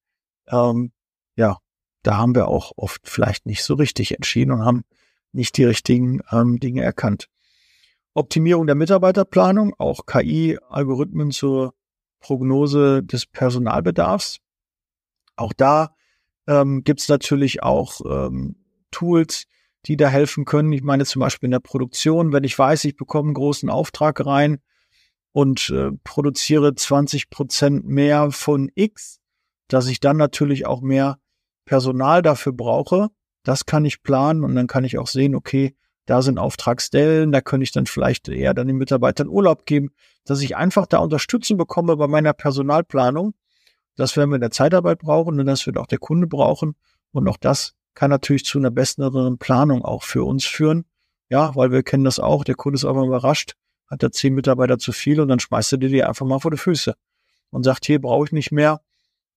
Ähm, 0.48 0.92
ja, 1.36 1.58
da 2.02 2.16
haben 2.16 2.34
wir 2.34 2.48
auch 2.48 2.72
oft 2.76 3.08
vielleicht 3.08 3.46
nicht 3.46 3.64
so 3.64 3.74
richtig 3.74 4.14
entschieden 4.14 4.52
und 4.52 4.64
haben 4.64 4.84
nicht 5.32 5.56
die 5.56 5.64
richtigen 5.64 6.20
ähm, 6.30 6.60
Dinge 6.60 6.82
erkannt. 6.82 7.28
Optimierung 8.14 8.66
der 8.66 8.76
Mitarbeiterplanung, 8.76 9.74
auch 9.78 10.06
KI-Algorithmen 10.06 11.32
zur 11.32 11.74
Prognose 12.20 13.02
des 13.02 13.26
Personalbedarfs. 13.26 14.38
Auch 15.36 15.52
da 15.52 15.94
ähm, 16.46 16.84
gibt 16.84 17.00
es 17.00 17.08
natürlich 17.08 17.62
auch 17.62 18.00
ähm, 18.04 18.56
Tools, 18.92 19.46
die 19.86 19.96
da 19.96 20.08
helfen 20.08 20.44
können. 20.44 20.72
Ich 20.72 20.82
meine 20.82 21.04
zum 21.04 21.20
Beispiel 21.20 21.48
in 21.48 21.52
der 21.52 21.60
Produktion, 21.60 22.32
wenn 22.32 22.44
ich 22.44 22.56
weiß, 22.56 22.84
ich 22.84 22.96
bekomme 22.96 23.28
einen 23.28 23.34
großen 23.34 23.68
Auftrag 23.68 24.24
rein 24.24 24.60
und 25.34 25.68
äh, 25.70 25.90
produziere 26.04 26.76
20 26.76 27.28
Prozent 27.28 27.84
mehr 27.84 28.30
von 28.30 28.70
X, 28.76 29.18
dass 29.66 29.88
ich 29.88 29.98
dann 29.98 30.16
natürlich 30.16 30.64
auch 30.64 30.80
mehr 30.80 31.18
Personal 31.64 32.22
dafür 32.22 32.52
brauche, 32.52 33.08
das 33.42 33.66
kann 33.66 33.84
ich 33.84 34.04
planen 34.04 34.44
und 34.44 34.54
dann 34.54 34.68
kann 34.68 34.84
ich 34.84 34.96
auch 34.96 35.08
sehen, 35.08 35.34
okay, 35.34 35.74
da 36.06 36.22
sind 36.22 36.38
Auftragsstellen, 36.38 37.32
da 37.32 37.40
könnte 37.40 37.64
ich 37.64 37.72
dann 37.72 37.86
vielleicht 37.86 38.28
eher 38.28 38.54
dann 38.54 38.68
den 38.68 38.76
Mitarbeitern 38.76 39.26
Urlaub 39.26 39.66
geben, 39.66 39.90
dass 40.24 40.40
ich 40.40 40.54
einfach 40.54 40.86
da 40.86 40.98
Unterstützung 40.98 41.56
bekomme 41.56 41.96
bei 41.96 42.06
meiner 42.06 42.32
Personalplanung. 42.32 43.34
Das 43.96 44.16
werden 44.16 44.30
wir 44.30 44.36
in 44.36 44.40
der 44.40 44.52
Zeitarbeit 44.52 45.00
brauchen 45.00 45.40
und 45.40 45.46
das 45.46 45.66
wird 45.66 45.78
auch 45.78 45.86
der 45.86 45.98
Kunde 45.98 46.28
brauchen. 46.28 46.76
Und 47.10 47.26
auch 47.26 47.38
das 47.38 47.74
kann 47.94 48.10
natürlich 48.10 48.44
zu 48.44 48.58
einer 48.58 48.70
besseren 48.70 49.38
Planung 49.38 49.84
auch 49.84 50.04
für 50.04 50.22
uns 50.22 50.44
führen. 50.44 50.84
Ja, 51.28 51.56
weil 51.56 51.72
wir 51.72 51.82
kennen 51.82 52.04
das 52.04 52.20
auch. 52.20 52.44
Der 52.44 52.54
Kunde 52.54 52.76
ist 52.76 52.84
auch 52.84 52.94
mal 52.94 53.06
überrascht, 53.06 53.56
hat 53.88 54.02
da 54.02 54.10
zehn 54.10 54.34
Mitarbeiter 54.34 54.78
zu 54.78 54.92
viel 54.92 55.20
und 55.20 55.28
dann 55.28 55.40
schmeißt 55.40 55.72
er 55.72 55.78
dir 55.78 55.88
die 55.88 56.04
einfach 56.04 56.26
mal 56.26 56.40
vor 56.40 56.50
die 56.50 56.56
Füße 56.56 56.94
und 57.50 57.64
sagt, 57.64 57.86
hier 57.86 58.00
brauche 58.00 58.26
ich 58.26 58.32
nicht 58.32 58.52
mehr 58.52 58.80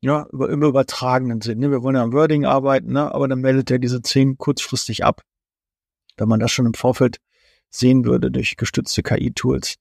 ja, 0.01 0.27
über, 0.31 0.49
im 0.49 0.63
übertragenen 0.63 1.41
Sinn. 1.41 1.59
Ne? 1.59 1.71
Wir 1.71 1.81
wollen 1.83 1.95
ja 1.95 2.03
am 2.03 2.13
Wording 2.13 2.45
arbeiten, 2.45 2.93
ne? 2.93 3.13
aber 3.13 3.27
dann 3.27 3.39
meldet 3.39 3.71
er 3.71 3.79
diese 3.79 4.01
zehn 4.01 4.37
kurzfristig 4.37 5.03
ab. 5.03 5.21
Wenn 6.17 6.29
man 6.29 6.39
das 6.39 6.51
schon 6.51 6.65
im 6.65 6.73
Vorfeld 6.73 7.17
sehen 7.69 8.05
würde 8.05 8.31
durch 8.31 8.57
gestützte 8.57 9.03
KI-Tools, 9.03 9.75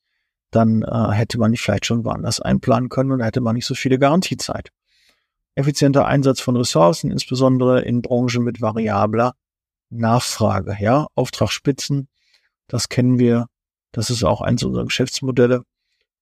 dann 0.50 0.82
äh, 0.82 1.12
hätte 1.12 1.38
man 1.38 1.52
die 1.52 1.58
vielleicht 1.58 1.86
schon 1.86 2.04
woanders 2.04 2.40
einplanen 2.40 2.88
können 2.88 3.12
und 3.12 3.22
hätte 3.22 3.40
man 3.40 3.54
nicht 3.54 3.66
so 3.66 3.74
viele 3.74 3.98
Garantiezeit. 3.98 4.70
Effizienter 5.54 6.06
Einsatz 6.06 6.40
von 6.40 6.56
Ressourcen, 6.56 7.10
insbesondere 7.10 7.82
in 7.82 8.02
Branchen 8.02 8.44
mit 8.44 8.60
variabler 8.60 9.34
Nachfrage. 9.90 10.76
Ja, 10.80 11.06
Auftragsspitzen, 11.14 12.08
das 12.68 12.88
kennen 12.88 13.18
wir. 13.18 13.46
Das 13.96 14.10
ist 14.10 14.24
auch 14.24 14.42
eins 14.42 14.62
unserer 14.62 14.84
Geschäftsmodelle. 14.84 15.62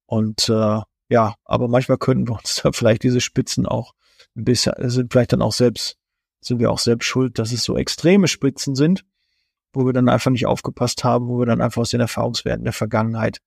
Und 0.06 0.48
äh, 0.48 0.80
ja, 1.08 1.34
aber 1.44 1.66
manchmal 1.66 1.98
könnten 1.98 2.28
wir 2.28 2.36
uns 2.36 2.54
da 2.62 2.70
vielleicht 2.70 3.02
diese 3.02 3.20
Spitzen 3.20 3.66
auch 3.66 3.94
ein 4.36 4.44
bisschen, 4.44 4.74
sind 4.88 5.12
vielleicht 5.12 5.32
dann 5.32 5.42
auch 5.42 5.52
selbst, 5.52 5.96
sind 6.40 6.60
wir 6.60 6.70
auch 6.70 6.78
selbst 6.78 7.06
schuld, 7.06 7.38
dass 7.40 7.50
es 7.50 7.64
so 7.64 7.76
extreme 7.76 8.28
Spitzen 8.28 8.76
sind, 8.76 9.04
wo 9.72 9.84
wir 9.84 9.92
dann 9.92 10.08
einfach 10.08 10.30
nicht 10.30 10.46
aufgepasst 10.46 11.02
haben, 11.02 11.26
wo 11.26 11.40
wir 11.40 11.46
dann 11.46 11.60
einfach 11.60 11.82
aus 11.82 11.90
den 11.90 12.00
Erfahrungswerten 12.00 12.62
der 12.62 12.72
Vergangenheit 12.72 13.40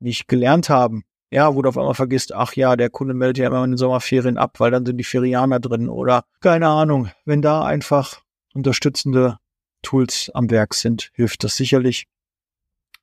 nicht 0.00 0.26
gelernt 0.26 0.68
haben. 0.68 1.04
Ja, 1.30 1.54
wo 1.54 1.62
du 1.62 1.68
auf 1.68 1.78
einmal 1.78 1.94
vergisst, 1.94 2.34
ach 2.34 2.54
ja, 2.54 2.74
der 2.74 2.90
Kunde 2.90 3.14
meldet 3.14 3.38
ja 3.38 3.46
immer 3.46 3.62
in 3.62 3.72
den 3.72 3.76
Sommerferien 3.76 4.38
ab, 4.38 4.58
weil 4.58 4.72
dann 4.72 4.84
sind 4.84 4.96
die 4.96 5.04
Ferianer 5.04 5.60
drin 5.60 5.88
oder 5.88 6.24
keine 6.40 6.66
Ahnung. 6.68 7.10
Wenn 7.24 7.42
da 7.42 7.62
einfach 7.62 8.22
unterstützende 8.54 9.38
Tools 9.82 10.32
am 10.34 10.50
Werk 10.50 10.74
sind, 10.74 11.10
hilft 11.12 11.44
das 11.44 11.54
sicherlich. 11.54 12.08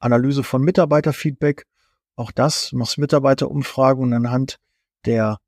Analyse 0.06 0.44
von 0.44 0.62
Mitarbeiterfeedback, 0.62 1.66
auch 2.16 2.32
das, 2.32 2.72
machst 2.72 2.98
Mitarbeiterumfragen 2.98 4.04
und 4.04 4.14
anhand 4.14 4.58
der 5.06 5.40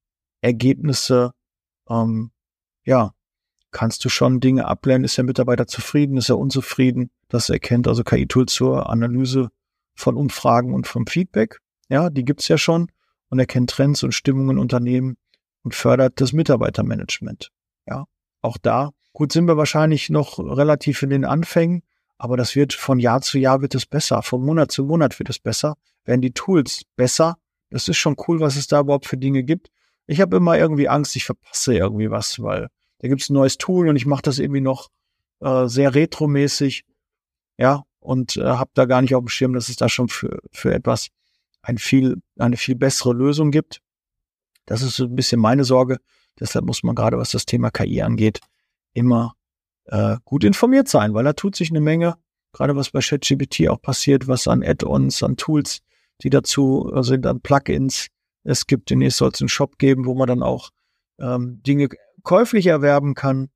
Ergebnisse, 0.41 1.31
ähm, 1.89 2.31
ja, 2.83 3.13
kannst 3.71 4.03
du 4.05 4.09
schon 4.09 4.39
Dinge 4.39 4.65
ablernen. 4.65 5.05
Ist 5.05 5.17
der 5.17 5.23
Mitarbeiter 5.23 5.67
zufrieden? 5.67 6.17
Ist 6.17 6.29
er 6.29 6.37
unzufrieden? 6.37 7.11
Das 7.27 7.49
erkennt 7.49 7.87
also 7.87 8.03
KI-Tool 8.03 8.47
zur 8.47 8.89
Analyse 8.89 9.49
von 9.95 10.15
Umfragen 10.15 10.73
und 10.73 10.87
vom 10.87 11.07
Feedback. 11.07 11.59
Ja, 11.89 12.09
die 12.09 12.25
gibt's 12.25 12.47
ja 12.47 12.57
schon 12.57 12.91
und 13.29 13.39
erkennt 13.39 13.69
Trends 13.69 14.03
und 14.03 14.13
Stimmungen 14.13 14.51
in 14.51 14.57
Unternehmen 14.57 15.17
und 15.63 15.75
fördert 15.75 16.19
das 16.21 16.33
Mitarbeitermanagement. 16.33 17.51
Ja, 17.85 18.05
auch 18.41 18.57
da. 18.57 18.91
Gut, 19.13 19.31
sind 19.31 19.47
wir 19.47 19.57
wahrscheinlich 19.57 20.09
noch 20.09 20.39
relativ 20.39 21.01
in 21.01 21.09
den 21.09 21.25
Anfängen, 21.25 21.83
aber 22.17 22.37
das 22.37 22.55
wird 22.55 22.73
von 22.73 22.99
Jahr 22.99 23.21
zu 23.21 23.37
Jahr 23.37 23.61
wird 23.61 23.75
es 23.75 23.85
besser. 23.85 24.23
Von 24.23 24.43
Monat 24.43 24.71
zu 24.71 24.83
Monat 24.83 25.17
wird 25.19 25.29
es 25.29 25.39
besser. 25.39 25.75
Werden 26.05 26.21
die 26.21 26.33
Tools 26.33 26.83
besser. 26.95 27.37
Das 27.69 27.87
ist 27.87 27.97
schon 27.97 28.15
cool, 28.27 28.39
was 28.39 28.55
es 28.55 28.67
da 28.67 28.79
überhaupt 28.79 29.05
für 29.05 29.17
Dinge 29.17 29.43
gibt. 29.43 29.69
Ich 30.07 30.21
habe 30.21 30.37
immer 30.37 30.57
irgendwie 30.57 30.87
Angst, 30.87 31.15
ich 31.15 31.25
verpasse 31.25 31.75
irgendwie 31.75 32.09
was, 32.09 32.41
weil 32.41 32.69
da 32.99 33.07
gibt's 33.07 33.29
ein 33.29 33.33
neues 33.33 33.57
Tool 33.57 33.89
und 33.89 33.97
ich 33.97 34.05
mache 34.05 34.21
das 34.21 34.39
irgendwie 34.39 34.61
noch 34.61 34.89
äh, 35.41 35.67
sehr 35.67 35.93
retromäßig. 35.93 36.85
Ja, 37.57 37.83
und 37.99 38.37
äh, 38.37 38.43
habe 38.43 38.71
da 38.73 38.85
gar 38.85 39.01
nicht 39.01 39.15
auf 39.15 39.23
dem 39.23 39.27
Schirm, 39.27 39.53
dass 39.53 39.69
es 39.69 39.75
da 39.75 39.89
schon 39.89 40.07
für, 40.07 40.39
für 40.51 40.73
etwas 40.73 41.09
ein 41.61 41.77
viel, 41.77 42.21
eine 42.37 42.55
viel 42.55 42.75
bessere 42.75 43.13
Lösung 43.13 43.51
gibt. 43.51 43.81
Das 44.65 44.81
ist 44.81 44.95
so 44.95 45.05
ein 45.05 45.15
bisschen 45.15 45.41
meine 45.41 45.65
Sorge. 45.65 45.99
Deshalb 46.39 46.65
muss 46.65 46.83
man 46.83 46.95
gerade, 46.95 47.17
was 47.17 47.31
das 47.31 47.45
Thema 47.45 47.69
KI 47.71 48.01
angeht, 48.01 48.39
immer 48.93 49.36
äh, 49.87 50.17
gut 50.25 50.43
informiert 50.43 50.87
sein, 50.87 51.13
weil 51.13 51.23
da 51.23 51.33
tut 51.33 51.55
sich 51.55 51.69
eine 51.69 51.81
Menge, 51.81 52.15
gerade 52.53 52.75
was 52.75 52.91
bei 52.91 52.99
ChatGPT 52.99 53.67
auch 53.69 53.81
passiert, 53.81 54.27
was 54.27 54.47
an 54.47 54.63
Add-ons, 54.63 55.23
an 55.23 55.37
Tools, 55.37 55.79
die 56.21 56.29
dazu 56.29 56.91
äh, 56.93 57.03
sind, 57.03 57.25
an 57.25 57.41
Plugins. 57.41 58.07
Es 58.43 58.67
gibt 58.67 58.89
demnächst 58.89 59.17
soll 59.17 59.31
es 59.33 59.41
einen 59.41 59.49
Shop 59.49 59.77
geben, 59.77 60.05
wo 60.05 60.15
man 60.15 60.27
dann 60.27 60.43
auch 60.43 60.69
ähm, 61.19 61.61
Dinge 61.63 61.89
käuflich 62.23 62.67
erwerben 62.67 63.13
kann, 63.13 63.49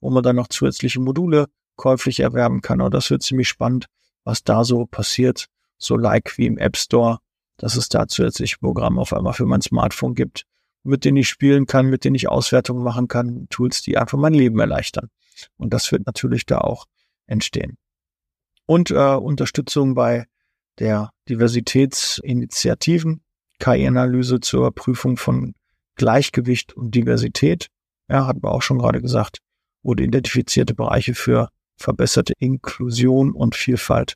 wo 0.00 0.10
man 0.10 0.22
dann 0.22 0.36
noch 0.36 0.48
zusätzliche 0.48 1.00
Module 1.00 1.46
käuflich 1.76 2.20
erwerben 2.20 2.60
kann. 2.60 2.80
Und 2.80 2.92
das 2.94 3.10
wird 3.10 3.22
ziemlich 3.22 3.48
spannend, 3.48 3.86
was 4.24 4.44
da 4.44 4.64
so 4.64 4.86
passiert, 4.86 5.46
so 5.78 5.96
like 5.96 6.36
wie 6.38 6.46
im 6.46 6.58
App 6.58 6.76
Store, 6.76 7.18
dass 7.56 7.76
es 7.76 7.88
da 7.88 8.06
zusätzliche 8.06 8.58
Programme 8.58 9.00
auf 9.00 9.12
einmal 9.12 9.32
für 9.32 9.46
mein 9.46 9.62
Smartphone 9.62 10.14
gibt, 10.14 10.44
mit 10.82 11.04
denen 11.04 11.18
ich 11.18 11.28
spielen 11.28 11.66
kann, 11.66 11.86
mit 11.86 12.04
denen 12.04 12.16
ich 12.16 12.28
Auswertungen 12.28 12.82
machen 12.82 13.08
kann, 13.08 13.48
Tools, 13.50 13.82
die 13.82 13.98
einfach 13.98 14.18
mein 14.18 14.34
Leben 14.34 14.58
erleichtern. 14.58 15.10
Und 15.56 15.72
das 15.74 15.90
wird 15.92 16.06
natürlich 16.06 16.46
da 16.46 16.58
auch 16.58 16.86
entstehen. 17.26 17.76
Und 18.66 18.90
äh, 18.90 19.14
Unterstützung 19.14 19.94
bei 19.94 20.26
der 20.78 21.10
Diversitätsinitiativen, 21.28 23.22
KI-Analyse 23.58 24.40
zur 24.40 24.74
Prüfung 24.74 25.16
von 25.16 25.54
Gleichgewicht 25.96 26.74
und 26.74 26.94
Diversität. 26.94 27.68
Ja, 28.08 28.26
hatten 28.26 28.42
wir 28.42 28.52
auch 28.52 28.62
schon 28.62 28.78
gerade 28.78 29.02
gesagt, 29.02 29.38
wurde 29.82 30.04
identifizierte 30.04 30.74
Bereiche 30.74 31.14
für 31.14 31.50
verbesserte 31.76 32.32
Inklusion 32.38 33.32
und 33.32 33.54
Vielfalt 33.54 34.14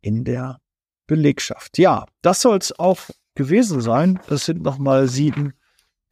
in 0.00 0.24
der 0.24 0.58
Belegschaft. 1.06 1.78
Ja, 1.78 2.06
das 2.22 2.42
soll 2.42 2.58
es 2.58 2.78
auch 2.78 2.98
gewesen 3.34 3.80
sein. 3.80 4.20
Das 4.28 4.44
sind 4.44 4.62
nochmal 4.62 5.08
sieben, 5.08 5.54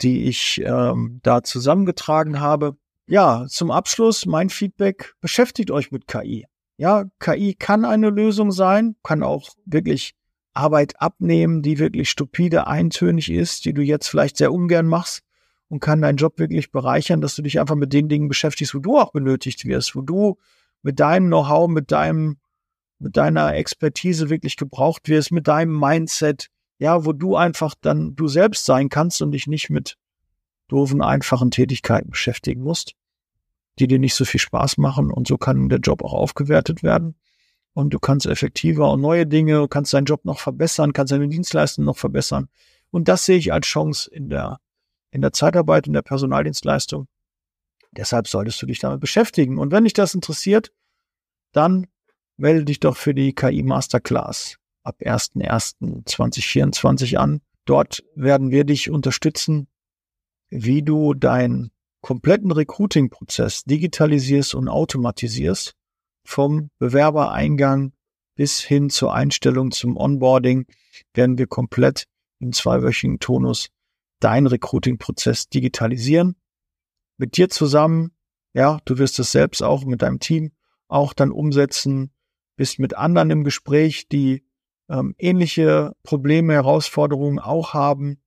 die 0.03 0.25
ich 0.25 0.63
ähm, 0.65 1.21
da 1.23 1.43
zusammengetragen 1.43 2.41
habe. 2.41 2.77
Ja, 3.07 3.47
zum 3.49 3.71
Abschluss 3.71 4.27
mein 4.27 4.51
Feedback. 4.51 5.15
Beschäftigt 5.21 5.71
euch 5.71 5.91
mit 5.91 6.07
KI. 6.07 6.47
Ja, 6.77 7.05
KI 7.21 7.55
kann 7.55 7.85
eine 7.85 8.11
Lösung 8.11 8.53
sein, 8.53 8.97
kann 9.03 9.23
auch 9.23 9.51
wirklich 9.65 10.15
Arbeit 10.53 11.01
abnehmen, 11.01 11.63
die 11.63 11.79
wirklich 11.79 12.11
stupide, 12.11 12.67
eintönig 12.67 13.31
ist, 13.31 13.65
die 13.65 13.75
du 13.75 13.83
jetzt 13.83 14.09
vielleicht 14.09 14.37
sehr 14.37 14.53
ungern 14.53 14.87
machst 14.87 15.23
und 15.69 15.81
kann 15.81 16.03
deinen 16.03 16.17
Job 16.17 16.39
wirklich 16.39 16.71
bereichern, 16.71 17.21
dass 17.21 17.35
du 17.35 17.43
dich 17.43 17.61
einfach 17.61 17.75
mit 17.75 17.93
den 17.93 18.09
Dingen 18.09 18.29
beschäftigst, 18.29 18.75
wo 18.75 18.79
du 18.79 18.99
auch 18.99 19.13
benötigt 19.13 19.65
wirst, 19.65 19.95
wo 19.95 20.01
du 20.01 20.39
mit 20.83 21.01
deinem 21.01 21.27
Know-how, 21.27 21.69
mit 21.69 21.93
deinem, 21.93 22.39
mit 22.99 23.17
deiner 23.17 23.55
Expertise 23.55 24.31
wirklich 24.31 24.57
gebraucht 24.57 25.09
wirst, 25.09 25.33
mit 25.33 25.49
deinem 25.49 25.79
Mindset, 25.79 26.49
ja, 26.79 27.05
wo 27.05 27.13
du 27.13 27.37
einfach 27.37 27.75
dann 27.81 28.15
du 28.17 28.29
selbst 28.29 28.65
sein 28.65 28.89
kannst 28.89 29.23
und 29.23 29.33
dich 29.33 29.47
nicht 29.47 29.71
mit 29.71 29.97
doofen, 30.69 31.03
einfachen 31.03 31.51
Tätigkeiten 31.51 32.11
beschäftigen 32.11 32.63
musst, 32.63 32.95
die 33.79 33.87
dir 33.87 33.99
nicht 33.99 34.15
so 34.15 34.25
viel 34.25 34.41
Spaß 34.41 34.79
machen 34.79 35.11
und 35.11 35.29
so 35.29 35.39
kann 35.39 35.69
der 35.69 35.79
Job 35.79 36.03
auch 36.03 36.13
aufgewertet 36.13 36.83
werden 36.83 37.17
und 37.73 37.91
du 37.95 37.99
kannst 37.99 38.27
effektiver 38.27 38.91
und 38.91 39.01
neue 39.01 39.27
Dinge, 39.27 39.69
kannst 39.69 39.95
deinen 39.95 40.07
Job 40.07 40.25
noch 40.25 40.39
verbessern, 40.39 40.93
kannst 40.93 41.13
deine 41.13 41.29
Dienstleistungen 41.29 41.87
noch 41.87 41.99
verbessern 41.99 42.49
und 42.91 43.09
das 43.09 43.25
sehe 43.25 43.39
ich 43.39 43.53
als 43.53 43.67
Chance 43.67 44.11
in 44.11 44.29
der 44.29 44.59
in 45.11 45.23
der 45.23 45.33
Zeitarbeit, 45.33 45.87
in 45.87 45.95
der 45.95 46.03
Personaldienstleistung. 46.03 47.09
Deshalb 47.93 48.29
solltest 48.29 48.61
du 48.61 48.67
dich 48.67 48.81
damit 48.81 49.01
beschäftigen. 49.01 49.59
Und 49.59 49.73
wenn 49.73 49.85
dich 49.85 49.95
das 49.95 50.15
interessiert, 50.15 50.73
dann 51.53 51.87
melde 52.37 52.67
dich 52.67 52.81
doch 52.81 52.97
für 52.97 53.15
die 53.15 53.35
KI 53.35 53.63
Masterclass 53.63 54.59
ab 54.87 54.97
01.01.2024 55.01 57.17
an. 57.17 57.41
Dort 57.65 58.05
werden 58.15 58.51
wir 58.51 58.65
dich 58.65 58.91
unterstützen, 58.91 59.69
wie 60.49 60.83
du 60.83 61.15
deinen 61.15 61.71
kompletten 62.01 62.53
Recruiting-Prozess 62.53 63.65
digitalisierst 63.65 64.55
und 64.55 64.69
automatisierst, 64.69 65.75
vom 66.25 66.71
Bewerbereingang 66.79 67.93
bis 68.37 68.61
hin 68.61 68.91
zur 68.91 69.15
Einstellung 69.15 69.71
zum 69.71 69.97
Onboarding 69.97 70.67
werden 71.15 71.39
wir 71.39 71.47
komplett 71.47 72.07
im 72.39 72.53
zweiwöchigen 72.53 73.19
Tonus 73.19 73.69
deinen 74.21 74.47
Recruiting-Prozess 74.47 75.49
digitalisieren. 75.49 76.37
Mit 77.17 77.37
dir 77.37 77.49
zusammen, 77.49 78.13
ja, 78.53 78.79
du 78.85 78.99
wirst 78.99 79.19
es 79.19 79.33
selbst 79.33 79.63
auch 79.63 79.85
mit 79.85 80.03
deinem 80.03 80.21
Team 80.21 80.53
auch 80.89 81.13
dann 81.13 81.33
umsetzen, 81.33 82.13
bist 82.57 82.79
mit 82.79 82.97
anderen 82.97 83.31
im 83.31 83.45
Gespräch, 83.45 84.09
die 84.09 84.45
ähm, 84.89 85.15
ähnliche 85.19 85.93
Probleme, 86.03 86.55
Herausforderungen 86.55 87.39
auch 87.39 87.75
haben, 87.75 88.21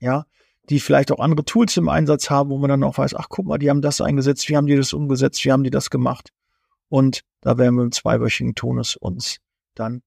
ja, 0.00 0.26
die 0.68 0.80
vielleicht 0.80 1.12
auch 1.12 1.20
andere 1.20 1.44
Tools 1.44 1.76
im 1.76 1.88
Einsatz 1.88 2.28
haben, 2.28 2.50
wo 2.50 2.58
man 2.58 2.70
dann 2.70 2.84
auch 2.84 2.98
weiß, 2.98 3.14
ach 3.14 3.28
guck 3.28 3.46
mal, 3.46 3.58
die 3.58 3.70
haben 3.70 3.82
das 3.82 4.00
eingesetzt, 4.00 4.48
wie 4.48 4.56
haben 4.56 4.66
die 4.66 4.76
das 4.76 4.92
umgesetzt, 4.92 5.44
wie 5.44 5.52
haben 5.52 5.62
die 5.62 5.70
das 5.70 5.90
gemacht? 5.90 6.30
Und 6.88 7.22
da 7.40 7.58
werden 7.58 7.76
wir 7.76 7.84
im 7.84 7.92
zweiwöchigen 7.92 8.54
Tonus 8.54 8.96
uns 8.96 9.38
dann 9.74 10.02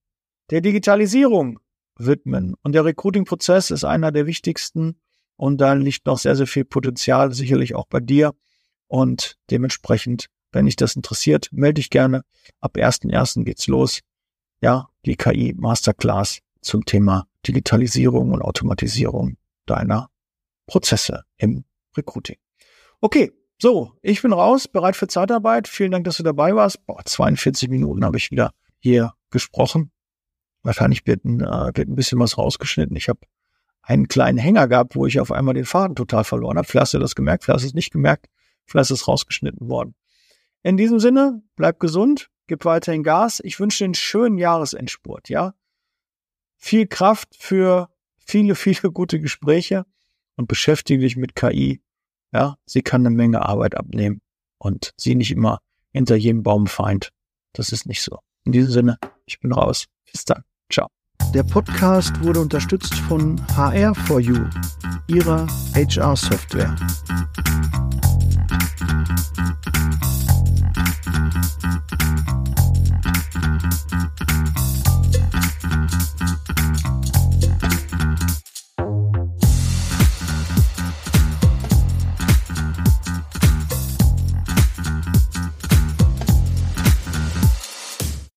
der 0.50 0.60
Digitalisierung 0.60 1.58
widmen. 1.96 2.54
Und 2.62 2.72
der 2.72 2.84
Recruiting-Prozess 2.84 3.70
ist 3.70 3.84
einer 3.84 4.12
der 4.12 4.26
wichtigsten 4.26 5.00
und 5.36 5.58
da 5.58 5.72
liegt 5.74 6.06
noch 6.06 6.18
sehr, 6.18 6.36
sehr 6.36 6.46
viel 6.46 6.64
Potenzial, 6.64 7.32
sicherlich 7.32 7.74
auch 7.74 7.86
bei 7.86 8.00
dir. 8.00 8.34
Und 8.88 9.38
dementsprechend, 9.50 10.26
wenn 10.52 10.66
dich 10.66 10.76
das 10.76 10.96
interessiert, 10.96 11.48
melde 11.52 11.74
dich 11.74 11.90
gerne. 11.90 12.24
Ab 12.60 12.76
1.1. 12.76 13.44
geht's 13.44 13.66
los. 13.66 14.00
Ja, 14.60 14.88
die 15.06 15.16
KI 15.16 15.54
Masterclass 15.56 16.40
zum 16.60 16.84
Thema 16.84 17.26
Digitalisierung 17.46 18.32
und 18.32 18.42
Automatisierung 18.42 19.36
deiner 19.64 20.10
Prozesse 20.66 21.24
im 21.38 21.64
Recruiting. 21.96 22.36
Okay, 23.00 23.32
so, 23.58 23.92
ich 24.02 24.20
bin 24.20 24.32
raus, 24.34 24.68
bereit 24.68 24.96
für 24.96 25.08
Zeitarbeit. 25.08 25.66
Vielen 25.66 25.92
Dank, 25.92 26.04
dass 26.04 26.18
du 26.18 26.22
dabei 26.22 26.54
warst. 26.54 26.84
Boah, 26.84 27.02
42 27.02 27.70
Minuten 27.70 28.04
habe 28.04 28.18
ich 28.18 28.30
wieder 28.30 28.52
hier 28.78 29.14
gesprochen. 29.30 29.92
Wahrscheinlich 30.62 31.06
wird 31.06 31.24
ein, 31.24 31.40
äh, 31.40 31.72
wird 31.74 31.88
ein 31.88 31.94
bisschen 31.94 32.18
was 32.18 32.36
rausgeschnitten. 32.36 32.96
Ich 32.96 33.08
habe 33.08 33.20
einen 33.82 34.08
kleinen 34.08 34.36
Hänger 34.36 34.68
gehabt, 34.68 34.94
wo 34.94 35.06
ich 35.06 35.20
auf 35.20 35.32
einmal 35.32 35.54
den 35.54 35.64
Faden 35.64 35.96
total 35.96 36.24
verloren 36.24 36.58
habe. 36.58 36.68
Vielleicht 36.68 36.82
hast 36.82 36.94
du 36.94 36.98
das 36.98 37.14
gemerkt, 37.14 37.44
vielleicht 37.44 37.56
hast 37.56 37.62
du 37.64 37.68
es 37.68 37.74
nicht 37.74 37.92
gemerkt, 37.92 38.26
vielleicht 38.66 38.90
ist 38.90 39.00
es 39.00 39.08
rausgeschnitten 39.08 39.68
worden. 39.68 39.94
In 40.62 40.76
diesem 40.76 41.00
Sinne, 41.00 41.42
bleib 41.56 41.80
gesund, 41.80 42.30
gib 42.50 42.64
weiterhin 42.64 43.04
Gas. 43.04 43.40
Ich 43.44 43.60
wünsche 43.60 43.78
dir 43.78 43.84
einen 43.84 43.94
schönen 43.94 44.36
Jahresendspurt, 44.36 45.28
ja. 45.28 45.54
Viel 46.56 46.88
Kraft 46.88 47.28
für 47.38 47.88
viele, 48.18 48.54
viele 48.56 48.90
gute 48.92 49.20
Gespräche 49.20 49.86
und 50.36 50.48
beschäftige 50.48 51.00
dich 51.00 51.16
mit 51.16 51.36
KI. 51.36 51.80
Ja, 52.32 52.56
sie 52.66 52.82
kann 52.82 53.06
eine 53.06 53.14
Menge 53.14 53.42
Arbeit 53.42 53.76
abnehmen 53.76 54.20
und 54.58 54.92
sie 54.96 55.14
nicht 55.14 55.30
immer 55.30 55.60
hinter 55.92 56.16
jedem 56.16 56.42
Baum 56.42 56.66
feind. 56.66 57.10
Das 57.52 57.70
ist 57.70 57.86
nicht 57.86 58.02
so. 58.02 58.18
In 58.44 58.50
diesem 58.50 58.72
Sinne, 58.72 58.98
ich 59.26 59.38
bin 59.38 59.52
raus. 59.52 59.86
Bis 60.10 60.24
dann. 60.24 60.42
Ciao. 60.72 60.88
Der 61.32 61.44
Podcast 61.44 62.20
wurde 62.24 62.40
unterstützt 62.40 62.94
von 62.94 63.40
HR4U, 63.46 64.50
ihrer 65.06 65.46
HR-Software. 65.74 66.74